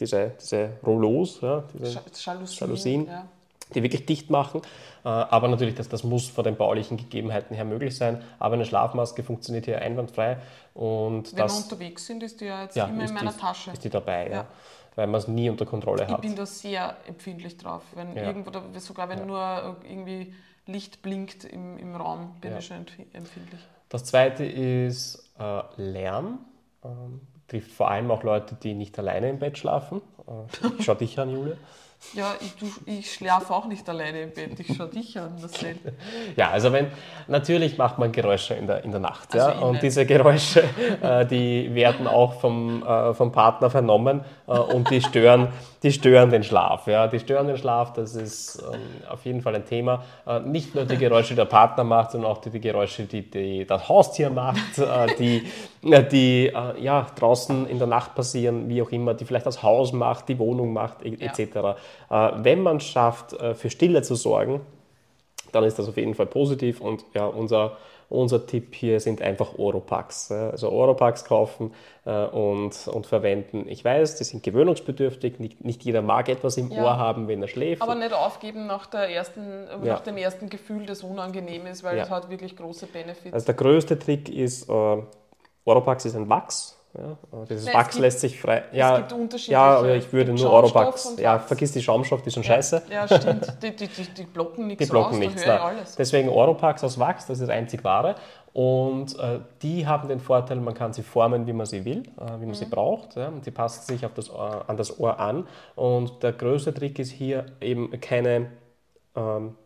[0.00, 3.28] diese, diese Rollos, ja, diese Jalousien, Jalousien ja.
[3.74, 4.62] Die wirklich dicht machen.
[5.04, 8.22] Äh, aber natürlich, das, das muss von den baulichen Gegebenheiten her möglich sein.
[8.38, 10.38] Aber eine Schlafmaske funktioniert hier einwandfrei.
[10.74, 13.38] Und Wenn das, wir unterwegs sind, ist die ja jetzt ja, immer in meiner die,
[13.38, 13.70] Tasche.
[13.72, 14.32] Ist die dabei, ja.
[14.32, 14.46] ja
[14.96, 16.24] weil man es nie unter Kontrolle ich hat.
[16.24, 17.82] Ich bin da sehr empfindlich drauf.
[17.94, 18.24] Wenn ja.
[18.24, 20.34] irgendwo, sogar wenn nur irgendwie
[20.66, 23.60] Licht blinkt im, im Raum, bin ich schon empfindlich.
[23.88, 26.38] Das zweite ist äh, Lärm.
[26.82, 30.00] Ähm, trifft vor allem auch Leute, die nicht alleine im Bett schlafen.
[30.26, 31.56] Äh, schau dich an, Julia.
[32.14, 32.52] Ja, ich,
[32.86, 34.58] ich schlafe auch nicht alleine im Bett.
[34.60, 35.76] Ich schaue dich an, Marcel.
[36.36, 36.88] Ja, also wenn,
[37.26, 39.34] natürlich macht man Geräusche in der, in der Nacht.
[39.34, 39.58] Also ja?
[39.66, 40.64] Und diese Geräusche,
[41.02, 45.48] äh, die werden auch vom, äh, vom Partner vernommen äh, und die stören,
[45.82, 46.86] die stören den Schlaf.
[46.86, 47.06] Ja?
[47.08, 48.80] Die stören den Schlaf, das ist ähm,
[49.10, 50.04] auf jeden Fall ein Thema.
[50.26, 53.28] Äh, nicht nur die Geräusche, die der Partner macht, sondern auch die, die Geräusche, die,
[53.28, 55.46] die das Haustier macht, äh, die,
[55.82, 59.92] äh, die ja, draußen in der Nacht passieren, wie auch immer, die vielleicht das Haus
[59.92, 61.76] macht, die Wohnung macht, e- Ja.
[62.10, 64.60] Äh, wenn man schafft, äh, für Stille zu sorgen,
[65.52, 66.80] dann ist das auf jeden Fall positiv.
[66.80, 67.76] Und ja, unser,
[68.08, 70.30] unser Tipp hier sind einfach Oropax.
[70.30, 71.72] Also Oropax kaufen
[72.04, 73.66] äh, und, und verwenden.
[73.68, 75.38] Ich weiß, die sind gewöhnungsbedürftig.
[75.38, 76.84] Nicht, nicht jeder mag etwas im Ja.
[76.84, 77.82] Ohr haben, wenn er schläft.
[77.82, 79.94] Aber nicht aufgeben nach, der ersten, Ja.
[79.94, 82.04] nach dem ersten Gefühl, das unangenehm ist, weil Ja.
[82.04, 83.32] es hat wirklich große Benefits.
[83.32, 86.75] Also der größte Trick ist, Oropax ist ein Wachs.
[86.98, 88.64] Ja, äh, dieses Ja, es Wachs gibt- lässt sich frei.
[88.72, 89.52] Ja, gibt unterschiedliche.
[89.52, 92.82] ja, aber ich würde Es nur und Ja, vergiss die Schaumstoff, die sind scheiße.
[92.90, 93.52] Ja, stimmt.
[93.62, 95.96] Die, die, die, die blocken nichts Die blocken raus, nichts.
[95.96, 98.14] Deswegen Oropax aus Wachs, das ist einzig wahre.
[98.52, 102.40] Und äh, die haben den Vorteil, man kann sie formen, wie man sie will, äh,
[102.40, 103.14] wie man sie braucht.
[103.16, 103.28] Ja?
[103.28, 105.46] Und die passen sich auf das Ohr, an das Ohr an.
[105.74, 108.46] Und der größte Trick ist hier eben keine,
[109.14, 109.56] ähm,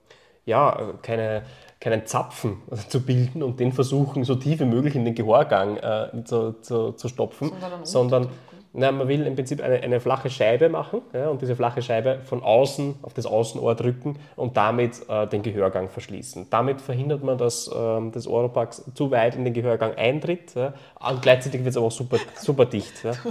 [0.45, 1.43] ja, äh, keine,
[1.81, 2.59] keinen Zapfen
[2.89, 6.93] zu bilden und den versuchen, so tief wie möglich in den Gehörgang äh, zu, zu,
[6.93, 8.29] zu stopfen, Sondern sondern.
[8.73, 12.21] Na, man will im Prinzip eine, eine flache Scheibe machen ja, und diese flache Scheibe
[12.25, 16.47] von außen auf das Außenohr drücken und damit äh, den Gehörgang verschließen.
[16.51, 21.21] Damit verhindert man, dass ähm, das Oropax zu weit in den Gehörgang eintritt ja, und
[21.21, 23.03] gleichzeitig wird es aber auch super, super dicht.
[23.05, 23.13] Ja.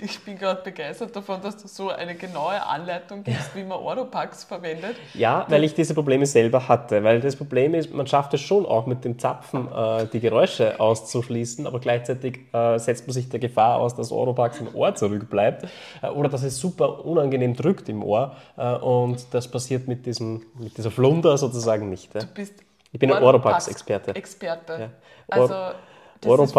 [0.00, 4.44] Ich bin gerade begeistert davon, dass du so eine genaue Anleitung gibst, wie man Oropax
[4.44, 4.96] verwendet.
[5.14, 7.02] ja, weil ich diese Probleme selber hatte.
[7.02, 10.78] Weil das Problem ist, man schafft es schon auch mit dem Zapfen äh, die Geräusche
[10.78, 15.66] auszuschließen, aber gleichzeitig äh, setzt man sich der Gefahr aus, dass Oropax im Ohr zurückbleibt
[16.02, 20.44] äh, oder dass es super unangenehm drückt im Ohr äh, und das passiert mit, diesem,
[20.58, 22.12] mit dieser Flunder sozusagen nicht.
[22.14, 22.20] Ja.
[22.20, 22.54] Du bist
[22.92, 24.14] Ich bin ein Oropax-Experte.
[24.14, 24.78] Experte.
[24.80, 24.90] Ja.
[25.28, 25.74] Also, Or-
[26.20, 26.48] das Oropax.
[26.48, 26.54] ist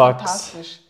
[0.54, 0.80] fantastisch.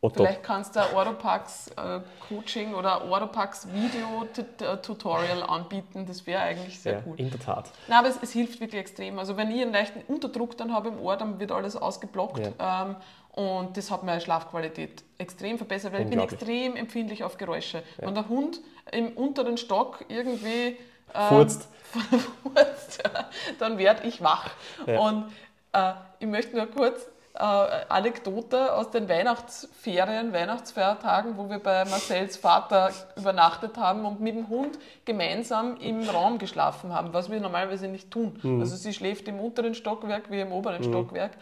[0.00, 0.16] Otto.
[0.22, 6.04] Vielleicht kannst du ein Oropax-Coaching oder Oropax-Video-Tutorial anbieten.
[6.06, 7.14] Das wäre eigentlich sehr Ja, cool.
[7.16, 7.70] in der Tat.
[7.88, 9.18] Nein, aber es, es hilft wirklich extrem.
[9.18, 12.38] Also wenn ich einen leichten Unterdruck dann habe im Ohr, dann wird alles ausgeblockt.
[12.58, 12.96] Ähm,
[13.34, 17.82] und das hat meine Schlafqualität extrem verbessert, weil ich bin extrem empfindlich auf Geräusche.
[17.96, 18.60] Wenn der Hund
[18.92, 20.76] im unteren Stock irgendwie
[21.12, 21.68] ähm, Furzt.
[22.42, 23.28] furzt, ja,
[23.58, 24.50] dann werde ich wach.
[24.86, 25.00] Ja.
[25.00, 25.32] Und
[25.72, 32.36] äh, ich möchte nur kurz äh, Anekdote aus den Weihnachtsferien, Weihnachtsfeiertagen, wo wir bei Marcells
[32.36, 37.88] Vater übernachtet haben und mit dem Hund gemeinsam im Raum geschlafen haben, was wir normalerweise
[37.88, 38.40] nicht tun.
[38.60, 41.32] Also sie schläft im unteren Stockwerk wie im oberen Stockwerk.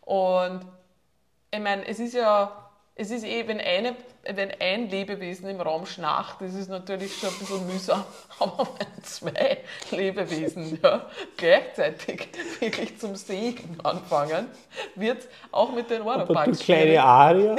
[0.00, 0.62] Und
[1.54, 2.50] ich meine, es ist ja,
[2.94, 3.94] es ist eh, wenn, eine,
[4.24, 8.04] wenn ein Lebewesen im Raum schnarcht, das ist natürlich schon ein bisschen mühsam.
[8.38, 9.58] Aber wenn zwei
[9.90, 12.28] Lebewesen ja, gleichzeitig
[12.60, 14.46] wirklich zum Segen anfangen,
[14.94, 17.02] wird es auch mit den Oropax du kleine.
[17.02, 17.56] Aria,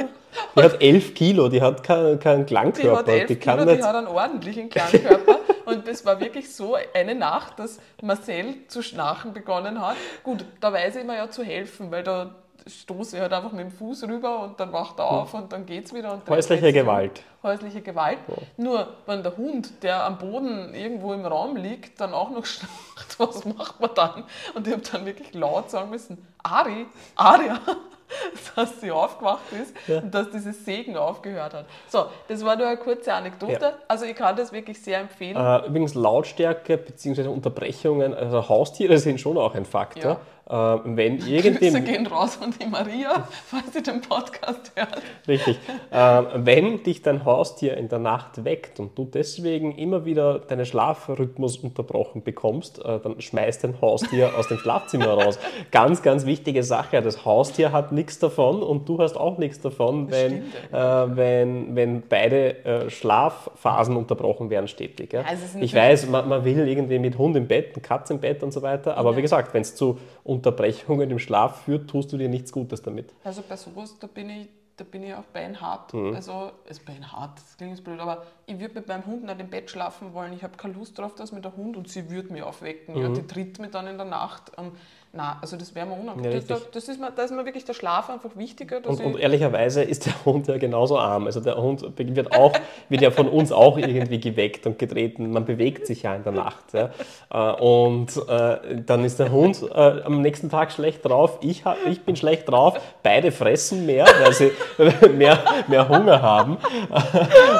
[0.56, 3.12] die hat elf Kilo, die hat keinen keinen Die hat Klangkörper.
[3.12, 3.84] elf die kann Kilo, die nicht.
[3.84, 5.38] hat einen ordentlichen Klangkörper.
[5.66, 9.96] Und es war wirklich so eine Nacht, dass Marcel zu schnarchen begonnen hat.
[10.22, 12.34] Gut, da weiß ich mir ja zu helfen, weil da
[12.66, 15.66] stoße ich halt einfach mit dem Fuß rüber und dann wacht er auf und dann
[15.66, 16.12] geht's wieder.
[16.12, 16.72] Und Häusliche.
[16.72, 17.22] Gewalt.
[17.42, 18.18] Häusliche Gewalt.
[18.56, 23.18] Nur, wenn der Hund, der am Boden irgendwo im Raum liegt, dann auch noch schnarcht,
[23.18, 24.24] was macht man dann?
[24.54, 26.86] Und ich habe dann wirklich laut sagen müssen, Ari,
[27.16, 27.60] Aria,
[28.56, 31.66] dass sie aufgewacht ist und dass dieses Segen aufgehört hat.
[31.88, 33.52] So, das war nur eine kurze Anekdote.
[33.60, 33.72] Ja.
[33.88, 35.36] Also ich kann das wirklich sehr empfehlen.
[35.36, 37.28] Äh, übrigens Lautstärke bzw.
[37.28, 40.12] Unterbrechungen, also Haustiere sind schon auch ein Faktor.
[40.12, 40.16] Äh,
[40.46, 45.02] wenn Grüße irgendwie, gehen raus an die Maria, falls sie den Podcast hört.
[45.26, 45.58] richtig,
[45.90, 50.66] äh, wenn dich dein Haustier in der Nacht weckt und du deswegen immer wieder deinen
[50.66, 55.38] Schlafrhythmus unterbrochen bekommst, äh, dann schmeißt dein Haustier aus dem Schlafzimmer raus.
[55.70, 57.00] Ganz, ganz wichtige Sache.
[57.00, 60.42] Das Haustier hat nichts davon und du hast auch nichts davon, wenn,
[60.72, 65.12] äh, wenn, wenn beide äh, Schlafphasen unterbrochen werden stetig.
[65.12, 65.22] Ja?
[65.22, 68.42] Ja, ist ich weiß, man, man will irgendwie mit Hund im Bett, Katz im Bett
[68.42, 72.16] und so weiter, aber wie gesagt, wenn es zu Unterbrechungen im Schlaf führt, tust du
[72.16, 73.12] dir nichts Gutes damit.
[73.24, 75.92] Also bei sowas, da bin ich, da bin ich auch beinhart.
[75.94, 76.14] Mhm.
[76.14, 79.50] Also, ist beinhart, das klingt jetzt blöd, aber ich würde mit meinem Hund nicht im
[79.50, 80.32] Bett schlafen wollen.
[80.32, 82.96] Ich habe keine Lust drauf, dass mit der Hund und sie würde mich aufwecken.
[82.96, 83.14] Ja, Mhm.
[83.14, 84.56] die tritt mich dann in der Nacht.
[84.58, 84.72] Und
[85.16, 86.32] Nein, also das wäre mir Ja, unangenehm.
[86.32, 86.56] richtig.
[86.72, 88.78] das, ist mir, da ist mir wirklich der Schlaf einfach wichtiger.
[88.84, 91.26] Und, und ich, ehrlicherweise ist der Hund ja genauso arm.
[91.26, 92.52] Also der Hund wird, auch,
[92.88, 95.30] wird ja von uns auch irgendwie geweckt und getreten.
[95.30, 96.64] Man bewegt sich ja in der Nacht.
[96.72, 96.90] Ja.
[97.32, 101.38] Äh, Und äh, dann ist der Hund äh, am nächsten Tag schlecht drauf.
[101.42, 102.80] Ich, ha- ich bin schlecht drauf.
[103.04, 104.50] Beide fressen mehr, weil sie
[105.16, 105.38] mehr,
[105.68, 106.56] mehr Hunger haben.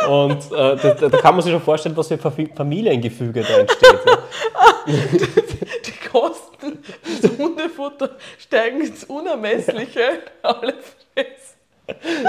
[0.09, 3.99] Und äh, da, da kann man sich schon vorstellen, was für Familiengefüge da entsteht.
[4.07, 4.19] Ja.
[4.87, 6.44] die Kosten
[7.23, 10.01] des Hundefutter steigen ins Unermessliche.
[10.43, 11.55] Alle fressen.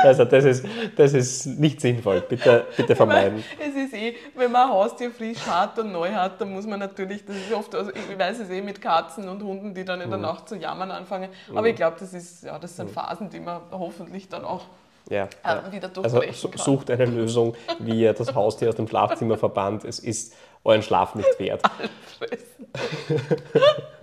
[0.03, 0.65] Also das ist,
[0.97, 2.19] das ist nicht sinnvoll.
[2.27, 3.41] Bitte, bitte vermeiden.
[3.57, 6.77] Es ist eh, wenn man ein Haustier frisch hat und neu hat, dann muss man
[6.79, 10.01] natürlich, das ist oft, also ich weiß es eh mit Katzen und Hunden, die dann
[10.01, 10.11] in Mhm.
[10.11, 11.29] der Nacht zu jammern anfangen.
[11.55, 14.65] Aber ich glaube, das ist, ja, das sind Phasen, die man hoffentlich dann auch
[15.09, 15.71] Ja, äh, ja.
[15.71, 16.61] wieder Also durchbrechen kann.
[16.61, 19.85] sucht eine Lösung, wie ihr das Haustier aus dem Schlafzimmer verbannt.
[19.85, 20.33] Es ist
[20.65, 21.61] euren Schlaf nicht wert.
[22.17, 22.65] Fressen.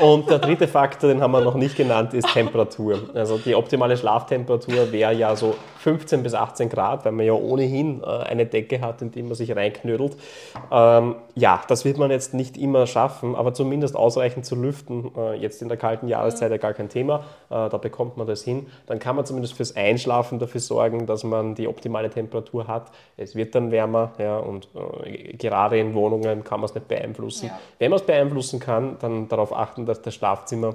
[0.00, 2.98] Und der dritte Faktor, den haben wir noch nicht genannt, ist Temperatur.
[3.14, 8.02] Also die optimale Schlaftemperatur wäre ja so 15 bis 18 Grad, weil man ja ohnehin
[8.02, 10.14] äh, eine Decke hat, in die man sich reinknödelt.
[10.70, 15.10] Ähm, ja, das wird man jetzt nicht immer schaffen, aber zumindest ausreichend zu lüften.
[15.16, 17.24] Äh, jetzt in der kalten Jahreszeit ja gar kein Thema.
[17.48, 18.66] Äh, da bekommt man das hin.
[18.86, 22.90] Dann kann man zumindest fürs Einschlafen dafür sorgen, dass man die optimale Temperatur hat.
[23.16, 24.68] Es wird dann wärmer ja, und
[25.04, 27.46] äh, gerade in Wohnungen kann man es nicht beeinflussen.
[27.46, 27.58] Ja.
[27.78, 30.74] Wenn man es beeinflussen kann, dann darauf achten, dass das Schlafzimmer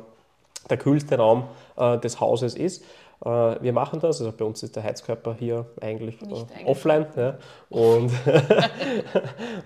[0.69, 1.43] der kühlste Raum
[1.77, 2.83] äh, des Hauses ist.
[3.25, 6.67] Äh, wir machen das, also bei uns ist der Heizkörper hier eigentlich äh, eingeschaltet.
[6.67, 7.37] offline ja,
[7.69, 8.11] und,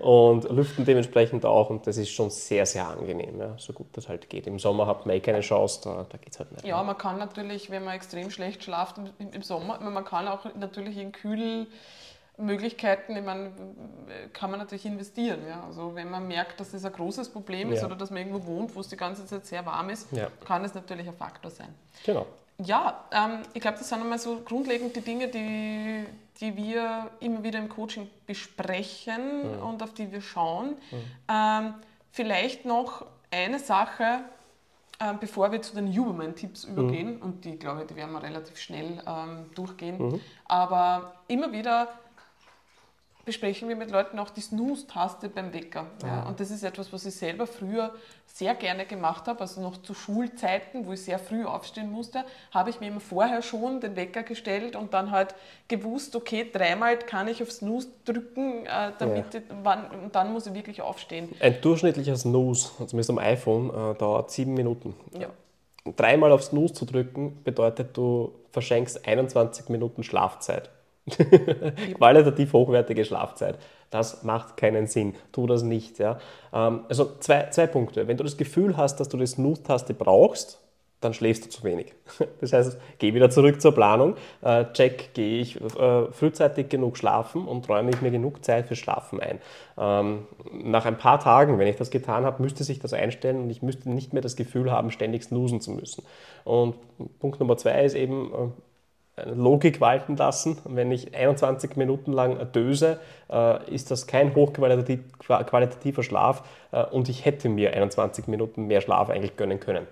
[0.00, 4.08] und lüften dementsprechend auch und das ist schon sehr, sehr angenehm, ja, so gut das
[4.08, 4.46] halt geht.
[4.46, 6.64] Im Sommer hat man eh keine Chance, da, da geht es halt nicht.
[6.64, 10.46] Ja, man kann natürlich, wenn man extrem schlecht schlaft im, im Sommer, man kann auch
[10.54, 13.52] natürlich in Kühlmöglichkeiten, ich meine,
[14.32, 15.40] kann man natürlich investieren.
[15.46, 15.64] Ja?
[15.66, 17.86] Also wenn man merkt, dass das ein großes Problem ist Ja.
[17.86, 20.28] oder dass man irgendwo wohnt, wo es die ganze Zeit sehr warm ist, Ja.
[20.46, 21.74] kann das natürlich ein Faktor sein.
[22.06, 22.24] Genau.
[22.64, 26.04] Ja, ähm, ich glaube, das sind einmal so grundlegend die Dinge, die,
[26.40, 30.76] die wir immer wieder im Coaching besprechen und auf die wir schauen.
[31.28, 31.74] Ähm,
[32.10, 34.20] vielleicht noch eine Sache,
[35.00, 38.58] ähm, bevor wir zu den Huberman-Tipps übergehen, und die, glaube ich, die werden wir relativ
[38.58, 40.20] schnell ähm, durchgehen.
[40.46, 41.88] Aber immer wieder
[43.24, 45.86] besprechen wir mit Leuten auch die Snooze-Taste beim Wecker.
[46.02, 47.92] Ja, und das ist etwas, was ich selber früher
[48.26, 52.70] sehr gerne gemacht habe, also noch zu Schulzeiten, wo ich sehr früh aufstehen musste, habe
[52.70, 55.34] ich mir immer vorher schon den Wecker gestellt und dann halt
[55.68, 60.46] gewusst, okay, dreimal kann ich auf Snooze drücken, äh, damit ich, wann, und dann muss
[60.46, 61.28] ich wirklich aufstehen.
[61.40, 64.94] Ein durchschnittlicher Snooze, zumindest am iPhone, äh, dauert sieben Minuten.
[65.18, 65.28] Ja.
[65.96, 70.70] Dreimal auf Snooze zu drücken, bedeutet, du verschenkst 21 Minuten Schlafzeit.
[71.96, 73.58] Qualitativ hochwertige Schlafzeit.
[73.90, 75.14] Das macht keinen Sinn.
[75.32, 75.98] Tu das nicht.
[75.98, 76.18] Ja?
[76.52, 78.06] Ähm, Also zwei, zwei Punkte.
[78.08, 80.60] Wenn du das Gefühl hast, dass du die Snooze-Taste brauchst,
[81.00, 81.94] dann schläfst du zu wenig.
[82.40, 84.16] Das heißt, geh wieder zurück zur Planung.
[84.42, 88.76] Äh, Check, gehe ich äh, frühzeitig genug schlafen und räume ich mir genug Zeit für
[88.76, 89.40] Schlafen ein.
[89.78, 93.50] Ähm, Nach ein paar Tagen, wenn ich das getan habe, müsste sich das einstellen und
[93.50, 96.04] ich müsste nicht mehr das Gefühl haben, ständig snoosen zu müssen.
[96.44, 96.74] Und
[97.18, 98.48] Punkt Nummer zwei ist eben, äh,
[99.24, 100.58] Logik walten lassen.
[100.64, 103.00] Wenn ich 21 Minuten lang döse,
[103.30, 106.42] äh, ist das kein hochqualitativ- qualitativer Schlaf
[106.72, 109.86] äh, und ich hätte mir 21 Minuten mehr Schlaf eigentlich gönnen können.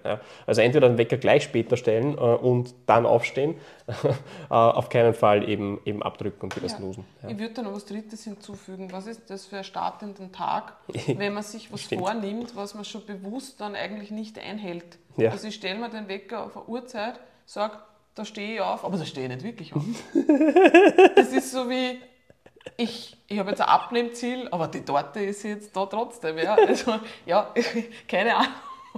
[0.47, 3.57] Also entweder den Wecker gleich später stellen äh, und dann aufstehen,
[4.49, 6.77] auf keinen Fall eben, eben abdrücken und wieder Ja.
[6.77, 7.05] snoosen.
[7.23, 7.28] Ja.
[7.31, 8.90] Ich würde da noch was Drittes hinzufügen.
[8.93, 10.74] Was ist das für ein Start in den Tag,
[11.16, 14.99] wenn man sich was vornimmt, was man schon bewusst dann eigentlich nicht einhält?
[15.16, 15.31] Ja.
[15.32, 17.74] Also ich stelle mir den Wecker auf eine Uhrzeit, sage,
[18.19, 19.85] da stehe ich auf, aber da stehe ich nicht wirklich auf.
[21.15, 22.01] das ist so wie,
[22.77, 26.39] ich, ich habe jetzt ein Abnehmziel, aber die Torte ist jetzt da trotzdem.
[26.39, 27.55] Ja, also, ja
[28.09, 28.53] keine Ahnung.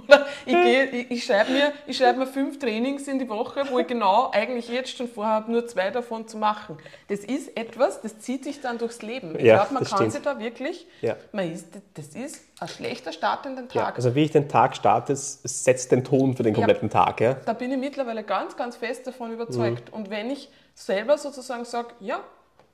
[0.07, 3.63] Oder ich, gehe, ich, ich schreibe mir, ich schreibe mir fünf Trainings in die Woche,
[3.69, 6.77] wo ich genau eigentlich jetzt schon vorhabe, nur zwei davon zu machen.
[7.07, 9.35] Das ist etwas, das zieht sich dann durchs Leben.
[9.37, 10.11] Ich Ja, glaube, man kann stimmt.
[10.13, 11.15] sich da wirklich, Ja.
[11.31, 13.95] man ist, das ist ein schlechter Start in den Ja, Tag.
[13.95, 17.21] also wie ich den Tag starte, setzt den Ton für den kompletten Tag.
[17.21, 17.33] Ja?
[17.33, 19.91] Da bin ich mittlerweile ganz, ganz fest davon überzeugt.
[19.91, 22.19] Und wenn ich selber sozusagen sage, ja,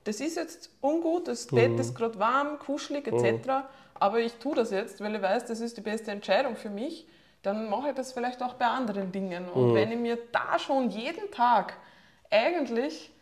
[0.04, 3.50] das ist jetzt ungut, das Bett ist gerade warm, kuschelig etc.,
[4.00, 7.06] aber ich tue das jetzt, weil ich weiß, das ist die beste Entscheidung für mich,
[7.42, 9.48] dann mache ich das vielleicht auch bei anderen Dingen.
[9.48, 11.74] Und wenn ich mir da schon jeden Tag
[12.30, 13.12] eigentlich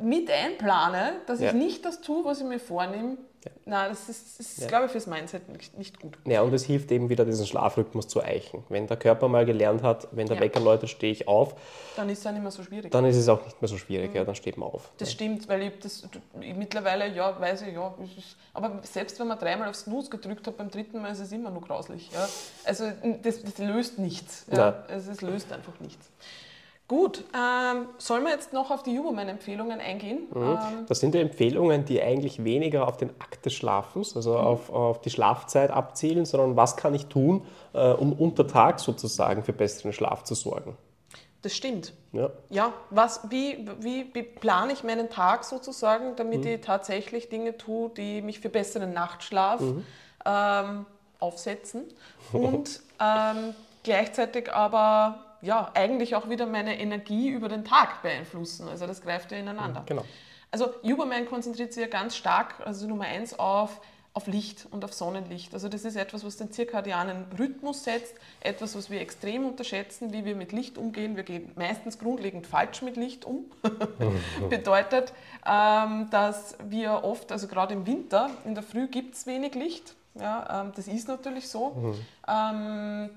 [0.00, 1.48] mit einplane, dass Ja.
[1.48, 3.50] ich nicht das tue, was ich mir vornehme, Ja.
[3.66, 4.66] Nein, das ist, ist ja.
[4.66, 5.42] glaube ich, fürs Mindset
[5.78, 6.18] nicht, gut.
[6.26, 8.64] Ja, und es hilft eben wieder, diesen Schlafrhythmus zu eichen.
[8.68, 10.42] Wenn der Körper mal gelernt hat, wenn der ja.
[10.42, 11.54] Wecker läutet, stehe ich auf.
[11.96, 12.90] Dann ist es auch nicht mehr so schwierig.
[12.90, 14.16] Dann ist es auch nicht mehr so schwierig, mhm.
[14.16, 14.90] ja, dann steht man auf.
[14.98, 16.08] Das stimmt, weil ich das
[16.40, 17.94] ich mittlerweile, ja, weiß ich, ja.
[18.54, 21.50] aber selbst wenn man dreimal auf Snooze gedrückt hat, beim dritten Mal ist es immer
[21.50, 22.10] noch grauslich.
[22.12, 22.28] Ja.
[22.64, 22.90] Also
[23.22, 24.46] das, das löst nichts.
[24.50, 24.84] Ja.
[24.88, 26.10] Also, es löst einfach nichts.
[26.88, 30.20] Gut, ähm, sollen wir jetzt noch auf die Huberman-Empfehlungen eingehen?
[30.32, 30.42] Mhm.
[30.42, 34.38] Ähm, das sind die Empfehlungen, die eigentlich weniger auf den Akt des Schlafens, also mhm.
[34.38, 37.44] auf, auf, die Schlafzeit abzielen, sondern was kann ich tun,
[37.74, 40.78] äh, um unter Tag sozusagen für besseren Schlaf zu sorgen.
[41.42, 41.92] Das stimmt.
[42.12, 42.30] Ja.
[42.48, 46.46] ja was, wie, wie, wie plane ich meinen Tag sozusagen, damit mhm.
[46.46, 49.84] ich tatsächlich Dinge tue, die mich für besseren Nachtschlaf mhm.
[50.24, 50.86] ähm,
[51.20, 51.84] aufsetzen
[52.32, 58.68] und ähm, gleichzeitig aber ja, eigentlich auch wieder meine Energie über den Tag beeinflussen.
[58.68, 59.82] Also das greift ja ineinander.
[59.86, 60.04] Genau.
[60.50, 63.80] Also Huberman konzentriert sich ja ganz stark, also Nummer eins, auf,
[64.14, 65.52] auf Licht und auf Sonnenlicht.
[65.52, 70.24] Also das ist etwas, was den zirkadianen Rhythmus setzt, etwas, was wir extrem unterschätzen, wie
[70.24, 71.16] wir mit Licht umgehen.
[71.16, 73.44] Wir gehen meistens grundlegend falsch mit Licht um.
[74.50, 75.12] Bedeutet,
[75.46, 79.94] ähm, dass wir oft, also gerade im Winter, in der Früh gibt es wenig Licht.
[80.14, 81.70] Ja, ähm, das ist natürlich so.
[81.70, 81.94] Mhm.
[82.26, 83.10] Ähm,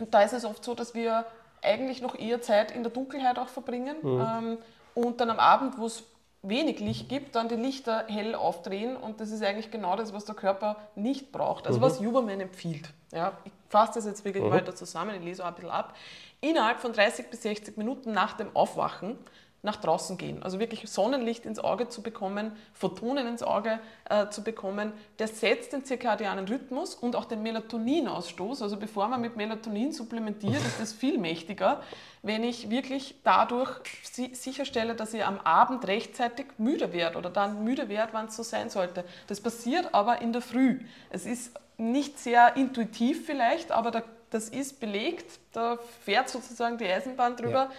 [0.00, 1.26] und da ist es oft so, dass wir
[1.64, 4.20] eigentlich noch eher Zeit in der Dunkelheit auch verbringen mhm.
[4.20, 4.58] ähm,
[4.94, 6.04] und dann am Abend, wo es
[6.42, 10.24] wenig Licht gibt, dann die Lichter hell aufdrehen und das ist eigentlich genau das, was
[10.24, 11.66] der Körper nicht braucht.
[11.66, 11.82] Also mhm.
[11.82, 12.90] was Huberman empfiehlt.
[13.12, 14.50] Ja, ich fasse das jetzt wirklich mhm.
[14.50, 15.94] weiter zusammen, ich lese auch ein bisschen ab.
[16.40, 19.18] Innerhalb von 30 bis 60 Minuten nach dem Aufwachen
[19.64, 20.42] nach draußen gehen.
[20.42, 25.72] Also wirklich Sonnenlicht ins Auge zu bekommen, Photonen ins Auge äh, zu bekommen, der setzt
[25.72, 28.62] den zirkadianen Rhythmus und auch den Melatoninausstoß.
[28.62, 31.82] Also bevor man mit Melatonin supplementiert, ist das viel mächtiger,
[32.22, 37.64] wenn ich wirklich dadurch si sicherstelle, dass ich am Abend rechtzeitig müde werde oder dann
[37.64, 39.04] müde werde, wann es so sein sollte.
[39.26, 40.80] Das passiert aber in der Früh.
[41.10, 46.86] Es ist nicht sehr intuitiv vielleicht, aber da, das ist belegt, da fährt sozusagen die
[46.86, 47.70] Eisenbahn drüber.
[47.70, 47.72] Ja.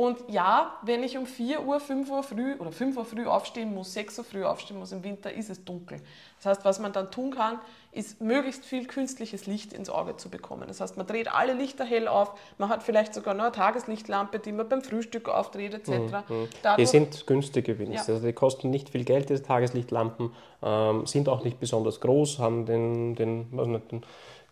[0.00, 3.74] Und ja, wenn ich um 4 Uhr, 5 Uhr früh oder 5 Uhr früh aufstehen
[3.74, 6.00] muss, 6 Uhr früh aufstehen muss im Winter, ist es dunkel.
[6.38, 7.58] Das heißt, was man dann tun kann,
[7.92, 10.64] ist möglichst viel künstliches Licht ins Auge zu bekommen.
[10.68, 14.38] Das heißt, man dreht alle Lichter hell auf, man hat vielleicht sogar noch eine Tageslichtlampe,
[14.38, 15.90] die man beim Frühstück aufdreht etc.
[15.90, 16.34] Mhm.
[16.34, 16.48] mhm.
[16.78, 18.08] die sind günstige wenigstens.
[18.08, 18.14] Ja.
[18.14, 20.32] Also die kosten nicht viel Geld, diese Tageslichtlampen,
[20.62, 24.02] ähm, sind auch nicht besonders groß, haben den, den, was nicht, den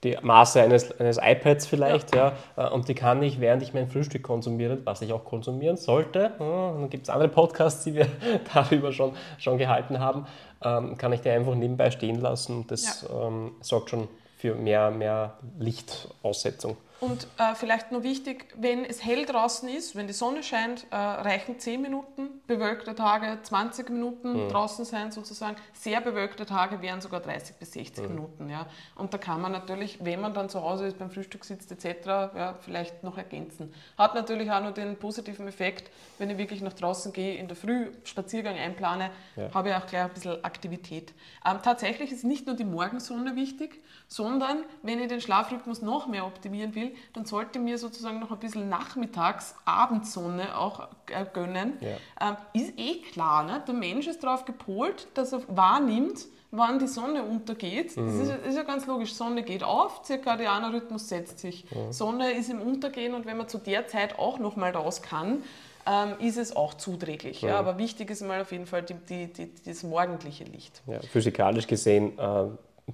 [0.04, 2.32] die Maße eines, eines iPads vielleicht, ja.
[2.56, 2.68] ja.
[2.68, 6.32] Äh, und die kann ich, während ich mein Frühstück konsumiere, was ich auch konsumieren sollte,
[6.38, 8.06] dann gibt es andere Podcasts, die wir
[8.54, 10.26] darüber schon, schon gehalten haben,
[10.62, 12.66] ähm, kann ich die einfach nebenbei stehen lassen.
[12.68, 13.26] Das ja.
[13.26, 16.76] ähm, sorgt schon für mehr, mehr Lichtaussetzung.
[17.00, 20.96] Und äh, vielleicht noch wichtig, wenn es hell draußen ist, wenn die Sonne scheint, äh,
[20.96, 24.48] reichen 10 Minuten, bewölkte Tage 20 Minuten mhm.
[24.48, 25.56] draußen sein sozusagen.
[25.74, 28.14] Sehr bewölkte Tage wären sogar 30 bis 60 mhm.
[28.14, 28.50] Minuten.
[28.50, 28.66] Ja.
[28.96, 32.06] Und da kann man natürlich, wenn man dann zu Hause ist, beim Frühstück sitzt etc.,
[32.06, 33.72] ja, vielleicht noch ergänzen.
[33.96, 37.56] Hat natürlich auch noch den positiven Effekt, wenn ich wirklich nach draußen gehe, in der
[37.56, 39.54] Früh Spaziergang einplane, ja.
[39.54, 41.12] habe ich auch gleich ein bisschen Aktivität.
[41.46, 46.26] Ähm, tatsächlich ist nicht nur die Morgensonne wichtig, sondern wenn ich den Schlafrhythmus noch mehr
[46.26, 51.74] optimieren will, dann sollte mir sozusagen noch ein bisschen Nachmittags-, Abendsonne auch äh, gönnen.
[51.80, 52.28] Ja.
[52.28, 53.62] Ähm, ist eh klar, ne?
[53.66, 57.96] der Mensch ist darauf gepolt, dass er wahrnimmt, wann die Sonne untergeht.
[57.96, 58.06] Mhm.
[58.06, 59.14] Das ist, ist, ja ganz logisch.
[59.14, 61.64] Sonne geht auf, zirkadianer Rhythmus setzt sich.
[61.70, 61.92] Mhm.
[61.92, 65.42] Sonne ist im Untergehen und wenn man zu der Zeit auch noch mal raus kann,
[65.86, 67.42] ähm, ist es auch zuträglich.
[67.42, 67.48] Mhm.
[67.48, 70.82] Ja, aber wichtig ist mal auf jeden Fall die, die, die, das morgendliche Licht.
[70.86, 72.46] Ja, physikalisch gesehen äh,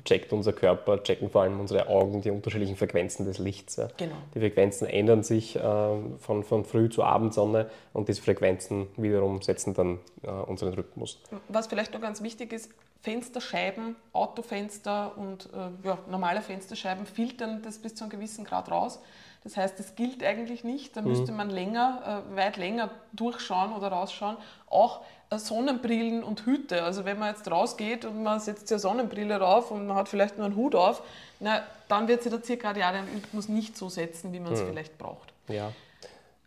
[0.04, 3.76] checkt unser Körper, checken vor allem unsere Augen die unterschiedlichen Frequenzen des Lichts.
[3.96, 4.14] Genau.
[4.34, 9.74] Die Frequenzen ändern sich äh, von, von Früh zur Abendsonne und diese Frequenzen wiederum setzen
[9.74, 11.20] dann äh, unseren Rhythmus.
[11.48, 12.70] Was vielleicht noch ganz wichtig ist,
[13.02, 18.98] Fensterscheiben, Autofenster und äh, ja, normale Fensterscheiben filtern das bis zu einem gewissen Grad raus.
[19.44, 20.96] Das heißt, das gilt eigentlich nicht.
[20.96, 21.08] Da mhm.
[21.08, 24.38] müsste man länger, äh, weit länger durchschauen oder rausschauen.
[24.66, 26.82] Auch äh, Sonnenbrillen und Hüte.
[26.82, 30.38] Also wenn man jetzt rausgeht und man setzt ja Sonnenbrille rauf und man hat vielleicht
[30.38, 31.02] nur einen Hut auf,
[31.40, 34.68] na, dann wird sich der zirkadiane Rhythmus nicht so setzen, wie man es mhm.
[34.68, 35.32] vielleicht braucht.
[35.48, 35.72] Ja.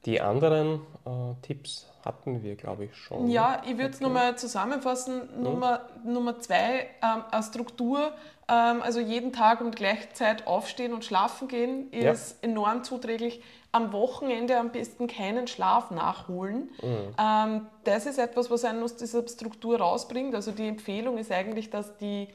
[0.06, 3.30] Die anderen äh, Tipps hatten wir, glaube ich, schon.
[3.30, 4.06] Ja, ich würde es okay.
[4.06, 5.30] nochmal zusammenfassen.
[5.36, 5.44] Mhm.
[5.44, 8.14] Nummer, Nummer zwei, ähm, eine Struktur,
[8.48, 12.50] ähm, also jeden Tag um die gleiche Zeit aufstehen und schlafen gehen, ist ja.
[12.50, 13.44] enorm zuträglich.
[13.74, 16.70] Am Wochenende am besten keinen Schlaf nachholen.
[16.82, 17.16] Mhm.
[17.20, 20.34] Ähm, das ist etwas, was einen aus dieser Struktur rausbringt.
[20.34, 22.30] Also die Empfehlung ist eigentlich, dass, die,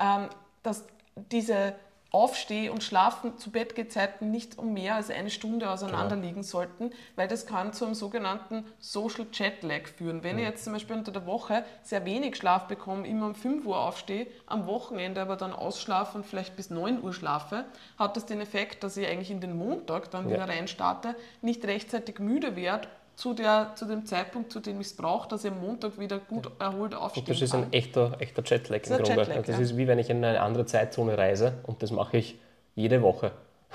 [0.00, 0.28] ähm,
[0.62, 0.86] dass
[1.30, 1.74] diese
[2.10, 6.26] Aufsteh- und Schlafen zu Bettgezeiten nicht um mehr als eine Stunde auseinander Genau.
[6.26, 10.22] liegen sollten, weil das kann zu einem sogenannten Social Jet Lag führen.
[10.22, 13.66] Wenn ich jetzt zum Beispiel unter der Woche sehr wenig Schlaf bekomme, immer um 5
[13.66, 17.66] Uhr aufstehe, am Wochenende aber dann ausschlafe und vielleicht bis 9 Uhr schlafe,
[17.98, 22.20] hat das den Effekt, dass ich eigentlich in den Montag dann wieder reinstarte, nicht rechtzeitig
[22.20, 25.60] müde werde zu, der, zu dem Zeitpunkt, zu dem ich es brauche, dass ich am
[25.60, 27.64] Montag wieder gut erholt aufstehen Das ist kann.
[27.64, 29.10] ein echter, echter Jetlag im Grunde.
[29.10, 29.58] Jetlag, das ja.
[29.58, 32.38] ist wie wenn ich in eine andere Zeitzone reise und das mache ich
[32.76, 33.32] jede Woche.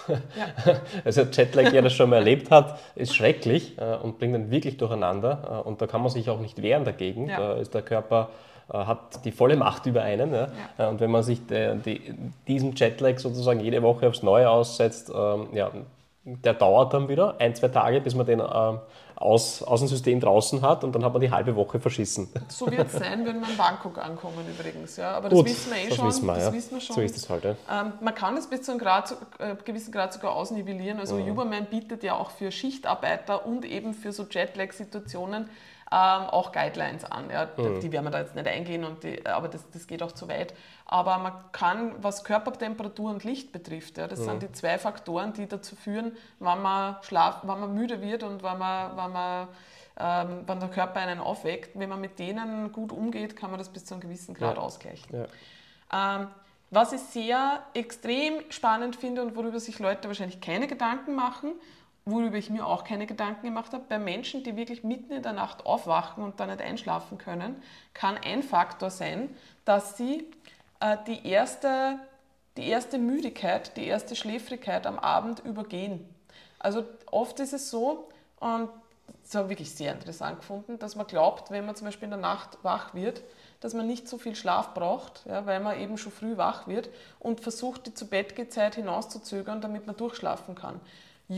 [0.07, 0.21] Ja.
[1.05, 4.77] Also Jetlag, der das schon mal erlebt hat, ist schrecklich äh, und bringt dann wirklich
[4.77, 5.61] durcheinander.
[5.65, 7.27] Äh, und da kann man sich auch nicht wehren dagegen.
[7.27, 7.37] Ja.
[7.37, 8.29] Da ist der Körper
[8.71, 10.33] äh, hat die volle Macht über einen.
[10.33, 10.87] Ja?
[10.87, 12.15] Und wenn man sich de, die,
[12.47, 15.69] diesem Jetlag sozusagen jede Woche aufs Neue aussetzt, ähm, ja,
[16.25, 18.79] der dauert dann wieder ein, zwei Tage, bis man den ähm,
[19.15, 22.29] aus, aus dem System draußen hat und dann hat man die halbe Woche verschissen.
[22.47, 24.97] So wird es sein, wenn wir in Bangkok ankommen übrigens.
[24.97, 25.11] Ja.
[25.11, 26.07] Aber das Gut, wissen wir eh das schon.
[26.07, 26.53] wissen wir, das ja.
[26.53, 26.95] wissen wir schon.
[26.95, 27.43] So ist es halt.
[27.43, 27.55] Ja.
[27.71, 30.99] Ähm, man kann es bis zu einem Grad, äh, gewissen Grad sogar ausnivellieren.
[30.99, 35.49] Also Uberman bietet ja auch für Schichtarbeiter und eben für so Jetlag-Situationen
[35.93, 37.29] ähm, auch Guidelines an.
[37.29, 37.45] Ja.
[37.45, 40.27] Die werden wir da jetzt nicht eingehen, und die, aber das, das geht auch zu
[40.27, 40.55] weit.
[40.87, 45.47] Aber man kann, was Körpertemperatur und Licht betrifft, ja, das sind die zwei Faktoren, die
[45.47, 49.47] dazu führen, wann man, schlaf, wann man müde wird und wann, man, wann, man,
[49.99, 51.77] ähm, wann der Körper einen aufweckt.
[51.77, 54.63] Wenn man mit denen gut umgeht, kann man das bis zu einem gewissen Grad Ja.
[54.63, 55.27] ausgleichen.
[55.91, 56.15] Ja.
[56.21, 56.27] Ähm,
[56.71, 61.51] was ich sehr extrem spannend finde und worüber sich Leute wahrscheinlich keine Gedanken machen,
[62.05, 65.33] worüber ich mir auch keine Gedanken gemacht habe, bei Menschen, die wirklich mitten in der
[65.33, 67.61] Nacht aufwachen und dann nicht einschlafen können,
[67.93, 70.29] kann ein Faktor sein, dass sie
[70.79, 71.99] äh, die, erste,
[72.57, 76.07] die erste Müdigkeit, die erste Schläfrigkeit am Abend übergehen.
[76.59, 78.09] Also oft ist es so,
[78.39, 78.69] und
[79.23, 82.11] das habe ich wirklich sehr interessant gefunden, dass man glaubt, wenn man zum Beispiel in
[82.11, 83.21] der Nacht wach wird,
[83.61, 86.89] dass man nicht so viel Schlaf braucht, ja, weil man eben schon früh wach wird
[87.19, 90.81] und versucht, die Zu-Bett-Zeit hinauszuzögern, damit man durchschlafen kann.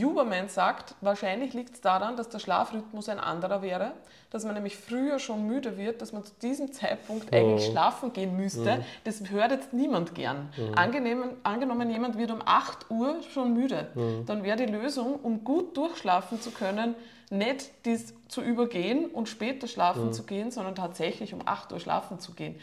[0.04, 3.92] Huberman sagt, wahrscheinlich liegt es daran, dass der Schlafrhythmus ein anderer wäre,
[4.30, 8.36] dass man nämlich früher schon müde wird, dass man zu diesem Zeitpunkt eigentlich schlafen gehen
[8.36, 8.84] müsste.
[9.04, 10.48] Das hört jetzt niemand gern.
[10.74, 13.88] Angenehm, angenommen, jemand wird um 8 Uhr schon müde,
[14.26, 16.94] dann wäre die Lösung, um gut durchschlafen zu können,
[17.30, 22.18] nicht dies zu übergehen und später schlafen zu gehen, sondern tatsächlich um 8 Uhr schlafen
[22.20, 22.56] zu gehen.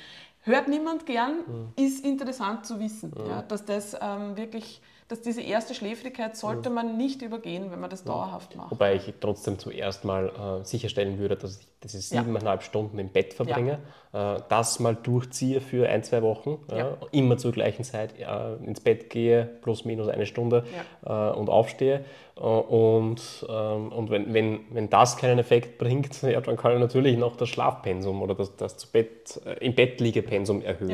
[0.45, 1.35] Hört niemand gern,
[1.77, 4.81] ist interessant zu wissen, ja, dass das ähm, wirklich,
[5.13, 8.71] dass diese erste Schläfrigkeit sollte man nicht übergehen, wenn man das dauerhaft macht.
[8.71, 12.23] Wobei ich trotzdem zuerst mal äh, sicherstellen würde, dass ich diese Ja.
[12.23, 13.77] siebeneinhalb Stunden im Bett verbringe,
[14.11, 16.77] äh, das mal durchziehe für ein, zwei Wochen, ja.
[16.77, 16.97] Ja.
[17.11, 20.63] immer zur gleichen Zeit äh, ins Bett gehe, plus minus eine Stunde
[21.05, 22.03] äh, und aufstehe.
[22.35, 26.79] Äh, und ähm, und wenn, wenn, wenn das keinen Effekt bringt, ja, dann kann ich
[26.79, 30.89] natürlich noch das Schlafpensum oder das, das zu Bett, äh, im Bett liege Pensum erhöhen.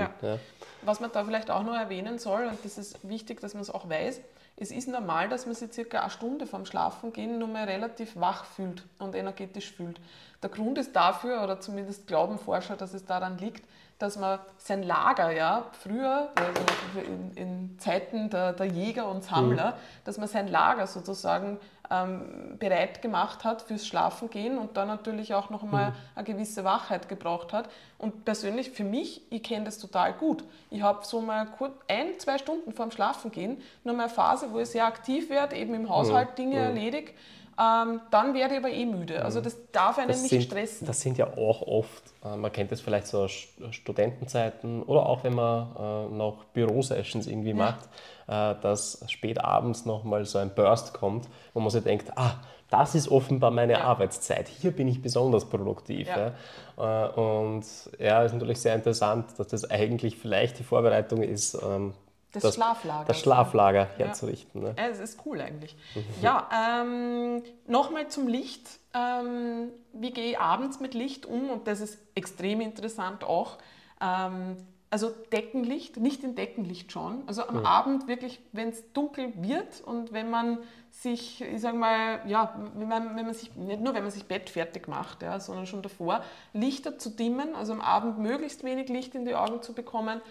[0.81, 3.69] Was man da vielleicht auch noch erwähnen soll, und das ist wichtig, dass man es
[3.69, 4.21] auch weiß,
[4.61, 8.43] es ist normal, dass man sich circa eine Stunde vorm Schlafengehen nur mal relativ wach
[8.43, 10.01] fühlt und energetisch fühlt.
[10.43, 13.65] Der Grund ist dafür, oder zumindest glauben Forscher, dass es daran liegt,
[13.99, 19.77] dass man sein Lager, ja, früher, also in, in Zeiten der, der Jäger und Sammler,
[20.05, 21.57] dass man sein Lager sozusagen
[21.91, 27.09] ähm, bereit gemacht hat fürs Schlafengehen und dann natürlich auch noch einmal eine gewisse Wachheit
[27.09, 27.69] gebraucht hat.
[27.97, 30.43] Und persönlich für mich, ich kenne das total gut.
[30.69, 34.59] Ich habe so mal kurz ein, zwei Stunden vorm Schlafengehen nur mal eine Phase, wo
[34.59, 37.13] ich sehr aktiv werde, eben im Haushalt Dinge erledige.
[37.59, 39.23] Ähm, dann werde ich aber eh müde.
[39.25, 40.87] Also das darf einen Das nicht sind, stressen.
[40.87, 45.05] das sind ja auch oft, äh, man kennt das vielleicht so aus St- Studentenzeiten oder
[45.05, 47.85] auch wenn man äh, noch Bürosessions irgendwie macht,
[48.27, 52.35] äh, dass spät abends nochmal so ein Burst kommt, wo man sich denkt, ah,
[52.69, 53.81] das ist offenbar meine Ja.
[53.81, 56.07] Arbeitszeit, hier bin ich besonders produktiv.
[56.07, 56.31] Ja.
[56.77, 57.07] Ja.
[57.07, 57.65] Äh, und
[57.99, 61.93] ja, ist natürlich sehr interessant, dass das eigentlich vielleicht die Vorbereitung ist, ähm,
[62.31, 63.05] Das das, Schlaflager.
[63.05, 64.61] das Schlaflager herzurichten.
[64.61, 64.75] Ne?
[64.77, 65.75] Ja, es ist cool eigentlich.
[66.21, 66.47] Ja,
[66.81, 68.67] ähm, nochmal zum Licht.
[68.93, 71.49] Ähm, wie gehe ich abends mit Licht um?
[71.49, 73.57] Und das ist extrem interessant auch.
[73.99, 74.57] Ähm,
[74.91, 77.23] also Deckenlicht, nicht in Deckenlicht schauen.
[77.27, 82.21] Also am Abend wirklich, wenn es dunkel wird und wenn man sich, ich sag mal,
[82.25, 85.39] ja, wenn man, wenn man sich, nicht nur wenn man sich Bett fertig macht, ja,
[85.39, 86.23] sondern schon davor,
[86.53, 90.21] Lichter zu dimmen, also am Abend möglichst wenig Licht in die Augen zu bekommen,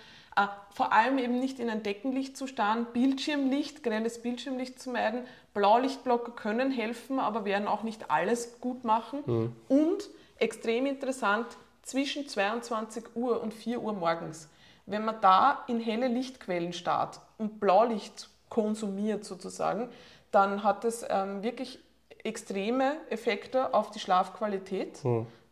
[0.75, 5.23] vor allem eben nicht in ein Deckenlicht zu starren, Bildschirmlicht, grelles Bildschirmlicht zu meiden.
[5.55, 9.25] Blaulichtblocker können helfen, aber werden auch nicht alles gut machen.
[9.69, 10.09] Und
[10.39, 11.47] extrem interessant,
[11.83, 14.49] zwischen 22 Uhr und 4 Uhr morgens,
[14.87, 19.89] wenn man da in helle Lichtquellen starrt und Blaulicht konsumiert sozusagen,
[20.31, 21.79] dann hat es ähm, wirklich
[22.23, 25.03] extreme Effekte auf die Schlafqualität.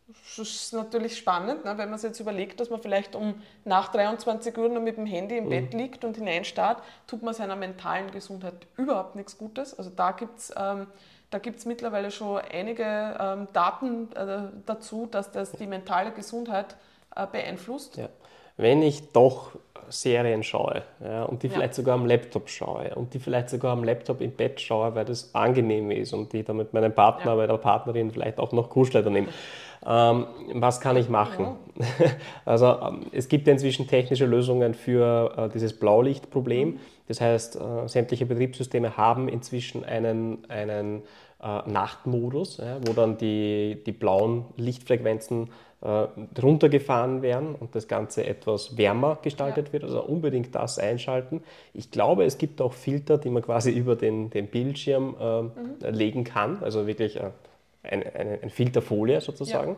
[0.07, 3.91] Das ist natürlich spannend, ne, wenn man sich jetzt überlegt, dass man vielleicht um nach
[3.91, 5.49] 23 Uhr nur mit dem Handy im mhm.
[5.49, 9.77] Bett liegt und hineinstarrt, tut man seiner mentalen Gesundheit überhaupt nichts Gutes.
[9.77, 10.87] Also da gibt es ähm,
[11.29, 16.77] da gibt's mittlerweile schon einige ähm, Daten äh, dazu, dass das die mentale Gesundheit
[17.15, 17.97] äh, beeinflusst.
[17.97, 18.07] Ja.
[18.55, 19.51] Wenn ich doch
[19.89, 21.53] Serien schaue ja, und die ja.
[21.53, 25.05] vielleicht sogar am Laptop schaue und die vielleicht sogar am Laptop im Bett schaue, weil
[25.05, 27.35] das angenehm ist und die dann mit meinem Partner, ja.
[27.35, 29.29] bei der Partnerin vielleicht auch noch Kuschelter nehmen.
[29.85, 31.45] Ähm, was kann ich machen?
[31.45, 31.55] Ja.
[32.45, 36.69] Also ähm, es gibt inzwischen technische Lösungen für äh, dieses Blaulichtproblem.
[36.69, 36.79] Mhm.
[37.07, 41.03] Das heißt, äh, sämtliche Betriebssysteme haben inzwischen einen, einen
[41.41, 45.49] äh, Nachtmodus, ja, wo dann die, die blauen Lichtfrequenzen
[45.81, 46.07] äh,
[46.41, 49.73] runtergefahren werden und das Ganze etwas wärmer gestaltet ja.
[49.73, 49.83] wird.
[49.83, 51.43] Also unbedingt das einschalten.
[51.73, 55.51] Ich glaube, es gibt auch Filter, die man quasi über den, den Bildschirm äh, mhm.
[55.89, 56.63] legen kann.
[56.63, 57.29] Also wirklich äh,
[57.83, 59.77] eine, eine, eine Filterfolie sozusagen.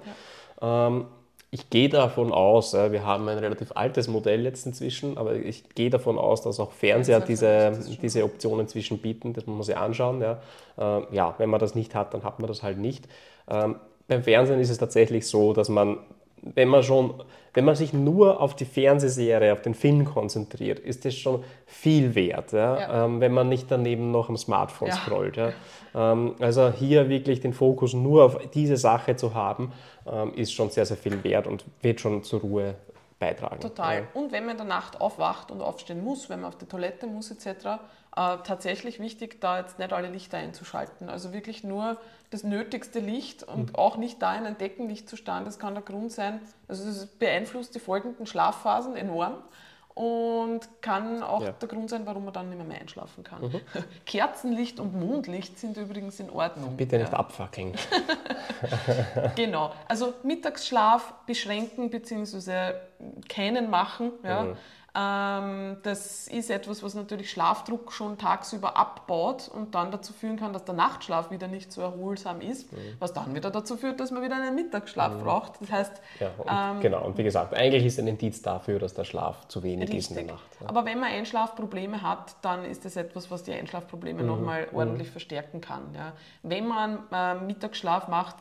[0.62, 0.88] Ja, ja.
[0.88, 1.06] Ähm,
[1.52, 5.90] ich gehe davon aus, wir haben ein relativ altes Modell jetzt inzwischen, aber ich gehe
[5.90, 9.34] davon aus, dass auch Fernseher diese, diese Optionen inzwischen bieten.
[9.34, 10.22] Das muss man sich anschauen.
[10.22, 10.42] Ja.
[10.78, 13.08] Ähm, ja, wenn man das nicht hat, dann hat man das halt nicht.
[13.50, 13.78] Ähm,
[14.08, 15.98] beim Fernsehen ist es tatsächlich so, dass man,
[16.41, 17.14] wenn man schon,
[17.53, 22.16] wenn man sich nur auf die Fernsehserie, auf den Film konzentriert, ist das schon viel
[22.16, 22.80] wert, ja?
[22.80, 23.06] Ja.
[23.06, 24.95] Ähm, wenn man nicht daneben noch am Smartphone ja.
[24.95, 25.40] scrollt.
[25.95, 29.72] Ähm, also hier wirklich den Fokus nur auf diese Sache zu haben,
[30.07, 32.76] ähm, ist schon sehr, sehr viel wert und wird schon zur Ruhe
[33.20, 33.60] beitragen.
[33.60, 34.07] Total.
[34.14, 37.06] Und wenn man in der Nacht aufwacht und aufstehen muss, wenn man auf die Toilette
[37.06, 37.80] muss etc.,
[38.15, 41.10] äh, tatsächlich wichtig, da jetzt nicht alle Lichter einzuschalten.
[41.10, 41.98] Also wirklich nur
[42.31, 43.76] das nötigste Licht und mhm.
[43.76, 45.45] auch nicht da in ein Deckenlicht zu stehen.
[45.45, 46.40] Das kann der Grund sein.
[46.68, 49.36] Also es beeinflusst die folgenden Schlafphasen enorm
[49.99, 51.52] und kann auch ja.
[51.52, 53.41] der Grund sein, warum man dann nicht mehr, mehr einschlafen kann.
[53.41, 53.61] Mhm.
[54.06, 56.77] Kerzenlicht und Mondlicht sind übrigens in Ordnung.
[56.77, 57.19] Bitte nicht ja.
[57.19, 57.73] abfackeln.
[59.36, 59.73] genau.
[59.88, 62.73] Also Mittagsschlaf beschränken bzw.
[63.27, 64.11] keinen machen.
[64.23, 64.44] Ja.
[64.44, 64.57] Mhm.
[65.00, 70.52] Ähm, das ist etwas, was natürlich Schlafdruck schon tagsüber abbaut und dann dazu führen kann,
[70.52, 72.78] dass der Nachtschlaf wieder nicht so erholsam ist, mhm.
[73.00, 75.24] was dann wieder dazu führt, dass man wieder einen Mittagsschlaf mhm.
[75.24, 75.62] braucht.
[75.62, 77.06] Das heißt, ja, und ähm, genau.
[77.06, 80.00] Und wie gesagt, eigentlich ist ein Indiz dafür, dass der Schlaf zu wenig richtig.
[80.00, 80.48] ist in der Nacht.
[80.60, 80.70] Ja.
[80.70, 84.28] Aber wenn man Einschlafprobleme hat, dann ist das etwas, was die Einschlafprobleme mhm.
[84.28, 84.78] nochmal mhm.
[84.78, 85.84] ordentlich verstärken kann.
[85.96, 86.14] Ja.
[86.44, 88.36] Wenn man äh, Mittagsschlaf macht,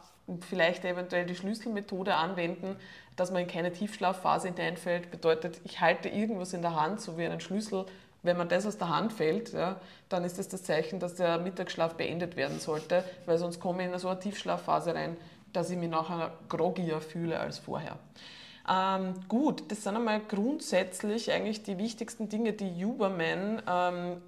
[0.48, 2.76] vielleicht eventuell die Schlüsselmethode anwenden,
[3.16, 7.24] dass man in keine Tiefschlafphase hineinfällt, bedeutet, ich halte irgendwas in der Hand, so wie
[7.24, 7.86] einen Schlüssel.
[8.22, 11.38] Wenn man das aus der Hand fällt, ja, dann ist das das Zeichen, dass der
[11.38, 15.16] Mittagsschlaf beendet werden sollte, weil sonst komme ich in so eine Tiefschlafphase rein,
[15.52, 17.96] dass ich mich nachher groggier fühle als vorher.
[18.68, 24.22] Ähm, gut, das sind einmal grundsätzlich eigentlich die wichtigsten Dinge, die Huberman ähm,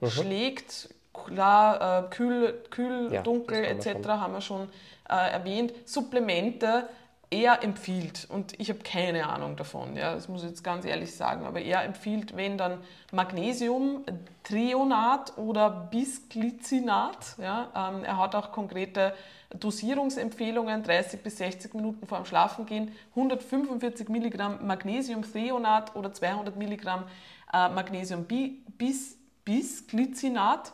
[0.00, 0.88] vorschlägt.
[0.90, 0.99] Mhm.
[1.26, 4.08] Klar, äh, kühl, kühl ja, dunkel etc.
[4.08, 4.68] haben wir schon
[5.08, 5.72] äh, erwähnt.
[5.84, 6.88] Supplemente
[7.30, 11.14] er empfiehlt, und ich habe keine Ahnung davon, ja, das muss ich jetzt ganz ehrlich
[11.14, 12.78] sagen, aber er empfiehlt, wenn dann
[13.12, 14.04] Magnesium,
[14.42, 17.36] Trionat oder Bisglycinat.
[17.40, 19.14] Ja, ähm, er hat auch konkrete
[19.50, 27.04] Dosierungsempfehlungen, 30 bis 60 Minuten vor dem Schlafengehen, 145 Milligramm Magnesium Trionat oder 200 Milligramm
[27.52, 30.72] äh, Magnesium bis, Bisglycinat.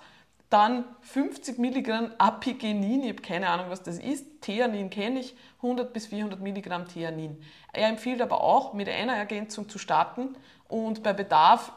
[0.48, 4.43] Dann 50 Milligramm Apigenin, ich habe keine Ahnung, was das ist.
[4.43, 7.43] Theanin kenne ich, 100 bis 400 Milligramm Theanin.
[7.73, 10.36] Er empfiehlt aber auch, mit einer Ergänzung zu starten
[10.68, 11.73] und bei Bedarf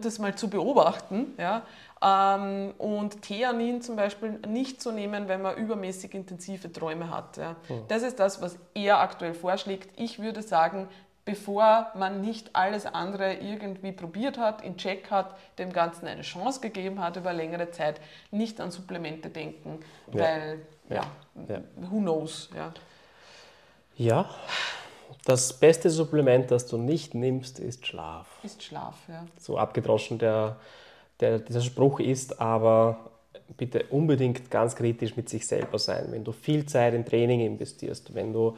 [0.00, 1.34] das mal zu beobachten.
[1.38, 1.62] Ja,
[2.02, 7.36] ähm, und Theanin zum Beispiel nicht zu nehmen, wenn man übermäßig intensive Träume hat.
[7.36, 7.56] Ja.
[7.68, 7.82] Hm.
[7.88, 9.90] Das ist das, was er aktuell vorschlägt.
[10.00, 10.88] Ich würde sagen,
[11.24, 16.60] bevor man nicht alles andere irgendwie probiert hat, in Check hat, dem Ganzen eine Chance
[16.60, 19.80] gegeben hat über längere Zeit, nicht an Supplemente denken,
[20.12, 20.20] ja.
[20.20, 21.02] weil, ja,
[21.48, 22.50] ja, who knows.
[22.56, 22.72] Ja.
[23.96, 24.30] ja,
[25.24, 28.26] das beste Supplement, das du nicht nimmst, ist Schlaf.
[28.42, 29.24] Ist Schlaf, ja.
[29.38, 30.56] So abgedroschen der,
[31.20, 33.10] der, dieser Spruch ist, aber
[33.56, 36.06] bitte unbedingt ganz kritisch mit sich selber sein.
[36.10, 38.56] Wenn du viel Zeit in Training investierst, wenn du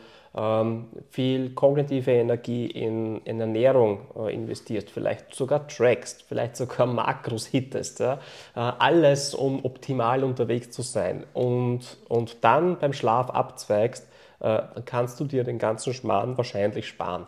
[1.11, 8.01] viel kognitive Energie in, in Ernährung äh, investierst, vielleicht sogar trackst, vielleicht sogar Makros hittest,
[8.01, 8.15] ja?
[8.15, 14.09] äh, alles um optimal unterwegs zu sein und, und dann beim Schlaf abzweigst,
[14.41, 17.27] äh, kannst du dir den ganzen Schmarrn wahrscheinlich sparen.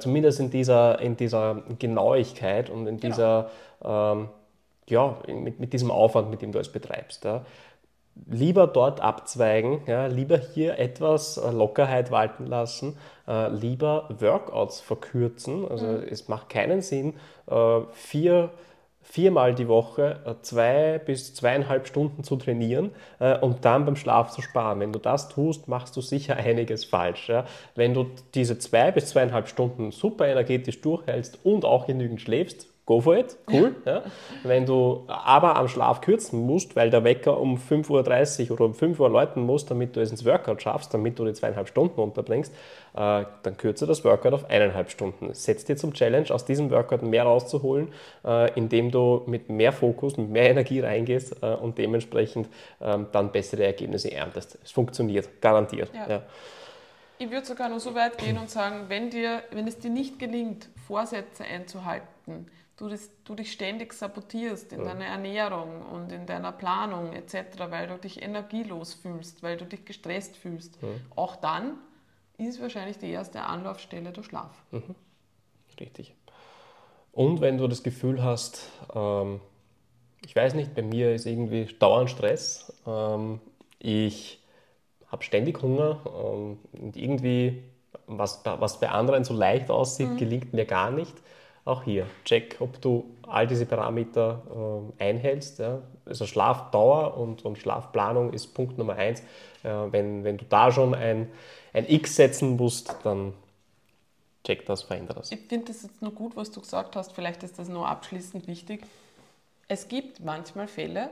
[0.00, 3.50] Zumindest in dieser, in dieser Genauigkeit und in dieser
[3.80, 4.12] genau.
[4.12, 4.28] ähm,
[4.88, 7.24] ja, mit, mit diesem Aufwand, mit dem du es betreibst.
[7.24, 7.44] Ja.
[8.24, 12.96] Lieber dort abzweigen, ja, lieber hier etwas äh, Lockerheit walten lassen,
[13.28, 15.68] äh, lieber Workouts verkürzen.
[15.68, 16.04] Also mhm.
[16.10, 17.14] es macht keinen Sinn,
[17.46, 18.50] äh, vier,
[19.02, 24.30] viermal die Woche äh, zwei bis zweieinhalb Stunden zu trainieren äh, und dann beim Schlaf
[24.30, 24.80] zu sparen.
[24.80, 27.28] Wenn du das tust, machst du sicher einiges falsch.
[27.28, 27.44] Ja?
[27.74, 33.00] Wenn du diese zwei bis zweieinhalb Stunden super energetisch durchhältst und auch genügend schläfst, go
[33.00, 33.74] for it, cool.
[33.84, 34.02] Ja.
[34.44, 38.74] Wenn du aber am Schlaf kürzen musst, weil der Wecker um 5.30 Uhr oder um
[38.74, 42.00] 5 Uhr läuten muss, damit du es ins Workout schaffst, damit du die zweieinhalb Stunden
[42.00, 42.52] unterbringst,
[42.94, 45.34] äh, dann kürze das Workout auf eineinhalb Stunden.
[45.34, 47.88] Setz dir zum Challenge, aus diesem Workout mehr rauszuholen,
[48.24, 52.48] äh, indem du mit mehr Fokus, mit mehr Energie reingehst äh, und dementsprechend
[52.80, 54.58] ähm, dann bessere Ergebnisse erntest.
[54.62, 55.90] Es funktioniert, garantiert.
[55.92, 56.08] Ja.
[56.08, 56.22] Ja.
[57.18, 60.18] Ich würde sogar noch so weit gehen und sagen, wenn, dir, wenn es dir nicht
[60.18, 62.46] gelingt, Vorsätze einzuhalten,
[62.76, 64.86] du, das, du dich ständig sabotierst in ja.
[64.86, 67.34] deiner Ernährung und in deiner Planung etc.,
[67.70, 70.88] weil du dich energielos fühlst, weil du dich gestresst fühlst, ja.
[71.14, 71.78] auch dann
[72.38, 74.50] ist wahrscheinlich die erste Anlaufstelle der Schlaf.
[74.70, 74.94] Mhm.
[75.80, 76.14] Richtig.
[77.12, 79.40] Und wenn du das Gefühl hast, ähm,
[80.24, 83.40] ich weiß nicht, bei mir ist irgendwie dauernd Stress, ähm,
[83.78, 84.42] ich
[85.08, 87.62] habe ständig Hunger ähm, und irgendwie,
[88.06, 90.16] was, was bei anderen so leicht aussieht, mhm.
[90.18, 91.14] gelingt mir gar nicht
[91.66, 95.58] auch hier, check, ob du all diese Parameter äh, einhältst.
[95.58, 95.82] Ja.
[96.04, 99.20] Also Schlafdauer und, und, Schlafplanung ist Punkt Nummer eins.
[99.64, 101.28] Äh, wenn, wenn du da schon ein,
[101.72, 103.34] ein X setzen musst, dann
[104.44, 105.32] check das, verändere das.
[105.32, 107.12] Ich finde das jetzt nur gut, was du gesagt hast.
[107.12, 108.84] Vielleicht ist das nur abschließend wichtig.
[109.66, 111.10] Es gibt manchmal Fälle,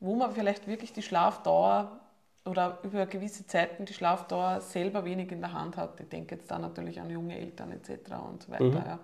[0.00, 2.00] wo man vielleicht wirklich die Schlafdauer
[2.46, 6.00] oder über gewisse Zeiten die Schlafdauer selber wenig in der Hand hat.
[6.00, 7.90] Ich denke jetzt da natürlich an junge Eltern etc.
[8.26, 8.64] und so weiter.
[8.64, 8.74] Mhm.
[8.74, 8.98] Ja.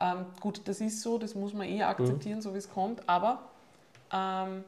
[0.00, 2.42] Ähm, gut, das ist so, das muss man eh akzeptieren, mhm.
[2.42, 3.50] so wie es kommt, aber
[4.12, 4.64] ähm,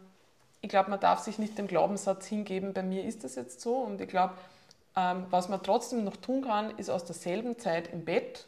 [0.61, 3.77] ich glaube, man darf sich nicht dem Glaubenssatz hingeben, bei mir ist das jetzt so
[3.77, 4.35] und ich glaube,
[4.95, 8.47] ähm, was man trotzdem noch tun kann, ist aus derselben Zeit im Bett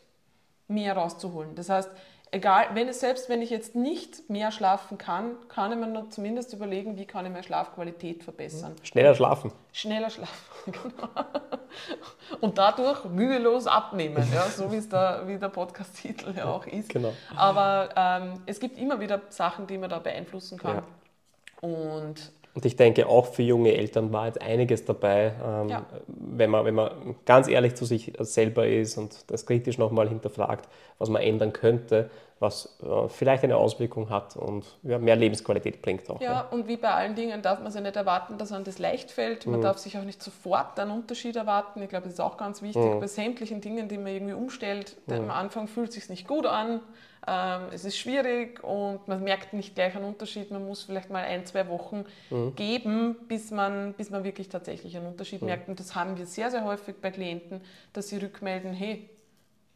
[0.69, 1.55] mehr rauszuholen.
[1.55, 1.91] Das heißt,
[2.35, 6.53] egal, wenn es, selbst wenn ich jetzt nicht mehr schlafen kann, kann ich mir zumindest
[6.53, 8.73] überlegen, wie kann ich meine Schlafqualität verbessern.
[8.73, 8.85] Mhm.
[8.85, 9.53] Schneller schlafen.
[9.73, 10.35] Schneller schlafen,
[10.67, 11.09] genau.
[12.41, 16.89] Und dadurch mühelos abnehmen, ja, so wie es der, wie der Podcast-Titel ja auch ist.
[16.89, 17.13] Genau.
[17.37, 20.77] Aber ähm, es gibt immer wieder Sachen, die man da beeinflussen kann.
[21.63, 21.69] Ja.
[21.69, 25.87] Und und ich denke, auch für junge Eltern war jetzt einiges dabei, ähm, ja.
[26.07, 30.69] wenn, man, wenn man ganz ehrlich zu sich selber ist und das kritisch nochmal hinterfragt,
[30.99, 36.09] was man ändern könnte, was äh, vielleicht eine Auswirkung hat und ja, mehr Lebensqualität bringt
[36.09, 36.21] auch.
[36.21, 38.79] Ja, ja, und wie bei allen Dingen darf man sich nicht erwarten, dass einem das
[38.79, 39.47] leicht fällt.
[39.47, 39.65] Man mhm.
[39.65, 41.83] darf sich auch nicht sofort einen Unterschied erwarten.
[41.83, 43.01] Ich glaube, das ist auch ganz wichtig mhm.
[43.01, 44.97] bei sämtlichen Dingen, die man irgendwie umstellt.
[45.07, 45.15] Mhm.
[45.15, 46.81] Am Anfang fühlt es sich nicht gut an,
[47.27, 50.51] es ist schwierig und man merkt nicht gleich einen Unterschied.
[50.51, 52.55] Man muss vielleicht mal ein, zwei Wochen mhm.
[52.55, 55.47] geben, bis man, bis man wirklich tatsächlich einen Unterschied mhm.
[55.47, 55.69] merkt.
[55.69, 59.09] Und das haben wir sehr, sehr häufig bei Klienten, dass sie rückmelden, hey,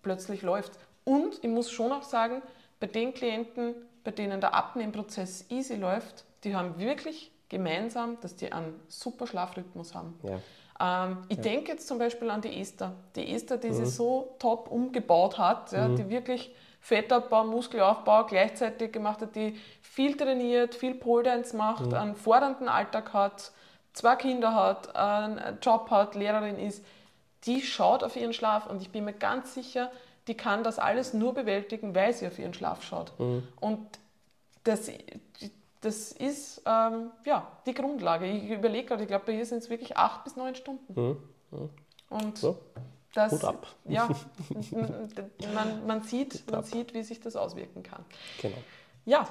[0.03, 0.73] plötzlich läuft.
[1.05, 2.43] Und ich muss schon auch sagen,
[2.81, 8.53] bei den Klienten, bei denen der Abnehmprozess easy läuft, die haben wirklich gemeinsam, dass die
[8.53, 10.19] einen super Schlafrhythmus haben.
[10.23, 10.39] Ja.
[10.81, 11.43] Ähm, ich ja.
[11.43, 12.93] denke jetzt zum Beispiel an die Esther.
[13.17, 13.75] Die Esther, die mhm.
[13.75, 15.97] sie so top umgebaut hat, ja, mhm.
[15.97, 16.55] die wirklich
[16.89, 21.95] Fettabbau, Muskelaufbau gleichzeitig gemacht hat, die viel trainiert, viel Pole Dance macht, mhm.
[21.95, 23.53] einen fordernden Alltag hat,
[23.93, 26.83] zwei Kinder hat, einen Job hat, Lehrerin ist,
[27.45, 29.91] die schaut auf ihren Schlaf und ich bin mir ganz sicher,
[30.29, 33.13] die kann das alles nur bewältigen, weil sie auf ihren Schlaf schaut.
[33.21, 33.47] Mhm.
[33.61, 33.87] Und
[34.65, 34.91] das,
[35.83, 38.25] das ist ähm, ja, die Grundlage.
[38.25, 40.99] Ich überlege gerade, ich glaube, bei ihr sind es wirklich acht bis neun Stunden.
[40.99, 41.17] Mhm.
[41.51, 41.71] Mhm.
[42.09, 42.59] Und so.
[43.15, 43.67] Das, Hut ab.
[43.87, 44.09] Ja,
[45.55, 48.05] man, man, sieht, man sieht, wie sich das auswirken kann.
[48.41, 48.59] Genau.
[49.05, 49.27] Ja,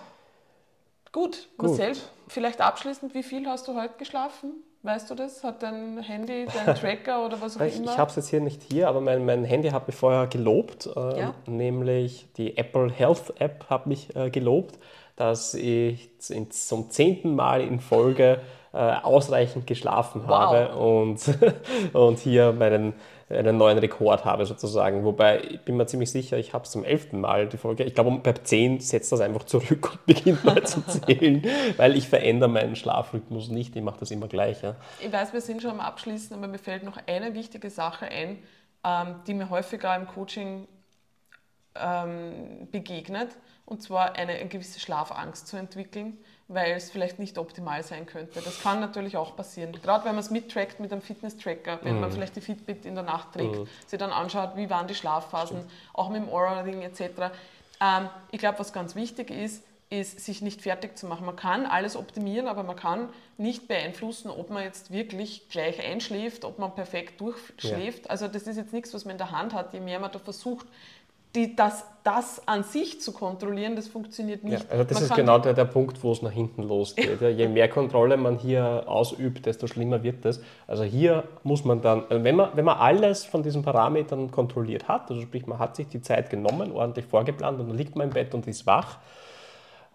[1.11, 1.47] gut.
[1.57, 1.69] gut.
[1.69, 1.93] Marcel,
[2.27, 4.63] vielleicht abschließend, wie viel hast du heute geschlafen?
[4.83, 5.43] Weißt du das?
[5.43, 7.91] Hat dein Handy, dein Tracker oder was auch ich, immer?
[7.91, 10.87] Ich habe es jetzt hier nicht hier, aber mein, mein Handy hat mich vorher gelobt,
[10.95, 11.33] äh, ja?
[11.45, 14.79] nämlich die Apple Health App hat mich äh, gelobt,
[15.15, 18.39] dass ich zum zehnten Mal in Folge
[18.71, 20.29] äh, ausreichend geschlafen wow.
[20.29, 21.19] habe und,
[21.93, 22.93] und hier meinen
[23.29, 25.03] einen neuen Rekord habe sozusagen.
[25.03, 27.83] Wobei ich bin mir ziemlich sicher, ich habe es zum elften Mal die Folge.
[27.83, 31.43] Ich glaube, bei 10 setzt das einfach zurück und beginnt neu zu zählen,
[31.75, 33.75] weil ich verändere meinen Schlafrhythmus nicht.
[33.75, 34.61] Ich mache das immer gleich.
[34.61, 34.75] Ja.
[35.01, 38.39] Ich weiß, wir sind schon am Abschließen, aber mir fällt noch eine wichtige Sache ein,
[38.85, 40.67] ähm, die mir häufiger im Coaching
[41.75, 43.29] ähm, begegnet,
[43.65, 46.17] und zwar eine gewisse Schlafangst zu entwickeln
[46.47, 48.41] weil es vielleicht nicht optimal sein könnte.
[48.41, 49.73] Das kann natürlich auch passieren.
[49.73, 52.01] Gerade wenn man es mittrackt mit einem Fitness-Tracker, wenn mhm.
[52.01, 53.67] man vielleicht die Fitbit in der Nacht trägt, mhm.
[53.85, 55.71] sich dann anschaut, wie waren die Schlafphasen, Stimmt.
[55.93, 57.01] auch mit dem Aura-Ring etc.
[57.81, 61.25] Ähm, ich glaube, was ganz wichtig ist, ist, sich nicht fertig zu machen.
[61.25, 66.43] Man kann alles optimieren, aber man kann nicht beeinflussen, ob man jetzt wirklich gleich einschläft,
[66.43, 68.05] ob man perfekt durchschläft.
[68.05, 68.09] Ja.
[68.09, 69.73] Also das ist jetzt nichts, was man in der Hand hat.
[69.73, 70.67] Je mehr man da versucht,
[71.37, 74.63] die, das, das an sich zu kontrollieren, das funktioniert nicht.
[74.63, 77.21] Ja, also das Man ist genau der, der Punkt, wo es nach hinten losgeht.
[77.21, 80.41] Ja, je mehr Kontrolle man hier ausübt, desto schlimmer wird es.
[80.65, 84.87] Also hier muss man dann, also wenn man, wenn man alles von diesen Parametern kontrolliert
[84.87, 88.07] hat, also sprich man hat sich die Zeit genommen, ordentlich vorgeplant und dann liegt man
[88.07, 88.97] im Bett und ist wach,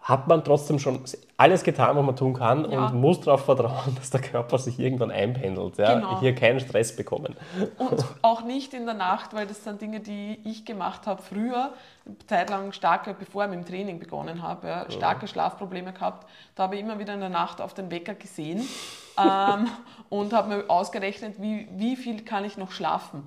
[0.03, 0.99] hat man trotzdem schon
[1.37, 2.87] alles getan, was man tun kann Ja.
[2.87, 5.77] und muss darauf vertrauen, dass der Körper sich irgendwann einpendelt.
[5.77, 5.95] Ja?
[5.95, 6.19] Genau.
[6.19, 7.35] Hier keinen Stress bekommen.
[7.77, 11.71] Und auch nicht in der Nacht, weil das sind Dinge, die ich gemacht habe früher,
[12.05, 16.27] eine Zeit lang starke, bevor ich mit dem Training begonnen habe, ja, starke Schlafprobleme gehabt.
[16.55, 18.61] Da habe ich immer wieder in der Nacht auf den Wecker gesehen
[19.17, 19.67] ähm,
[20.09, 23.25] und habe mir ausgerechnet, wie, wie viel kann ich noch schlafen.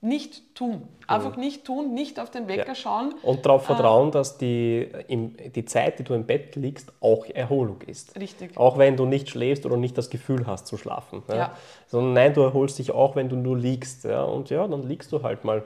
[0.00, 0.86] Nicht tun.
[1.08, 2.74] Einfach nicht tun, nicht auf den Wecker Ja.
[2.76, 3.14] schauen.
[3.22, 7.80] Und darauf vertrauen, dass die, im, die Zeit, die du im Bett liegst, auch Erholung
[7.82, 8.18] ist.
[8.18, 8.56] Richtig.
[8.56, 11.24] Auch wenn du nicht schläfst oder nicht das Gefühl hast zu schlafen.
[11.28, 11.36] Ja?
[11.36, 11.56] Ja.
[11.88, 14.04] Sondern nein, du erholst dich auch, wenn du nur liegst.
[14.04, 14.22] Ja?
[14.22, 15.64] Und ja, dann liegst du halt mal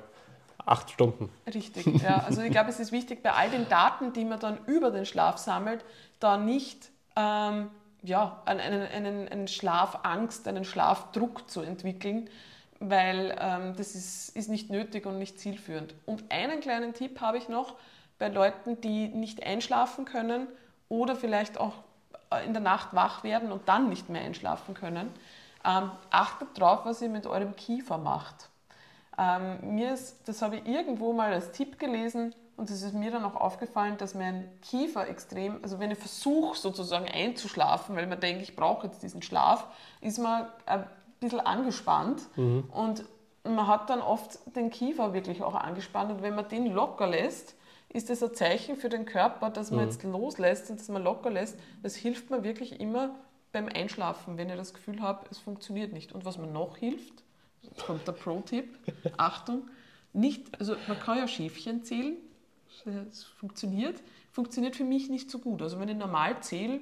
[0.65, 1.29] acht Stunden.
[1.53, 2.25] Richtig, ja.
[2.27, 5.05] Also ich glaube, es ist wichtig, bei all den Daten, die man dann über den
[5.05, 5.85] Schlaf sammelt,
[6.21, 7.69] da nicht ähm,
[8.03, 12.29] ja, einen, einen, einen Schlafangst, einen Schlafdruck zu entwickeln,
[12.89, 15.95] weil ähm, das ist, ist nicht nötig und nicht zielführend.
[16.05, 17.77] Und einen kleinen Tipp habe ich noch
[18.19, 20.49] bei Leuten, die nicht einschlafen können
[20.89, 21.75] oder vielleicht auch
[22.31, 25.11] äh, in der Nacht wach werden und dann nicht mehr einschlafen können.
[25.65, 28.49] Ähm, achtet drauf, was ihr mit eurem Kiefer macht.
[29.19, 33.11] Ähm, mir ist, das habe ich irgendwo mal als Tipp gelesen und es ist mir
[33.11, 38.21] dann auch aufgefallen, dass mein Kiefer extrem, also wenn ich versuche sozusagen einzuschlafen, weil man
[38.21, 39.67] denkt, ich brauche jetzt diesen Schlaf,
[40.01, 40.85] ist man ein
[41.23, 43.05] bisschen angespannt und
[43.45, 47.57] man hat dann oft den Kiefer wirklich auch angespannt und wenn man den locker lässt,
[47.89, 51.31] ist das ein Zeichen für den Körper, dass man jetzt loslässt und dass man locker
[51.31, 51.59] lässt.
[51.83, 53.17] Das hilft mir wirklich immer
[53.53, 56.13] beim Einschlafen, wenn ich das Gefühl habe, es funktioniert nicht.
[56.13, 57.23] Und was mir noch hilft,
[57.63, 58.77] Jetzt kommt der Pro-Tipp.
[59.17, 59.69] Achtung,
[60.13, 62.17] nicht, also man kann ja Schäfchen zählen,
[62.85, 65.63] das funktioniert, funktioniert für mich nicht so gut.
[65.63, 66.81] Also wenn ich normal zähle,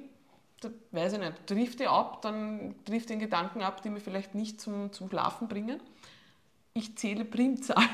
[0.61, 4.35] da weiß ich nicht, trifft ihr ab, dann trifft den Gedanken ab, die mir vielleicht
[4.35, 5.81] nicht zum, zum Schlafen bringen.
[6.73, 7.89] Ich zähle Primzahlen.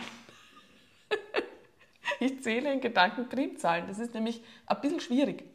[2.20, 3.88] ich zähle in Gedanken Primzahlen.
[3.88, 5.46] Das ist nämlich ein bisschen schwierig.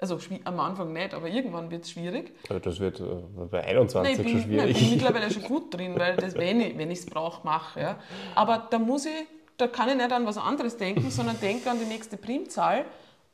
[0.00, 2.32] Also am Anfang nicht, aber irgendwann wird es schwierig.
[2.48, 3.04] Das wird äh,
[3.50, 4.70] bei 21 Nein, ich schon bin, nein, schwierig.
[4.70, 7.80] ich bin mittlerweile schon gut drin, weil das, wenn ich es brauche, mache.
[7.80, 7.98] Ja.
[8.36, 9.26] Aber da muss ich,
[9.56, 12.84] da kann ich nicht an was anderes denken, sondern denke an die nächste Primzahl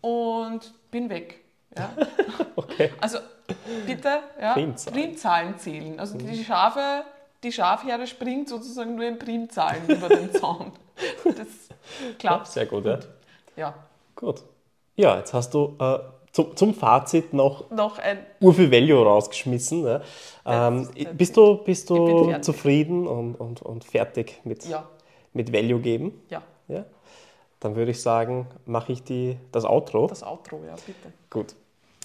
[0.00, 1.43] und bin weg.
[1.76, 1.90] Ja.
[2.56, 2.90] okay.
[3.00, 3.18] Also
[3.86, 5.00] bitte ja, Primzahlen.
[5.00, 6.00] Primzahlen zählen.
[6.00, 7.04] Also die Schafe,
[7.42, 10.72] die Schafherde springt sozusagen nur in Primzahlen über den Zaun.
[11.24, 11.48] Das
[12.18, 12.46] klappt.
[12.48, 12.98] Sehr gut, ja.
[13.56, 13.74] Ja.
[14.16, 14.42] Gut.
[14.96, 15.98] Ja, jetzt hast du äh,
[16.32, 19.82] zum, zum Fazit noch Noch ein urviel Value rausgeschmissen.
[19.82, 20.02] Ne?
[20.46, 24.88] Ähm, bist du, bist du zufrieden und, und, und fertig mit, Ja.
[25.32, 26.22] mit Value geben?
[26.28, 26.84] Ja, Ja?
[27.60, 30.06] Dann würde ich sagen, mache ich die, das Outro.
[30.06, 31.12] das Outro, ja, bitte.
[31.30, 31.54] Gut.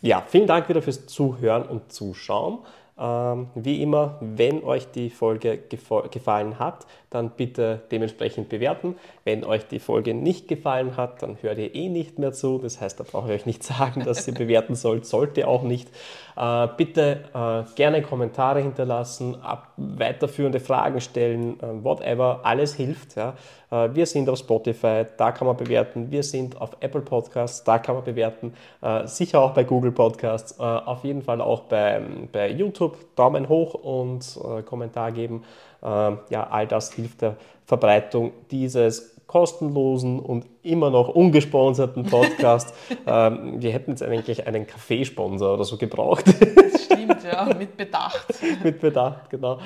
[0.02, 2.60] Ja, vielen Dank wieder fürs Zuhören und Zuschauen.
[2.98, 8.96] Ähm, wie immer, wenn euch die Folge gefallen hat, dann bitte dementsprechend bewerten.
[9.24, 12.60] Wenn euch die Folge nicht gefallen hat, dann hört ihr eh nicht mehr zu.
[12.60, 15.06] Das heißt, da brauche ich euch nicht sagen, dass ihr bewerten sollt.
[15.06, 15.90] Sollt ihr auch nicht.
[16.38, 22.42] Äh, bitte äh, gerne Kommentare hinterlassen, ab, weiterführende Fragen stellen, äh, whatever.
[22.44, 23.16] Alles hilft.
[23.16, 23.34] Ja.
[23.72, 26.12] Äh, wir sind auf Spotify, da kann man bewerten.
[26.12, 28.54] Wir sind auf Apple Podcasts, da kann man bewerten.
[28.82, 30.60] Äh, sicher auch bei Google Podcasts.
[30.60, 32.98] Äh, auf jeden Fall auch bei, bei YouTube.
[33.16, 35.44] Daumen hoch und Kommentar geben.
[35.82, 42.74] Äh, ja, all das hilft der Verbreitung dieses kostenlosen und immer noch ungesponserten Podcast.
[43.06, 46.26] ähm, wir hätten jetzt eigentlich einen Kaffeesponsor oder so gebraucht.
[46.26, 48.26] Das stimmt, ja, mit Bedacht.
[48.64, 49.60] Mit Bedacht, genau.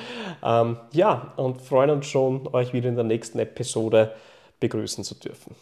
[0.44, 4.14] Ähm, ja, und freuen uns schon, euch wieder in der nächsten Episode
[4.60, 5.56] begrüßen zu dürfen.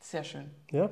[0.00, 0.50] Sehr schön.
[0.72, 0.90] Ja,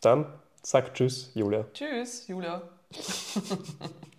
[0.00, 0.26] dann
[0.62, 1.64] sagt Tschüss, Julia.
[1.74, 2.62] Tschüss, Julia.